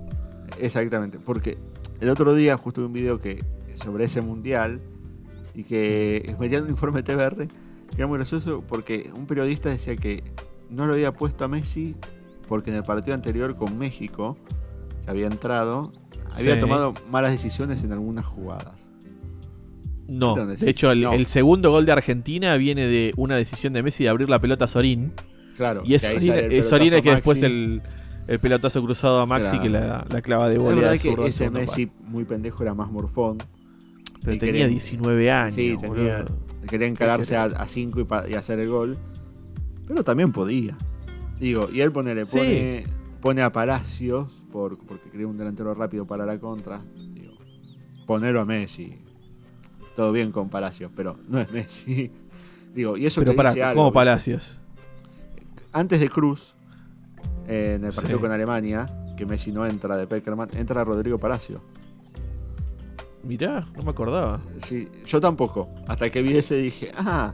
Exactamente. 0.60 1.20
Porque 1.20 1.58
el 2.02 2.10
otro 2.10 2.36
día 2.36 2.58
justo 2.58 2.82
vi 2.82 2.88
un 2.88 2.94
video 2.94 3.20
que 3.20 3.44
sobre 3.74 4.06
ese 4.06 4.22
mundial 4.22 4.82
y 5.58 5.64
que 5.64 6.34
metían 6.40 6.64
un 6.64 6.70
informe 6.70 7.04
TBR 7.04 7.48
que 7.48 7.96
era 7.98 8.08
muy 8.08 8.18
gracioso 8.18 8.64
porque 8.68 9.10
un 9.18 9.26
periodista 9.26 9.68
decía 9.70 9.96
que 9.98 10.24
no 10.70 10.86
lo 10.86 10.94
había 10.94 11.12
puesto 11.14 11.44
a 11.44 11.48
Messi 11.50 11.96
porque 12.48 12.70
en 12.70 12.78
el 12.78 12.84
partido 12.84 13.14
anterior 13.16 13.56
con 13.58 13.78
México, 13.78 14.38
que 15.04 15.10
había 15.12 15.26
entrado, 15.28 15.92
había 16.34 16.54
Sí. 16.56 16.60
tomado 16.62 16.94
malas 17.12 17.32
decisiones 17.32 17.84
en 17.84 17.92
algunas 17.92 18.26
jugadas. 18.26 18.88
No, 20.08 20.36
de 20.46 20.70
hecho, 20.70 20.90
el, 20.92 21.02
no. 21.02 21.12
el 21.12 21.26
segundo 21.26 21.70
gol 21.72 21.86
de 21.86 21.92
Argentina 21.92 22.56
viene 22.56 22.88
de 22.88 23.12
una 23.18 23.36
decisión 23.36 23.74
de 23.74 23.84
Messi 23.84 24.04
de 24.06 24.10
abrir 24.10 24.30
la 24.30 24.40
pelota 24.40 24.64
a 24.66 24.68
Sorín. 24.70 25.12
Claro. 25.58 25.82
Y 25.86 25.96
es 25.96 26.04
Sorín, 26.04 26.32
el 26.34 26.54
es 26.54 26.70
Sorín 26.70 26.94
el 26.94 27.02
que 27.02 27.12
después 27.12 27.44
el, 27.44 27.82
el 28.28 28.40
pelotazo 28.40 28.82
cruzado 28.84 29.20
a 29.20 29.26
Maxi 29.26 29.50
Claro. 29.60 29.64
que 29.64 29.70
la, 29.70 30.06
la 30.10 30.22
clava 30.22 30.48
de 30.48 30.56
Es 30.56 30.62
volea 30.62 30.76
verdad 30.76 30.92
de 30.92 31.00
que 31.00 31.26
ese 31.28 31.50
Messi 31.50 31.92
muy 32.06 32.24
pendejo 32.24 32.64
era 32.64 32.74
más 32.74 32.90
morfón. 32.90 33.38
Pero 34.22 34.34
Y 34.36 34.38
tenía 34.40 34.54
querían- 34.54 34.70
19 34.72 35.32
años. 35.32 35.54
Sí, 35.54 35.78
tenía- 35.80 36.26
quería 36.68 36.88
encararse 36.88 37.36
a 37.38 37.68
5 37.68 38.02
y, 38.28 38.34
hacer 38.34 38.60
el 38.60 38.70
gol. 38.70 38.98
Pero 39.88 40.04
también 40.04 40.32
podía. 40.32 40.76
Digo, 41.40 41.70
y 41.72 41.82
él 41.82 41.92
ponele, 41.92 42.26
Sí. 42.26 42.38
pone, 42.38 42.84
pone 43.22 43.42
a 43.42 43.52
Palacios 43.52 44.44
por, 44.52 44.78
porque 44.86 45.10
quería 45.10 45.28
un 45.28 45.38
delantero 45.38 45.74
rápido 45.74 46.06
para 46.06 46.26
la 46.26 46.40
contra. 46.40 46.82
Digo, 47.14 47.34
ponerlo 48.06 48.42
a 48.42 48.46
Messi. 48.46 48.96
Todo 49.96 50.12
bien 50.12 50.32
con 50.32 50.50
Palacios, 50.50 50.92
pero 50.96 51.18
no 51.28 51.40
es 51.40 51.52
Messi. 51.52 52.12
Digo, 52.76 52.98
y 52.98 53.06
eso 53.06 53.22
Pero 53.22 53.32
te 53.32 53.38
para, 53.38 53.54
dice. 53.54 53.92
Palacios. 53.94 54.58
Antes 55.74 56.00
de 56.00 56.10
Cruz, 56.10 56.56
eh, 57.48 57.74
en 57.78 57.86
el 57.86 57.94
partido 57.94 58.18
Sí. 58.18 58.22
con 58.22 58.32
Alemania, 58.32 58.86
que 59.16 59.26
Messi 59.26 59.52
no 59.52 59.66
entra 59.66 59.96
de 59.96 60.06
Peckerman, 60.06 60.50
entra 60.56 60.84
Rodrigo 60.84 61.18
Palacio. 61.18 61.62
Mirá, 63.28 63.68
no 63.76 63.84
me 63.84 63.92
acordaba. 63.92 64.40
Sí, 64.58 64.88
yo 65.06 65.20
tampoco. 65.20 65.70
Hasta 65.88 66.10
que 66.10 66.22
vi 66.22 66.38
ese 66.38 66.56
dije, 66.56 66.92
ah, 66.98 67.34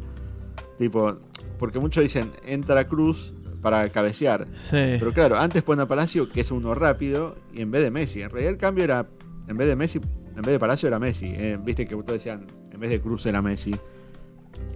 tipo, 0.78 1.18
porque 1.60 1.80
muchos 1.80 2.02
dicen, 2.02 2.32
entra 2.44 2.88
Cruz 2.88 3.34
para 3.62 3.88
cabecear. 3.90 4.46
Sí. 4.70 4.98
Pero 5.00 5.14
claro, 5.14 5.38
antes 5.38 5.62
pone 5.64 5.84
a 5.84 5.88
Palacio, 5.88 6.30
que 6.30 6.42
es 6.42 6.52
uno 6.52 6.74
rápido, 6.74 7.36
y 7.54 7.62
en 7.62 7.72
vez 7.72 7.84
de 7.84 7.92
Messi. 7.92 8.22
En 8.22 8.30
realidad 8.30 8.52
el 8.54 8.58
cambio 8.58 8.84
era, 8.84 9.08
en 9.48 9.56
vez 9.56 9.68
de 9.68 9.76
Messi, 9.76 10.00
en 10.36 10.42
vez 10.42 10.48
de 10.54 10.60
Palacio 10.60 10.88
era 10.88 11.00
Messi. 11.00 11.26
Eh, 11.30 11.58
Viste 11.64 11.86
que 11.86 11.96
todos 11.96 12.14
decían, 12.14 12.48
en 12.72 12.80
vez 12.80 12.90
de 12.90 13.00
Cruz 13.00 13.26
era 13.28 13.42
Messi. 13.42 13.74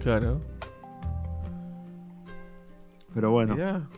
Claro. 0.02 0.40
Pero 3.14 3.30
bueno, 3.30 3.54
Mirá. 3.54 3.88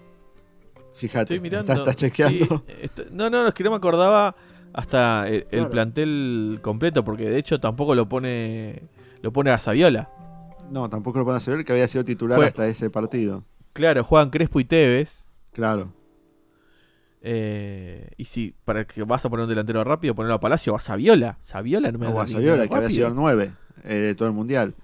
fíjate, 0.94 1.34
Estoy 1.34 1.40
mirando. 1.40 1.72
estás, 1.72 1.78
estás 1.78 1.96
chequeando. 1.96 2.64
Sí, 2.66 2.72
está- 2.80 3.02
no, 3.12 3.28
no, 3.28 3.48
es 3.48 3.54
que 3.54 3.64
no 3.64 3.70
me 3.70 3.76
acordaba 3.76 4.34
hasta 4.72 5.28
el, 5.28 5.46
el 5.50 5.68
plantel 5.68 6.58
completo, 6.62 7.04
porque 7.04 7.28
de 7.28 7.38
hecho 7.38 7.60
tampoco 7.60 7.94
lo 7.94 8.08
pone 8.08 8.82
lo 9.22 9.32
pone 9.32 9.50
a 9.50 9.58
Saviola. 9.58 10.10
No, 10.70 10.88
tampoco 10.88 11.18
lo 11.18 11.24
van 11.24 11.36
a 11.36 11.40
saber 11.40 11.64
que 11.64 11.72
había 11.72 11.88
sido 11.88 12.04
titular 12.04 12.36
Fue- 12.36 12.46
hasta 12.46 12.66
ese 12.68 12.90
partido. 12.90 13.44
Claro, 13.72 14.04
juegan 14.04 14.30
Crespo 14.30 14.60
y 14.60 14.64
Tevez. 14.64 15.26
Claro. 15.52 15.92
eh, 17.22 18.10
y 18.16 18.24
si 18.24 18.54
para 18.64 18.86
que 18.86 19.02
vas 19.02 19.24
a 19.24 19.28
poner 19.30 19.44
un 19.44 19.48
delantero 19.50 19.82
rápido, 19.84 20.14
ponerlo 20.14 20.34
a 20.34 20.40
Palacio 20.40 20.72
o 20.72 20.76
a 20.76 20.80
Saviola. 20.80 21.36
Saviola 21.40 21.90
no 21.92 21.98
me 21.98 22.06
O 22.06 22.20
a 22.20 22.26
Saviola, 22.26 22.66
que 22.66 22.74
había 22.74 22.88
sido 22.90 23.08
el 23.08 23.14
9 23.14 23.52
eh, 23.84 23.94
de 23.94 24.14
todo 24.14 24.28
el 24.28 24.34
mundial. 24.34 24.74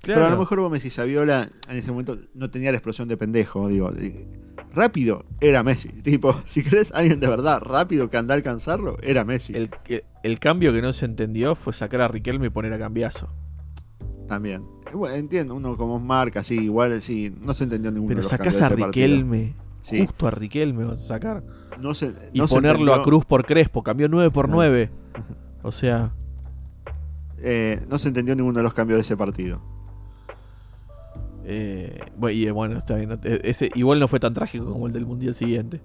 Claro. 0.00 0.20
Pero 0.20 0.26
a 0.26 0.30
lo 0.30 0.38
mejor 0.38 0.60
vos 0.60 0.70
me 0.70 0.78
decís, 0.78 0.94
Saviola 0.94 1.48
en 1.68 1.76
ese 1.76 1.90
momento 1.90 2.16
no 2.34 2.50
tenía 2.50 2.70
la 2.70 2.78
explosión 2.78 3.08
de 3.08 3.16
pendejo. 3.16 3.68
Digo, 3.68 3.90
eh, 3.98 4.26
rápido 4.78 5.24
era 5.40 5.62
Messi. 5.62 5.88
Tipo, 6.02 6.40
si 6.44 6.62
crees 6.62 6.92
alguien 6.92 7.20
de 7.20 7.26
verdad 7.26 7.60
rápido 7.60 8.08
que 8.08 8.16
anda 8.16 8.34
a 8.34 8.36
alcanzarlo, 8.36 8.96
era 9.02 9.24
Messi. 9.24 9.54
el, 9.54 10.38
cambio 10.38 10.72
que 10.72 10.80
no 10.80 10.92
se 10.92 11.04
entendió 11.04 11.54
fue 11.54 11.72
sacar 11.72 12.00
a 12.00 12.08
Riquelme 12.08 12.46
y 12.46 12.50
poner 12.50 12.72
a 12.72 12.78
Cambiazo. 12.78 13.28
También. 14.26 14.64
Bueno, 14.92 15.16
entiendo, 15.16 15.54
uno 15.54 15.76
como 15.76 15.98
marca, 15.98 16.42
sí, 16.42 16.58
igual, 16.58 17.00
sí, 17.02 17.34
no 17.40 17.54
se 17.54 17.64
entendió 17.64 17.90
ninguno 17.90 18.08
Pero 18.08 18.18
de 18.18 18.22
los 18.22 18.30
sacás 18.30 18.60
a. 18.60 18.68
Riquelme. 18.68 19.54
Sí. 19.82 20.00
Justo 20.00 20.26
a 20.26 20.30
Riquelme 20.30 20.84
vas 20.84 21.00
a 21.00 21.08
sacar. 21.08 21.42
No 21.80 21.94
se, 21.94 22.12
Y 22.32 22.38
no 22.38 22.48
se 22.48 22.54
ponerlo 22.54 22.94
a 22.94 23.02
Cruz 23.02 23.24
por 23.24 23.44
Crespo. 23.46 23.82
Cambió 23.82 24.08
9 24.08 24.30
por 24.30 24.48
No. 24.48 24.56
9. 24.56 24.90
O 25.60 25.72
sea, 25.72 26.12
eh, 27.40 27.84
no 27.88 27.98
se 27.98 28.08
entendió 28.08 28.34
ninguno 28.34 28.58
de 28.58 28.62
los 28.62 28.74
cambios 28.74 28.96
de 28.98 29.02
ese 29.02 29.16
partido. 29.16 29.60
Eh, 31.50 31.98
bueno, 32.16 32.36
y, 32.36 32.46
eh, 32.46 32.50
bueno, 32.50 32.76
está 32.78 32.94
bien. 32.96 33.18
Ese 33.24 33.70
igual 33.74 33.98
no 34.00 34.06
fue 34.08 34.20
tan 34.20 34.34
trágico 34.34 34.70
como 34.70 34.86
el 34.86 34.92
del 34.92 35.06
mundial 35.06 35.34
siguiente. 35.34 35.80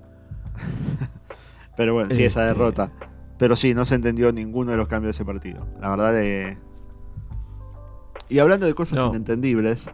Pero 1.77 1.93
bueno, 1.93 2.13
sí, 2.13 2.23
esa 2.23 2.41
Este- 2.41 2.53
derrota. 2.53 2.91
Pero 3.37 3.55
sí, 3.55 3.73
no 3.73 3.83
se 3.85 3.95
entendió 3.95 4.31
ninguno 4.31 4.71
de 4.71 4.77
los 4.77 4.87
cambios 4.87 5.15
de 5.15 5.21
ese 5.21 5.25
partido. 5.25 5.65
La 5.81 5.89
verdad, 5.89 6.21
eh... 6.21 6.57
Y 8.29 8.39
hablando 8.39 8.65
de 8.65 8.73
cosas 8.73 8.99
No. 8.99 9.07
inentendibles, 9.09 9.89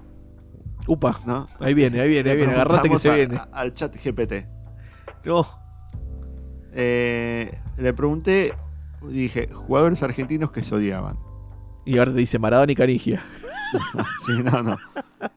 Upa, 0.88 1.20
¿no? 1.26 1.47
ahí 1.59 1.74
viene, 1.74 1.99
ahí 2.01 2.09
viene, 2.09 2.32
ahí 2.32 2.36
viene. 2.38 2.53
Agarrate 2.53 2.89
que 2.89 2.99
se 2.99 3.11
a- 3.11 3.15
viene. 3.15 3.39
al 3.51 3.74
chat 3.74 3.95
GPT. 3.95 4.47
No. 5.26 5.45
Eh, 6.74 7.51
le 7.78 7.93
pregunté, 7.93 8.53
dije, 9.07 9.47
jugadores 9.53 10.03
argentinos 10.03 10.51
que 10.51 10.63
se 10.63 10.76
odiaban. 10.76 11.17
Y 11.86 11.97
ahora 11.97 12.11
te 12.11 12.17
dice 12.20 12.39
Maradona 12.39 12.72
y 12.72 12.76
Canigia. 12.76 13.22
Sí, 14.26 14.43
no, 14.43 14.63
no. 14.63 14.78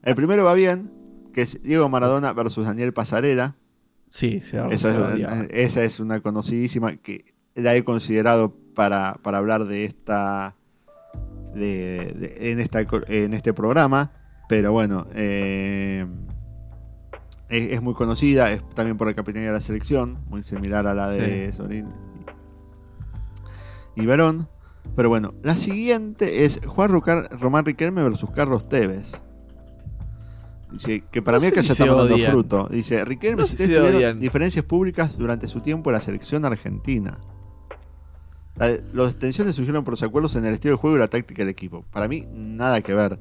El 0.03 0.14
primero 0.14 0.45
va 0.45 0.55
bien, 0.55 0.93
que 1.33 1.43
es 1.43 1.62
Diego 1.62 1.89
Maradona 1.89 2.33
versus 2.33 2.64
Daniel 2.66 2.93
Pasarela. 2.93 3.57
Sí, 4.09 4.41
se, 4.41 4.59
es- 4.74 5.51
esa 5.51 5.85
es 5.85 6.01
una 6.01 6.20
conocidísima 6.20 6.97
que 6.97 7.35
la 7.55 7.74
he 7.74 7.83
considerado 7.85 8.55
para, 8.74 9.14
para 9.22 9.39
hablar 9.39 9.64
de 9.64 9.85
esta 9.85 10.55
de- 11.55 12.14
de- 12.18 12.53
en 12.53 12.61
esta 12.61 12.80
en 13.09 13.35
este 13.35 13.53
programa 13.53 14.11
pero 14.49 14.72
bueno 14.72 15.07
eh, 15.14 16.07
es, 17.51 17.72
es 17.72 17.83
muy 17.83 17.93
conocida 17.93 18.51
es 18.53 18.66
también 18.70 18.97
por 18.97 19.07
la 19.07 19.12
capitanía 19.14 19.49
de 19.49 19.55
la 19.55 19.61
selección 19.61 20.18
muy 20.28 20.43
similar 20.43 20.87
a 20.87 20.95
la 20.95 21.11
de 21.11 21.53
Sorín 21.53 21.89
y 23.95 24.07
Verón 24.07 24.49
pero 24.97 25.09
bueno 25.09 25.35
la 25.43 25.57
siguiente 25.57 26.45
es 26.45 26.61
Juan 26.66 26.91
Rucar- 26.91 27.28
Román 27.39 27.64
Riquelme 27.64 28.03
versus 28.03 28.30
Carlos 28.30 28.68
Tevez 28.68 29.12
Dice 30.70 31.05
que 31.11 31.20
para 31.20 31.37
No 31.37 31.43
mí 31.43 31.49
acá 31.49 31.61
ya 31.61 31.72
está 31.72 31.85
dando 31.85 32.16
fruto. 32.16 32.66
Dice, 32.70 33.05
Riquelme 33.05 33.43
No 33.43 33.47
si 33.47 33.57
tuvieron 33.57 34.18
diferencias 34.18 34.64
públicas 34.64 35.18
durante 35.18 35.47
su 35.47 35.61
tiempo 35.61 35.91
en 35.91 35.95
la 35.95 36.01
selección 36.01 36.47
argentina. 36.47 37.18
La- 38.57 38.78
los 38.95 39.16
tensiones 39.16 39.55
surgieron 39.55 39.85
por 39.85 39.93
los 39.93 40.03
acuerdos 40.03 40.35
en 40.37 40.47
el 40.47 40.55
estilo 40.55 40.72
de 40.74 40.78
juego 40.80 40.97
y 40.97 41.01
la 41.01 41.09
táctica 41.09 41.43
del 41.43 41.51
equipo. 41.51 41.85
Para 41.93 42.09
mí, 42.09 42.26
nada 42.33 42.80
que 42.80 42.95
ver. 42.95 43.18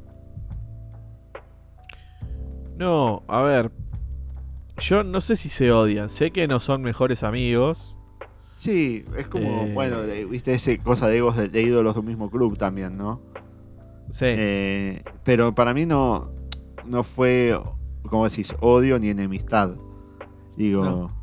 No, 2.77 3.23
a 3.27 3.41
ver. 3.43 3.71
Yo 4.77 5.03
no 5.03 5.21
sé 5.21 5.35
si 5.35 5.49
se 5.49 5.71
odian. 5.73 6.09
Sé 6.09 6.31
que 6.31 6.47
no 6.47 6.59
son 6.61 6.81
mejores 6.81 7.21
amigos. 7.23 7.97
Sí, 8.55 9.05
es 9.17 9.27
como, 9.27 9.63
Eh. 9.63 9.71
bueno, 9.73 9.97
viste 10.29 10.53
ese 10.53 10.77
cosa 10.77 11.07
de 11.07 11.17
egos 11.17 11.35
de, 11.35 11.49
de 11.49 11.61
ídolos 11.61 11.95
de 11.95 11.99
un 12.01 12.05
mismo 12.05 12.29
club 12.29 12.57
también, 12.57 12.97
¿no? 12.97 13.21
Sí. 14.11 14.25
Eh, 14.27 15.03
pero 15.23 15.55
para 15.55 15.73
mí 15.73 15.85
no, 15.85 16.31
no 16.85 17.03
fue, 17.03 17.59
como 18.03 18.27
decís, 18.29 18.55
odio 18.59 18.99
ni 18.99 19.09
enemistad. 19.09 19.75
Digo. 20.57 20.83
No. 20.83 21.21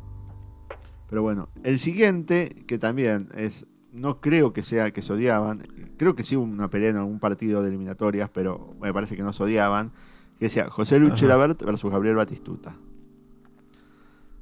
Pero 1.09 1.21
bueno, 1.21 1.49
el 1.63 1.79
siguiente, 1.79 2.49
que 2.67 2.77
también 2.77 3.29
es. 3.35 3.65
No 3.91 4.21
creo 4.21 4.53
que 4.53 4.61
sea 4.61 4.91
que 4.91 5.01
se 5.01 5.13
odiaban. 5.13 5.65
Creo 5.97 6.15
que 6.15 6.23
sí 6.23 6.35
hubo 6.35 6.43
una 6.43 6.69
pelea 6.69 6.91
en 6.91 6.97
algún 6.97 7.19
partido 7.19 7.63
de 7.63 7.69
eliminatorias, 7.69 8.29
pero 8.31 8.75
me 8.79 8.93
parece 8.93 9.15
que 9.15 9.23
no 9.23 9.33
se 9.33 9.43
odiaban. 9.43 9.91
Que 10.37 10.45
decía 10.45 10.69
José 10.69 10.99
Luis 10.99 11.19
versus 11.19 11.91
Gabriel 11.91 12.15
Batistuta. 12.15 12.75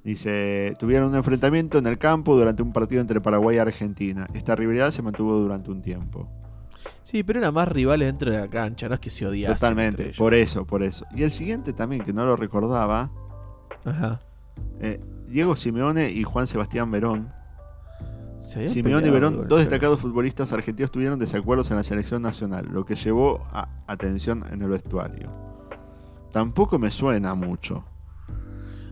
Dice, 0.07 0.73
tuvieron 0.79 1.09
un 1.09 1.15
enfrentamiento 1.15 1.77
en 1.77 1.85
el 1.85 1.97
campo 1.97 2.33
durante 2.33 2.63
un 2.63 2.71
partido 2.71 3.01
entre 3.01 3.19
Paraguay 3.19 3.57
y 3.57 3.59
Argentina. 3.59 4.25
Esta 4.33 4.55
rivalidad 4.55 4.91
se 4.91 5.01
mantuvo 5.01 5.33
durante 5.33 5.69
un 5.69 5.81
tiempo. 5.81 6.29
Sí, 7.03 7.23
pero 7.23 7.39
eran 7.39 7.53
más 7.53 7.67
rivales 7.67 8.07
dentro 8.07 8.31
de 8.31 8.37
la 8.39 8.47
cancha, 8.47 8.87
no 8.87 8.93
es 8.93 9.01
que 9.01 9.09
se 9.09 9.27
odiasen. 9.27 9.57
Totalmente, 9.57 10.13
por 10.17 10.33
eso, 10.33 10.63
por 10.63 10.81
eso. 10.81 11.05
Y 11.13 11.23
el 11.23 11.31
siguiente 11.31 11.73
también, 11.73 12.05
que 12.05 12.13
no 12.13 12.25
lo 12.25 12.37
recordaba, 12.37 13.11
Ajá. 13.83 14.21
eh, 14.79 15.01
Diego 15.27 15.57
Simeone 15.57 16.09
y 16.09 16.23
Juan 16.23 16.47
Sebastián 16.47 16.89
Verón. 16.89 17.33
Se 18.39 18.69
Simeone 18.69 19.09
y 19.09 19.11
Verón, 19.11 19.45
dos 19.49 19.59
destacados 19.59 19.99
futbolistas 19.99 20.53
argentinos, 20.53 20.89
tuvieron 20.89 21.19
desacuerdos 21.19 21.69
en 21.71 21.75
la 21.75 21.83
selección 21.83 22.21
nacional, 22.21 22.65
lo 22.71 22.85
que 22.85 22.95
llevó 22.95 23.45
a 23.51 23.67
atención 23.87 24.45
en 24.53 24.61
el 24.61 24.69
vestuario. 24.69 25.29
Tampoco 26.31 26.79
me 26.79 26.91
suena 26.91 27.33
mucho. 27.33 27.83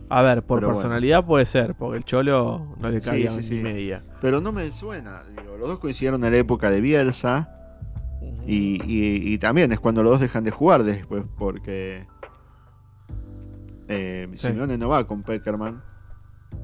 A 0.08 0.22
ver, 0.22 0.42
por 0.44 0.58
Pero 0.60 0.68
bueno. 0.68 0.80
personalidad 0.80 1.24
puede 1.26 1.46
ser, 1.46 1.74
porque 1.74 1.98
el 1.98 2.04
Cholo 2.04 2.74
no 2.78 2.90
le 2.90 3.00
Sí, 3.00 3.10
caía 3.10 3.30
sí, 3.30 3.36
ni 3.38 3.42
sí. 3.42 3.54
media. 3.56 4.02
Pero 4.20 4.40
no 4.40 4.52
me 4.52 4.70
suena. 4.72 5.22
Digo, 5.24 5.56
los 5.56 5.68
dos 5.68 5.78
coincidieron 5.80 6.22
en 6.24 6.32
la 6.32 6.38
época 6.38 6.70
de 6.70 6.80
Bielsa. 6.80 7.52
Y, 8.46 8.80
y- 8.84 9.32
y 9.34 9.38
también 9.38 9.72
es 9.72 9.80
cuando 9.80 10.02
los 10.04 10.12
dos 10.12 10.20
dejan 10.20 10.44
de 10.44 10.50
jugar 10.52 10.84
después, 10.84 11.24
porque 11.36 12.06
eh, 13.88 14.28
Sí. 14.32 14.48
Simeone 14.48 14.78
no 14.78 14.88
va 14.88 15.06
con 15.06 15.22
Peckerman. 15.22 15.82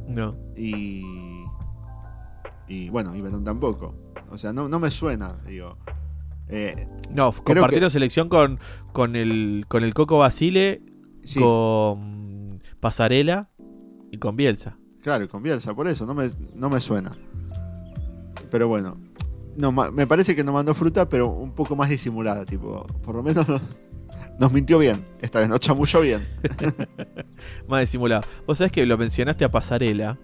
No. 0.09 0.37
Y. 0.57 1.03
Y 2.69 2.89
bueno, 2.91 3.15
y 3.15 3.21
Verón 3.23 3.45
tampoco. 3.45 3.95
O 4.31 4.39
sea, 4.39 4.53
no, 4.53 4.69
no 4.69 4.79
me 4.79 4.91
suena, 4.91 5.37
digo. 5.47 5.77
Eh, 6.49 6.87
No, 7.15 7.33
compartieron 7.33 7.89
que- 7.89 7.91
selección 7.91 8.29
con, 8.29 8.59
con 8.93 9.15
el 9.17 9.65
con 9.69 9.85
el 9.85 9.95
Coco 9.95 10.19
Basile, 10.19 10.83
sí, 11.23 11.41
con 11.41 12.22
Pasarela 12.83 13.49
y 14.11 14.19
con 14.19 14.35
Bielsa. 14.35 14.77
claro, 15.01 15.29
con 15.29 15.41
Bielsa, 15.41 15.73
por 15.73 15.87
eso, 15.87 16.05
no 16.05 16.15
me, 16.15 16.29
no 16.53 16.69
me 16.69 16.81
suena. 16.81 17.13
Pero 18.51 18.67
bueno. 18.67 18.97
No, 19.57 19.71
me 19.71 20.05
parece 20.09 20.35
que 20.35 20.43
nos 20.43 20.53
mandó 20.53 20.75
fruta, 20.75 21.09
pero 21.09 21.29
un 21.29 21.53
poco 21.55 21.77
más 21.77 21.91
disimulada, 21.91 22.45
tipo. 22.45 22.85
Por 23.05 23.15
lo 23.15 23.23
menos 23.23 23.47
nos, 23.49 23.63
nos 24.41 24.53
mintió 24.53 24.81
bien. 24.81 25.05
Esta 25.21 25.39
vez 25.39 25.49
nos 25.49 25.61
chamulló 25.61 26.01
bien. 26.01 26.27
Más 27.69 27.83
disimulado. 27.83 28.23
Vos 28.49 28.59
sabés 28.59 28.73
que 28.73 28.85
lo 28.85 28.99
mencionaste 28.99 29.45
a 29.45 29.51
Pasarela. 29.53 30.19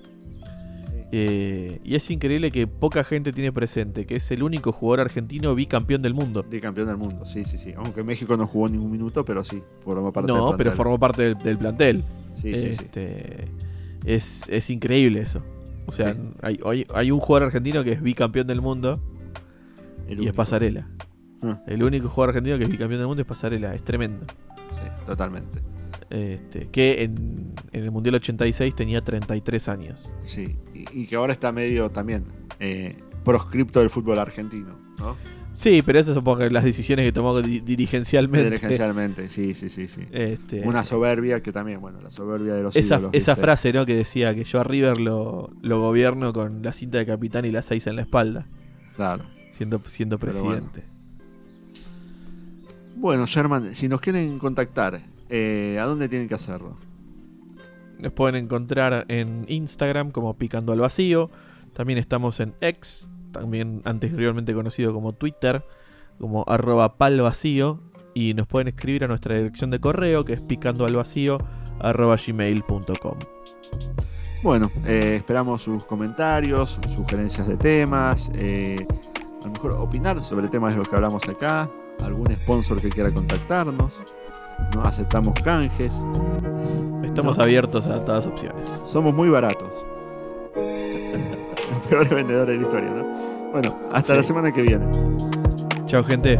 Eh, 1.11 1.81
y 1.85 1.95
es 1.95 2.11
increíble 2.11 2.51
que 2.51 2.67
poca 2.67 3.03
gente 3.03 3.33
tiene 3.33 3.51
presente 3.51 4.05
que 4.05 4.17
es 4.17 4.31
el 4.31 4.43
único 4.43 4.73
jugador 4.73 5.01
argentino 5.07 5.55
bicampeón 5.55 6.03
del 6.03 6.13
mundo. 6.13 6.43
Bicampeón 6.43 6.87
del 6.89 6.99
mundo, 6.99 7.25
sí, 7.25 7.45
sí, 7.45 7.57
sí. 7.57 7.73
Aunque 7.77 8.03
México 8.03 8.37
no 8.37 8.47
jugó 8.47 8.69
ningún 8.69 8.91
minuto, 8.91 9.25
pero 9.25 9.43
sí, 9.43 9.63
formó 9.81 10.13
parte 10.13 10.31
del 10.31 10.37
No, 10.37 10.49
plantel. 10.49 10.65
pero 10.67 10.77
formó 10.77 10.99
parte 10.99 11.23
del, 11.23 11.39
del 11.39 11.57
plantel. 11.57 12.05
Sí, 12.35 12.53
sí, 12.53 12.61
sí. 12.61 12.67
Este, 12.85 13.45
Es, 14.05 14.49
es 14.49 14.69
increíble 14.71 15.21
eso. 15.21 15.43
O 15.87 15.93
sea, 15.93 16.13
Sí. 16.13 16.21
hay, 16.43 16.61
hay- 16.65 16.87
hay 16.95 17.11
un 17.11 17.19
jugador 17.21 17.47
argentino 17.47 17.83
que 17.83 17.93
es 17.93 18.03
bicampeón 18.03 18.47
del 18.47 18.61
mundo 18.61 19.01
El 20.07 20.23
y 20.23 20.27
es. 20.29 20.35
Pasarela. 20.35 20.89
Ah. 21.43 21.63
El 21.67 21.83
único 21.83 22.09
jugador 22.09 22.31
argentino 22.31 22.59
que 22.59 22.65
es 22.65 22.71
bicampeón 22.71 23.01
del 23.01 23.07
mundo 23.09 23.23
es 23.23 23.27
Pasarela. 23.29 23.75
Es 23.75 23.83
tremendo. 23.83 24.27
Sí, 24.73 24.83
totalmente. 25.07 25.61
Este, 26.11 26.69
que 26.69 27.03
en, 27.03 27.53
en 27.73 27.85
el 27.85 27.91
Mundial 27.91 28.15
86 28.17 28.75
tenía 28.75 29.03
33 29.03 29.69
años. 29.69 30.11
Sí, 30.23 30.57
y, 30.75 31.03
y 31.03 31.07
que 31.07 31.17
ahora 31.17 31.33
está 31.33 31.53
medio 31.53 31.91
también 31.91 32.25
eh, 32.61 32.97
proscripto 33.25 33.81
del 33.81 33.91
fútbol 33.91 34.19
argentino, 34.19 34.79
¿no? 34.99 35.17
Sí, 35.53 35.83
pero 35.85 35.99
esas 35.99 36.15
son 36.23 36.53
las 36.53 36.63
decisiones 36.63 37.05
que 37.05 37.11
tomó 37.13 37.43
di- 37.43 37.61
dirigencialmente. 37.61 38.45
Dirigencialmente, 38.49 39.29
sí, 39.29 39.55
sí, 39.55 39.69
sí, 39.69 39.89
sí. 39.89 40.03
Este, 40.13 40.61
Una 40.61 40.85
soberbia 40.85 41.43
que 41.43 41.53
también, 41.53 41.81
bueno, 41.81 42.01
la 42.01 42.11
soberbia 42.11 42.55
de 42.55 42.63
los 42.63 42.77
esa, 42.77 42.97
ídolos, 42.97 43.11
esa 43.15 43.33
¿viste? 43.33 43.43
frase 43.43 43.73
¿no? 43.73 43.85
que 43.85 43.97
decía 43.97 44.35
que 44.37 44.45
yo 44.45 44.61
a 44.61 44.65
River 44.65 45.01
lo, 45.01 45.51
lo 45.61 45.81
gobierno 45.81 46.33
con 46.33 46.63
la 46.63 46.73
cinta 46.73 46.99
de 46.99 47.07
capitán 47.07 47.45
y 47.45 47.51
la 47.51 47.63
6 47.63 47.87
en 47.89 47.97
la 47.97 48.03
espalda, 48.03 48.47
Claro. 48.95 49.25
siendo, 49.51 49.81
siendo 49.87 50.19
Pero 50.19 50.33
bueno. 50.45 50.49
presidente. 50.71 50.85
Bueno, 52.97 53.27
Sherman, 53.27 53.75
si 53.75 53.89
nos 53.89 54.01
quieren 54.01 54.39
contactar, 54.39 55.01
eh, 55.29 55.79
¿a 55.81 55.85
dónde 55.85 56.09
tienen 56.09 56.29
que 56.29 56.35
hacerlo? 56.35 56.77
Nos 57.99 58.13
pueden 58.13 58.37
encontrar 58.37 59.05
en 59.09 59.45
Instagram 59.49 60.11
como 60.11 60.35
Picando 60.37 60.73
al 60.73 60.81
Vacío. 60.81 61.31
También 61.73 61.99
estamos 61.99 62.41
en 62.41 62.55
X, 62.61 63.11
también 63.33 63.83
anteriormente 63.85 64.55
conocido 64.55 64.93
como 64.93 65.13
Twitter, 65.13 65.65
como 66.19 66.45
arroba 66.47 66.97
palvacío. 66.97 67.81
Y 68.15 68.35
nos 68.35 68.47
pueden 68.47 68.69
escribir 68.69 69.05
a 69.05 69.09
nuestra 69.09 69.37
dirección 69.37 69.71
de 69.71 69.81
correo 69.81 70.25
que 70.25 70.33
es 70.33 70.41
picandoalvacío 70.41 71.39
arroba 71.81 72.17
gmail.com. 72.17 73.19
Bueno, 74.43 74.71
eh, 74.87 75.17
esperamos 75.17 75.63
sus 75.63 75.85
comentarios, 75.85 76.79
sugerencias 76.95 77.49
de 77.49 77.57
temas, 77.57 78.31
eh, 78.35 78.87
a 79.43 79.47
lo 79.47 79.53
mejor 79.53 79.73
opinar 79.73 80.21
sobre 80.21 80.49
temas 80.49 80.75
de 80.75 80.79
los 80.79 80.89
que 80.89 80.95
hablamos 80.95 81.29
acá, 81.29 81.69
algún 82.05 82.31
sponsor 82.33 82.81
que 82.81 82.89
quiera 82.89 83.11
contactarnos, 83.11 84.01
¿no? 84.75 84.83
aceptamos 84.83 85.35
canjes, 85.43 85.93
Estamos 87.05 87.37
No. 87.39 87.43
abiertos 87.43 87.87
a 87.89 88.05
todas 88.05 88.27
opciones. 88.27 88.71
somos 88.85 89.15
muy 89.15 89.29
baratos. 89.29 89.73
Los 90.55 91.87
peores 91.89 92.11
vendedores 92.11 92.55
de 92.55 92.57
la 92.57 92.63
historia, 92.63 92.91
¿no? 92.91 93.51
Bueno, 93.53 93.75
hasta 93.93 94.13
Sí. 94.13 94.17
la 94.19 94.23
semana 94.23 94.53
que 94.53 94.63
viene. 94.63 94.87
Chao 95.87 96.05
gente. 96.05 96.39